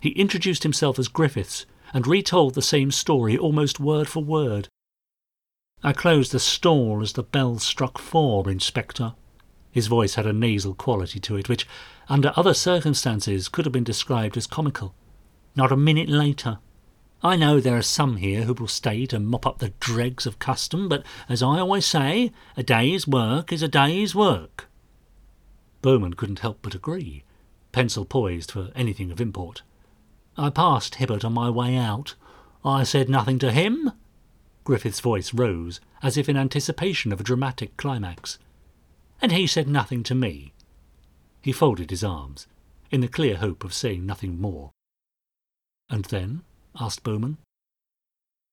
He 0.00 0.10
introduced 0.10 0.62
himself 0.62 0.98
as 0.98 1.08
Griffiths 1.08 1.66
and 1.92 2.06
retold 2.06 2.54
the 2.54 2.62
same 2.62 2.90
story 2.90 3.36
almost 3.36 3.78
word 3.78 4.08
for 4.08 4.22
word. 4.22 4.68
I 5.82 5.92
closed 5.92 6.32
the 6.32 6.40
stall 6.40 7.02
as 7.02 7.12
the 7.12 7.22
bell 7.22 7.58
struck 7.58 7.98
four, 7.98 8.48
Inspector. 8.48 9.14
His 9.70 9.86
voice 9.86 10.14
had 10.14 10.26
a 10.26 10.32
nasal 10.32 10.74
quality 10.74 11.18
to 11.20 11.36
it, 11.36 11.48
which, 11.48 11.66
under 12.08 12.32
other 12.36 12.54
circumstances, 12.54 13.48
could 13.48 13.64
have 13.64 13.72
been 13.72 13.84
described 13.84 14.36
as 14.36 14.46
comical. 14.46 14.94
Not 15.56 15.72
a 15.72 15.76
minute 15.76 16.08
later. 16.08 16.58
I 17.22 17.36
know 17.36 17.60
there 17.60 17.76
are 17.76 17.82
some 17.82 18.16
here 18.16 18.42
who 18.42 18.54
will 18.54 18.68
stay 18.68 19.06
to 19.06 19.20
mop 19.20 19.46
up 19.46 19.58
the 19.58 19.72
dregs 19.80 20.26
of 20.26 20.38
custom, 20.38 20.88
but 20.88 21.04
as 21.28 21.42
I 21.42 21.58
always 21.58 21.86
say, 21.86 22.32
a 22.56 22.62
day's 22.62 23.06
work 23.06 23.52
is 23.52 23.62
a 23.62 23.68
day's 23.68 24.14
work. 24.14 24.68
Bowman 25.82 26.14
couldn't 26.14 26.38
help 26.38 26.60
but 26.62 26.74
agree, 26.74 27.24
pencil 27.72 28.04
poised 28.04 28.52
for 28.52 28.70
anything 28.74 29.10
of 29.10 29.20
import. 29.20 29.62
I 30.36 30.48
passed 30.48 30.94
Hibbert 30.94 31.24
on 31.24 31.34
my 31.34 31.50
way 31.50 31.76
out. 31.76 32.14
I 32.64 32.84
said 32.84 33.08
nothing 33.08 33.38
to 33.40 33.52
him. 33.52 33.92
Griffiths' 34.64 35.00
voice 35.00 35.34
rose, 35.34 35.80
as 36.02 36.16
if 36.16 36.28
in 36.28 36.36
anticipation 36.36 37.12
of 37.12 37.20
a 37.20 37.24
dramatic 37.24 37.76
climax. 37.76 38.38
And 39.20 39.32
he 39.32 39.46
said 39.46 39.68
nothing 39.68 40.02
to 40.04 40.14
me. 40.14 40.52
He 41.42 41.52
folded 41.52 41.90
his 41.90 42.04
arms, 42.04 42.46
in 42.90 43.00
the 43.00 43.08
clear 43.08 43.36
hope 43.36 43.64
of 43.64 43.74
saying 43.74 44.06
nothing 44.06 44.40
more. 44.40 44.70
And 45.90 46.04
then? 46.06 46.42
asked 46.80 47.02
Bowman. 47.02 47.38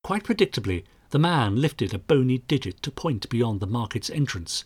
Quite 0.02 0.24
predictably, 0.24 0.84
the 1.10 1.18
man 1.18 1.60
lifted 1.60 1.94
a 1.94 1.98
bony 1.98 2.38
digit 2.38 2.82
to 2.82 2.90
point 2.90 3.28
beyond 3.28 3.60
the 3.60 3.66
market's 3.66 4.10
entrance. 4.10 4.64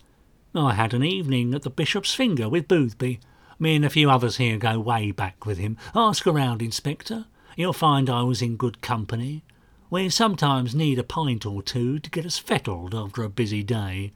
I 0.56 0.74
had 0.74 0.94
an 0.94 1.02
evening 1.02 1.52
at 1.52 1.62
the 1.62 1.70
Bishop's 1.70 2.14
Finger 2.14 2.48
with 2.48 2.68
Boothby. 2.68 3.18
Me 3.58 3.74
and 3.74 3.84
a 3.84 3.90
few 3.90 4.08
others 4.08 4.36
here 4.36 4.56
go 4.56 4.78
way 4.78 5.10
back 5.10 5.44
with 5.44 5.58
him. 5.58 5.76
Ask 5.96 6.28
around, 6.28 6.62
Inspector. 6.62 7.24
You'll 7.56 7.72
find 7.72 8.08
I 8.08 8.22
was 8.22 8.40
in 8.40 8.56
good 8.56 8.80
company. 8.80 9.42
We 9.90 10.08
sometimes 10.10 10.72
need 10.72 11.00
a 11.00 11.04
pint 11.04 11.44
or 11.44 11.60
two 11.60 11.98
to 11.98 12.10
get 12.10 12.24
us 12.24 12.38
fettled 12.38 12.94
after 12.94 13.24
a 13.24 13.28
busy 13.28 13.64
day. 13.64 14.12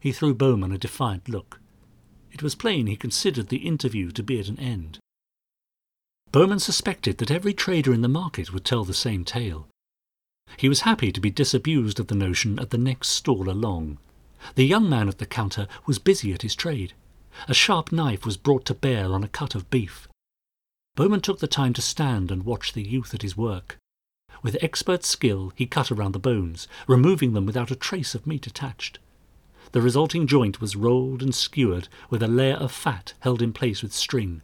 He 0.00 0.10
threw 0.10 0.34
Bowman 0.34 0.72
a 0.72 0.78
defiant 0.78 1.28
look. 1.28 1.60
It 2.30 2.42
was 2.42 2.54
plain 2.54 2.86
he 2.86 2.96
considered 2.96 3.48
the 3.48 3.66
interview 3.66 4.10
to 4.12 4.22
be 4.22 4.40
at 4.40 4.48
an 4.48 4.58
end. 4.58 5.00
Bowman 6.30 6.60
suspected 6.60 7.18
that 7.18 7.30
every 7.30 7.52
trader 7.52 7.92
in 7.92 8.00
the 8.00 8.08
market 8.08 8.54
would 8.54 8.64
tell 8.64 8.84
the 8.84 8.94
same 8.94 9.22
tale. 9.22 9.68
He 10.56 10.68
was 10.70 10.80
happy 10.80 11.12
to 11.12 11.20
be 11.20 11.30
disabused 11.30 12.00
of 12.00 12.06
the 12.06 12.14
notion 12.14 12.58
at 12.58 12.70
the 12.70 12.78
next 12.78 13.08
stall 13.08 13.50
along. 13.50 13.98
The 14.54 14.66
young 14.66 14.88
man 14.88 15.08
at 15.08 15.18
the 15.18 15.26
counter 15.26 15.68
was 15.86 15.98
busy 15.98 16.32
at 16.32 16.42
his 16.42 16.54
trade. 16.54 16.94
A 17.48 17.54
sharp 17.54 17.92
knife 17.92 18.24
was 18.24 18.36
brought 18.36 18.64
to 18.66 18.74
bear 18.74 19.12
on 19.12 19.24
a 19.24 19.28
cut 19.28 19.54
of 19.54 19.70
beef. 19.70 20.08
Bowman 20.94 21.20
took 21.20 21.38
the 21.38 21.46
time 21.46 21.72
to 21.74 21.82
stand 21.82 22.30
and 22.30 22.44
watch 22.44 22.72
the 22.72 22.82
youth 22.82 23.14
at 23.14 23.22
his 23.22 23.36
work. 23.36 23.78
With 24.42 24.62
expert 24.62 25.04
skill, 25.04 25.52
he 25.54 25.66
cut 25.66 25.90
around 25.90 26.12
the 26.12 26.18
bones, 26.18 26.68
removing 26.86 27.32
them 27.32 27.46
without 27.46 27.70
a 27.70 27.76
trace 27.76 28.14
of 28.14 28.26
meat 28.26 28.46
attached. 28.46 28.98
The 29.72 29.80
resulting 29.80 30.26
joint 30.26 30.60
was 30.60 30.76
rolled 30.76 31.22
and 31.22 31.34
skewered 31.34 31.88
with 32.10 32.22
a 32.22 32.28
layer 32.28 32.56
of 32.56 32.72
fat 32.72 33.14
held 33.20 33.40
in 33.40 33.52
place 33.52 33.82
with 33.82 33.92
string. 33.92 34.42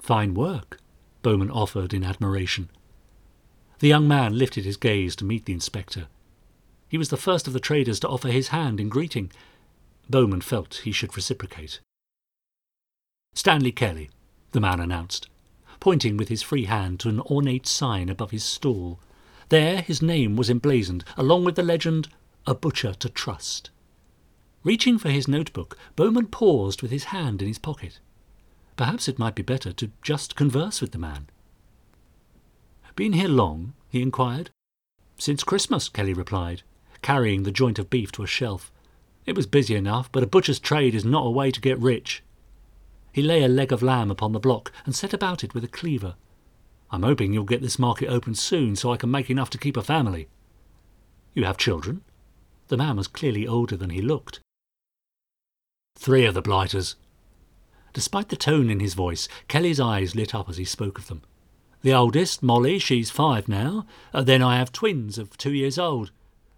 Fine 0.00 0.34
work, 0.34 0.80
Bowman 1.22 1.50
offered 1.50 1.94
in 1.94 2.02
admiration. 2.02 2.70
The 3.78 3.88
young 3.88 4.08
man 4.08 4.36
lifted 4.36 4.64
his 4.64 4.76
gaze 4.76 5.14
to 5.16 5.24
meet 5.24 5.44
the 5.44 5.52
inspector. 5.52 6.08
He 6.88 6.98
was 6.98 7.10
the 7.10 7.16
first 7.16 7.46
of 7.46 7.52
the 7.52 7.60
traders 7.60 8.00
to 8.00 8.08
offer 8.08 8.28
his 8.28 8.48
hand 8.48 8.80
in 8.80 8.88
greeting. 8.88 9.30
Bowman 10.08 10.40
felt 10.40 10.82
he 10.84 10.92
should 10.92 11.14
reciprocate. 11.16 11.80
Stanley 13.34 13.72
Kelly, 13.72 14.10
the 14.52 14.60
man 14.60 14.80
announced, 14.80 15.28
pointing 15.80 16.16
with 16.16 16.28
his 16.28 16.42
free 16.42 16.64
hand 16.64 16.98
to 17.00 17.08
an 17.08 17.20
ornate 17.20 17.66
sign 17.66 18.08
above 18.08 18.30
his 18.30 18.42
stall. 18.42 18.98
There 19.50 19.82
his 19.82 20.02
name 20.02 20.34
was 20.34 20.50
emblazoned, 20.50 21.04
along 21.16 21.44
with 21.44 21.56
the 21.56 21.62
legend, 21.62 22.08
A 22.46 22.54
Butcher 22.54 22.94
to 22.94 23.08
Trust. 23.08 23.70
Reaching 24.64 24.98
for 24.98 25.10
his 25.10 25.28
notebook, 25.28 25.78
Bowman 25.94 26.26
paused 26.26 26.82
with 26.82 26.90
his 26.90 27.04
hand 27.04 27.42
in 27.42 27.48
his 27.48 27.58
pocket. 27.58 28.00
Perhaps 28.76 29.08
it 29.08 29.18
might 29.18 29.34
be 29.34 29.42
better 29.42 29.72
to 29.72 29.90
just 30.02 30.36
converse 30.36 30.80
with 30.80 30.92
the 30.92 30.98
man. 30.98 31.28
Been 32.96 33.12
here 33.12 33.28
long? 33.28 33.74
he 33.88 34.02
inquired. 34.02 34.50
Since 35.16 35.44
Christmas, 35.44 35.88
Kelly 35.88 36.12
replied, 36.12 36.62
carrying 37.02 37.42
the 37.42 37.50
joint 37.50 37.78
of 37.78 37.90
beef 37.90 38.12
to 38.12 38.22
a 38.22 38.26
shelf. 38.26 38.70
It 39.26 39.36
was 39.36 39.46
busy 39.46 39.74
enough, 39.74 40.10
but 40.10 40.22
a 40.22 40.26
butcher's 40.26 40.58
trade 40.58 40.94
is 40.94 41.04
not 41.04 41.26
a 41.26 41.30
way 41.30 41.50
to 41.50 41.60
get 41.60 41.78
rich. 41.78 42.22
He 43.12 43.22
lay 43.22 43.42
a 43.42 43.48
leg 43.48 43.72
of 43.72 43.82
lamb 43.82 44.10
upon 44.10 44.32
the 44.32 44.40
block 44.40 44.72
and 44.84 44.94
set 44.94 45.12
about 45.12 45.42
it 45.42 45.54
with 45.54 45.64
a 45.64 45.68
cleaver. 45.68 46.14
I'm 46.90 47.02
hoping 47.02 47.32
you'll 47.32 47.44
get 47.44 47.60
this 47.60 47.78
market 47.78 48.08
open 48.08 48.34
soon 48.34 48.76
so 48.76 48.92
I 48.92 48.96
can 48.96 49.10
make 49.10 49.28
enough 49.28 49.50
to 49.50 49.58
keep 49.58 49.76
a 49.76 49.82
family. 49.82 50.28
You 51.34 51.44
have 51.44 51.58
children? 51.58 52.02
The 52.68 52.76
man 52.76 52.96
was 52.96 53.08
clearly 53.08 53.46
older 53.46 53.76
than 53.76 53.90
he 53.90 54.00
looked. 54.00 54.40
Three 55.98 56.24
of 56.24 56.34
the 56.34 56.42
blighters. 56.42 56.96
Despite 57.92 58.28
the 58.28 58.36
tone 58.36 58.70
in 58.70 58.80
his 58.80 58.94
voice, 58.94 59.28
Kelly's 59.48 59.80
eyes 59.80 60.14
lit 60.14 60.34
up 60.34 60.48
as 60.48 60.56
he 60.56 60.64
spoke 60.64 60.98
of 60.98 61.08
them. 61.08 61.22
The 61.82 61.94
oldest, 61.94 62.42
Molly, 62.42 62.78
she's 62.78 63.10
five 63.10 63.48
now. 63.48 63.86
Uh, 64.12 64.22
then 64.22 64.42
I 64.42 64.56
have 64.58 64.72
twins 64.72 65.18
of 65.18 65.36
two 65.36 65.52
years 65.52 65.78
old. 65.78 66.10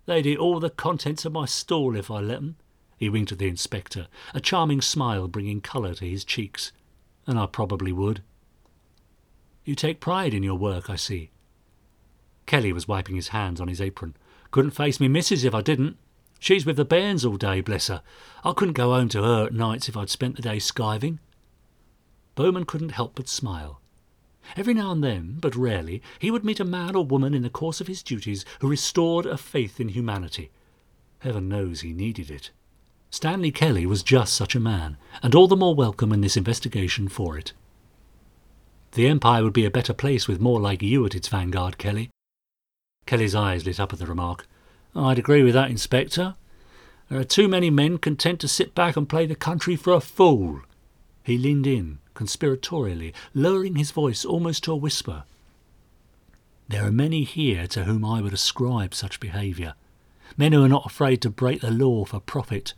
They'd 0.07 0.26
eat 0.26 0.38
all 0.38 0.61
the 0.61 0.70
contents 0.70 1.24
of 1.24 1.32
my 1.32 1.44
stall 1.46 1.96
if 1.96 2.11
I 2.11 2.20
let 2.20 2.28
let 2.28 2.36
'em. 2.38 2.57
He 2.96 3.09
winked 3.09 3.32
at 3.32 3.38
the 3.38 3.48
inspector, 3.48 4.09
a 4.34 4.40
charming 4.40 4.80
smile 4.80 5.28
bringing 5.28 5.61
colour 5.61 5.94
to 5.94 6.09
his 6.09 6.24
cheeks. 6.24 6.72
And 7.26 7.38
I 7.38 7.46
probably 7.46 7.92
would. 7.92 8.22
You 9.64 9.74
take 9.74 10.01
pride 10.01 10.34
in 10.34 10.42
your 10.42 10.59
work, 10.59 10.90
I 10.90 10.96
see. 10.96 11.30
Kelly 12.46 12.72
was 12.72 12.88
wiping 12.88 13.16
his 13.16 13.28
hands 13.28 13.61
on 13.61 13.68
his 13.68 13.80
apron. 13.80 14.16
Couldn't 14.51 14.72
face 14.72 15.01
me 15.01 15.09
missus 15.09 15.44
if 15.44 15.55
I 15.55 15.62
didn't. 15.62 15.96
She's 16.40 16.66
with 16.66 16.76
the 16.76 16.84
bairns 16.84 17.24
all 17.24 17.36
day, 17.36 17.61
bless 17.61 17.86
her. 17.86 18.03
I 18.42 18.53
couldn't 18.53 18.74
go 18.74 18.92
home 18.92 19.09
to 19.11 19.22
her 19.22 19.46
at 19.46 19.55
nights 19.55 19.88
if 19.88 19.96
I'd 19.96 20.11
spent 20.11 20.36
the 20.36 20.42
day 20.42 20.57
skiving. 20.57 21.18
Bowman 22.34 22.64
couldn't 22.64 22.90
help 22.90 23.14
but 23.14 23.28
smile. 23.28 23.80
Every 24.57 24.74
now 24.74 24.90
and 24.90 25.03
then, 25.03 25.38
but 25.40 25.57
rarely, 25.57 26.03
he 26.18 26.30
would 26.30 26.44
meet 26.44 26.61
a 26.61 26.64
man 26.64 26.96
or 26.96 27.05
woman 27.05 27.34
in 27.34 27.42
the 27.42 27.51
course 27.51 27.80
of 27.80 27.86
his 27.86 28.03
duties 28.03 28.44
who 28.61 28.68
restored 28.68 29.26
a 29.26 29.36
faith 29.36 29.80
in 29.80 29.90
humanity. 29.90 30.51
Heaven 31.20 31.48
knows 31.48 31.80
he 31.80 31.92
needed 31.92 32.30
it. 32.30 32.51
Stanley 33.11 33.51
Kelly 33.51 33.86
was 33.86 34.03
just 34.03 34.34
such 34.34 34.55
a 34.55 34.61
man, 34.61 34.96
and 35.22 35.34
all 35.34 35.48
the 35.48 35.57
more 35.57 35.74
welcome 35.74 36.12
in 36.12 36.20
this 36.20 36.36
investigation 36.36 37.09
for 37.09 37.36
it. 37.36 37.53
The 38.92 39.07
Empire 39.07 39.42
would 39.44 39.53
be 39.53 39.64
a 39.64 39.70
better 39.70 39.92
place 39.92 40.26
with 40.26 40.40
more 40.40 40.61
like 40.61 40.82
you 40.82 41.05
at 41.07 41.14
its 41.14 41.28
vanguard, 41.28 41.78
Kelly. 41.78 42.11
Kelly's 43.07 43.34
eyes 43.34 43.66
lit 43.66 43.80
up 43.80 43.92
at 43.92 43.98
the 43.98 44.07
remark. 44.07 44.46
I'd 44.94 45.18
agree 45.18 45.42
with 45.42 45.55
that, 45.55 45.70
Inspector. 45.70 46.34
There 47.09 47.18
are 47.18 47.24
too 47.24 47.48
many 47.48 47.70
men 47.70 47.98
content 47.98 48.40
to 48.40 48.48
sit 48.48 48.74
back 48.74 48.96
and 48.96 49.09
play 49.09 49.26
the 49.26 49.34
country 49.34 49.74
for 49.76 49.92
a 49.92 50.01
fool. 50.01 50.62
He 51.23 51.39
leaned 51.39 51.66
in, 51.66 51.99
conspiratorially, 52.14 53.12
lowering 53.35 53.77
his 53.77 53.91
voice 53.91 54.25
almost 54.25 54.64
to 54.64 54.73
a 54.73 54.77
whisper. 54.77 55.25
There 56.68 56.87
are 56.87 56.93
many 56.93 57.25
here 57.25 57.66
to 57.68 57.85
whom 57.85 58.05
I 58.05 58.21
would 58.21 58.33
ascribe 58.33 58.95
such 58.95 59.21
behaviour. 59.21 59.75
Men 60.37 60.53
who 60.53 60.64
are 60.64 60.68
not 60.68 60.87
afraid 60.87 61.21
to 61.23 61.31
break 61.31 61.61
the 61.61 61.71
law 61.71 62.05
for 62.05 62.21
profit. 62.21 62.75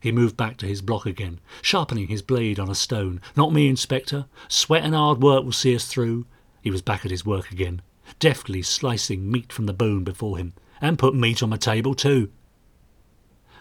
He 0.00 0.12
moved 0.12 0.36
back 0.36 0.56
to 0.58 0.66
his 0.66 0.82
block 0.82 1.04
again, 1.04 1.40
sharpening 1.62 2.08
his 2.08 2.22
blade 2.22 2.58
on 2.58 2.70
a 2.70 2.74
stone. 2.74 3.20
Not 3.36 3.52
me, 3.52 3.68
Inspector. 3.68 4.24
Sweat 4.48 4.84
and 4.84 4.94
hard 4.94 5.22
work 5.22 5.44
will 5.44 5.52
see 5.52 5.74
us 5.74 5.86
through. 5.86 6.26
He 6.62 6.70
was 6.70 6.82
back 6.82 7.04
at 7.04 7.10
his 7.10 7.26
work 7.26 7.50
again, 7.50 7.82
deftly 8.18 8.62
slicing 8.62 9.30
meat 9.30 9.52
from 9.52 9.66
the 9.66 9.72
bone 9.72 10.04
before 10.04 10.38
him, 10.38 10.54
and 10.80 10.98
put 10.98 11.14
meat 11.14 11.42
on 11.42 11.50
my 11.50 11.56
table 11.56 11.94
too. 11.94 12.30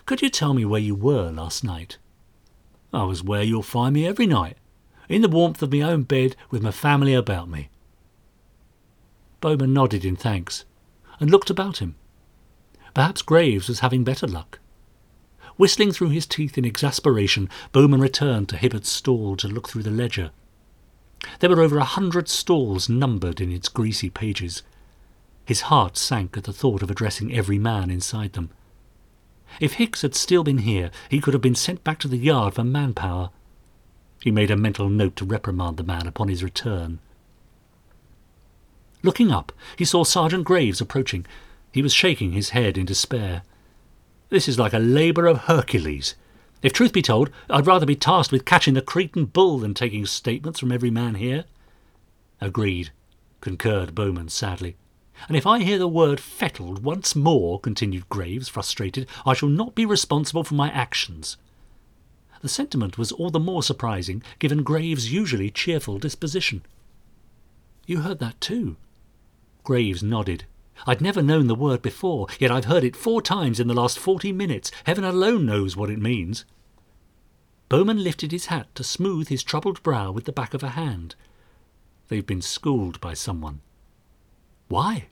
Could 0.05 0.21
you 0.21 0.29
tell 0.29 0.53
me 0.53 0.65
where 0.65 0.81
you 0.81 0.95
were 0.95 1.31
last 1.31 1.63
night? 1.63 1.97
I 2.95 3.03
was 3.03 3.21
where 3.21 3.43
you'll 3.43 3.61
find 3.61 3.93
me 3.93 4.07
every 4.07 4.25
night, 4.25 4.57
in 5.09 5.21
the 5.21 5.27
warmth 5.27 5.61
of 5.61 5.71
my 5.71 5.81
own 5.81 6.03
bed 6.03 6.37
with 6.49 6.63
my 6.63 6.71
family 6.71 7.13
about 7.13 7.49
me. 7.49 7.69
Bowman 9.41 9.73
nodded 9.73 10.05
in 10.05 10.15
thanks 10.15 10.63
and 11.19 11.29
looked 11.29 11.49
about 11.49 11.79
him. 11.79 11.95
Perhaps 12.93 13.21
Graves 13.21 13.67
was 13.67 13.81
having 13.81 14.05
better 14.05 14.25
luck. 14.25 14.59
Whistling 15.57 15.91
through 15.91 16.09
his 16.09 16.25
teeth 16.25 16.57
in 16.57 16.63
exasperation, 16.63 17.49
Bowman 17.73 17.99
returned 17.99 18.47
to 18.49 18.57
Hibbert's 18.57 18.89
stall 18.89 19.35
to 19.37 19.47
look 19.49 19.67
through 19.67 19.83
the 19.83 19.91
ledger. 19.91 20.31
There 21.39 21.49
were 21.49 21.61
over 21.61 21.77
a 21.77 21.83
hundred 21.83 22.29
stalls 22.29 22.87
numbered 22.87 23.41
in 23.41 23.51
its 23.51 23.67
greasy 23.67 24.09
pages. 24.09 24.63
His 25.45 25.61
heart 25.61 25.97
sank 25.97 26.37
at 26.37 26.45
the 26.45 26.53
thought 26.53 26.81
of 26.81 26.89
addressing 26.89 27.33
every 27.33 27.59
man 27.59 27.89
inside 27.89 28.33
them. 28.33 28.51
If 29.59 29.73
Hicks 29.73 30.01
had 30.01 30.15
still 30.15 30.43
been 30.43 30.59
here, 30.59 30.91
he 31.09 31.21
could 31.21 31.33
have 31.33 31.41
been 31.41 31.55
sent 31.55 31.83
back 31.83 31.99
to 31.99 32.07
the 32.07 32.17
yard 32.17 32.55
for 32.55 32.63
manpower. 32.63 33.29
He 34.21 34.31
made 34.31 34.51
a 34.51 34.57
mental 34.57 34.89
note 34.89 35.15
to 35.17 35.25
reprimand 35.25 35.77
the 35.77 35.83
man 35.83 36.07
upon 36.07 36.29
his 36.29 36.43
return. 36.43 36.99
Looking 39.03 39.31
up, 39.31 39.51
he 39.77 39.85
saw 39.85 40.03
Sergeant 40.03 40.45
Graves 40.45 40.81
approaching. 40.81 41.25
He 41.71 41.81
was 41.81 41.93
shaking 41.93 42.31
his 42.31 42.49
head 42.49 42.77
in 42.77 42.85
despair. 42.85 43.43
This 44.29 44.47
is 44.47 44.57
like 44.57 44.73
a 44.73 44.79
labour 44.79 45.27
of 45.27 45.41
Hercules. 45.41 46.15
If 46.63 46.73
truth 46.73 46.91
be 46.91 47.03
told, 47.03 47.29
I'd 47.49 47.67
rather 47.67 47.85
be 47.85 47.95
tasked 47.95 48.31
with 48.31 48.45
catching 48.45 48.73
the 48.73 48.81
Cretan 48.81 49.25
bull 49.25 49.59
than 49.59 49.75
taking 49.75 50.07
statements 50.07 50.59
from 50.59 50.71
every 50.71 50.89
man 50.89 51.15
here. 51.15 51.45
Agreed, 52.41 52.89
concurred 53.41 53.93
Bowman 53.93 54.29
sadly. 54.29 54.75
And 55.27 55.37
if 55.37 55.47
I 55.47 55.59
hear 55.59 55.77
the 55.77 55.87
word 55.87 56.19
fettled 56.19 56.83
once 56.83 57.15
more, 57.15 57.59
continued 57.59 58.09
Graves, 58.09 58.49
frustrated, 58.49 59.07
I 59.25 59.33
shall 59.33 59.49
not 59.49 59.75
be 59.75 59.85
responsible 59.85 60.43
for 60.43 60.55
my 60.55 60.69
actions. 60.69 61.37
The 62.41 62.49
sentiment 62.49 62.97
was 62.97 63.11
all 63.11 63.31
the 63.31 63.39
more 63.39 63.63
surprising, 63.63 64.21
given 64.39 64.61
Graves' 64.61 65.11
usually 65.11 65.49
cheerful 65.49 65.97
disposition. 65.97 66.63
You 67.87 68.01
heard 68.01 68.19
that 68.19 68.39
too? 68.39 68.77
Graves 69.63 70.03
nodded. 70.03 70.45
I'd 70.85 71.01
never 71.01 71.23
known 71.23 71.47
the 71.47 71.55
word 71.55 71.81
before, 71.81 72.27
yet 72.37 72.51
I've 72.51 72.65
heard 72.65 72.83
it 72.83 72.95
four 72.95 73.21
times 73.21 73.59
in 73.59 73.67
the 73.67 73.73
last 73.73 73.97
forty 73.97 74.31
minutes. 74.31 74.69
Heaven 74.83 75.03
alone 75.03 75.45
knows 75.45 75.75
what 75.75 75.89
it 75.89 75.99
means. 75.99 76.45
Bowman 77.69 78.03
lifted 78.03 78.31
his 78.31 78.47
hat 78.47 78.67
to 78.75 78.83
smooth 78.83 79.29
his 79.29 79.41
troubled 79.41 79.81
brow 79.81 80.11
with 80.11 80.25
the 80.25 80.31
back 80.31 80.53
of 80.53 80.61
a 80.61 80.69
hand. 80.69 81.15
They've 82.09 82.27
been 82.27 82.41
schooled 82.41 83.01
by 83.01 83.15
someone. 83.15 83.61
Why? 84.67 85.07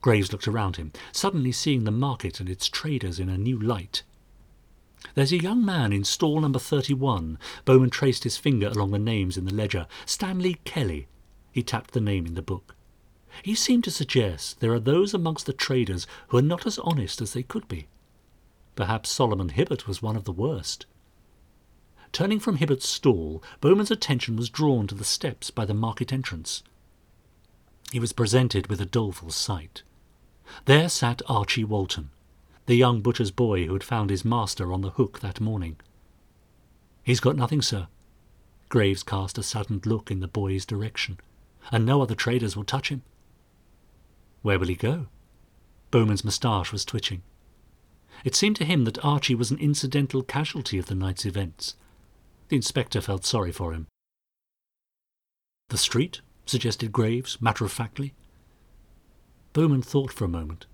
Graves 0.00 0.32
looked 0.32 0.48
around 0.48 0.76
him, 0.76 0.92
suddenly 1.12 1.52
seeing 1.52 1.84
the 1.84 1.90
market 1.90 2.40
and 2.40 2.48
its 2.48 2.68
traders 2.68 3.18
in 3.18 3.28
a 3.28 3.38
new 3.38 3.58
light. 3.58 4.02
There's 5.14 5.32
a 5.32 5.42
young 5.42 5.64
man 5.64 5.92
in 5.92 6.04
stall 6.04 6.40
number 6.40 6.58
31. 6.58 7.38
Bowman 7.64 7.90
traced 7.90 8.24
his 8.24 8.36
finger 8.36 8.68
along 8.68 8.90
the 8.90 8.98
names 8.98 9.36
in 9.36 9.44
the 9.44 9.54
ledger. 9.54 9.86
Stanley 10.06 10.54
Kelly. 10.64 11.06
He 11.52 11.62
tapped 11.62 11.92
the 11.92 12.00
name 12.00 12.26
in 12.26 12.34
the 12.34 12.42
book. 12.42 12.74
He 13.42 13.54
seemed 13.54 13.84
to 13.84 13.90
suggest 13.90 14.60
there 14.60 14.72
are 14.72 14.80
those 14.80 15.12
amongst 15.12 15.46
the 15.46 15.52
traders 15.52 16.06
who 16.28 16.38
are 16.38 16.42
not 16.42 16.66
as 16.66 16.78
honest 16.78 17.20
as 17.20 17.32
they 17.32 17.42
could 17.42 17.68
be. 17.68 17.88
Perhaps 18.76 19.10
Solomon 19.10 19.50
Hibbert 19.50 19.86
was 19.86 20.02
one 20.02 20.16
of 20.16 20.24
the 20.24 20.32
worst. 20.32 20.86
Turning 22.12 22.40
from 22.40 22.58
Hibbert's 22.58 22.88
stall, 22.88 23.42
Bowman's 23.60 23.90
attention 23.90 24.36
was 24.36 24.50
drawn 24.50 24.86
to 24.86 24.94
the 24.94 25.04
steps 25.04 25.50
by 25.50 25.64
the 25.64 25.74
market 25.74 26.12
entrance. 26.12 26.62
He 27.94 28.00
was 28.00 28.12
presented 28.12 28.66
with 28.66 28.80
a 28.80 28.86
doleful 28.86 29.30
sight. 29.30 29.84
There 30.64 30.88
sat 30.88 31.22
Archie 31.28 31.62
Walton, 31.62 32.10
the 32.66 32.74
young 32.74 33.02
butcher's 33.02 33.30
boy 33.30 33.66
who 33.66 33.72
had 33.72 33.84
found 33.84 34.10
his 34.10 34.24
master 34.24 34.72
on 34.72 34.80
the 34.80 34.90
hook 34.90 35.20
that 35.20 35.40
morning. 35.40 35.76
He's 37.04 37.20
got 37.20 37.36
nothing, 37.36 37.62
sir. 37.62 37.86
Graves 38.68 39.04
cast 39.04 39.38
a 39.38 39.44
saddened 39.44 39.86
look 39.86 40.10
in 40.10 40.18
the 40.18 40.26
boy's 40.26 40.66
direction, 40.66 41.20
and 41.70 41.86
no 41.86 42.02
other 42.02 42.16
traders 42.16 42.56
will 42.56 42.64
touch 42.64 42.88
him. 42.88 43.02
Where 44.42 44.58
will 44.58 44.66
he 44.66 44.74
go? 44.74 45.06
Bowman's 45.92 46.24
moustache 46.24 46.72
was 46.72 46.84
twitching. 46.84 47.22
It 48.24 48.34
seemed 48.34 48.56
to 48.56 48.64
him 48.64 48.86
that 48.86 49.04
Archie 49.04 49.36
was 49.36 49.52
an 49.52 49.58
incidental 49.58 50.24
casualty 50.24 50.78
of 50.78 50.86
the 50.86 50.96
night's 50.96 51.24
events. 51.24 51.76
The 52.48 52.56
inspector 52.56 53.00
felt 53.00 53.24
sorry 53.24 53.52
for 53.52 53.72
him. 53.72 53.86
The 55.68 55.78
street? 55.78 56.22
Suggested 56.46 56.92
Graves, 56.92 57.40
matter 57.40 57.64
of 57.64 57.72
factly. 57.72 58.14
Bowman 59.52 59.82
thought 59.82 60.12
for 60.12 60.24
a 60.24 60.28
moment. 60.28 60.66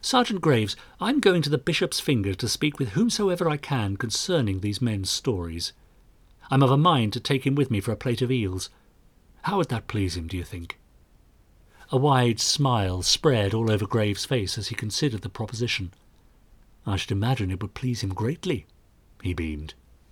Sergeant 0.00 0.40
Graves, 0.40 0.76
I'm 1.00 1.20
going 1.20 1.42
to 1.42 1.50
the 1.50 1.58
Bishop's 1.58 2.00
Finger 2.00 2.34
to 2.34 2.48
speak 2.48 2.78
with 2.78 2.90
whomsoever 2.90 3.48
I 3.48 3.56
can 3.56 3.96
concerning 3.96 4.60
these 4.60 4.82
men's 4.82 5.10
stories. 5.10 5.72
I'm 6.50 6.62
of 6.62 6.70
a 6.70 6.76
mind 6.76 7.12
to 7.14 7.20
take 7.20 7.46
him 7.46 7.54
with 7.54 7.70
me 7.70 7.80
for 7.80 7.92
a 7.92 7.96
plate 7.96 8.22
of 8.22 8.30
eels. 8.30 8.70
How 9.42 9.58
would 9.58 9.68
that 9.68 9.88
please 9.88 10.16
him, 10.16 10.26
do 10.26 10.36
you 10.36 10.44
think? 10.44 10.78
A 11.90 11.96
wide 11.96 12.40
smile 12.40 13.02
spread 13.02 13.54
all 13.54 13.70
over 13.70 13.86
Graves' 13.86 14.24
face 14.24 14.58
as 14.58 14.68
he 14.68 14.74
considered 14.74 15.22
the 15.22 15.28
proposition. 15.28 15.92
I 16.84 16.96
should 16.96 17.12
imagine 17.12 17.50
it 17.50 17.62
would 17.62 17.74
please 17.74 18.02
him 18.02 18.14
greatly. 18.14 18.66
He 19.22 19.34
beamed. 19.34 19.74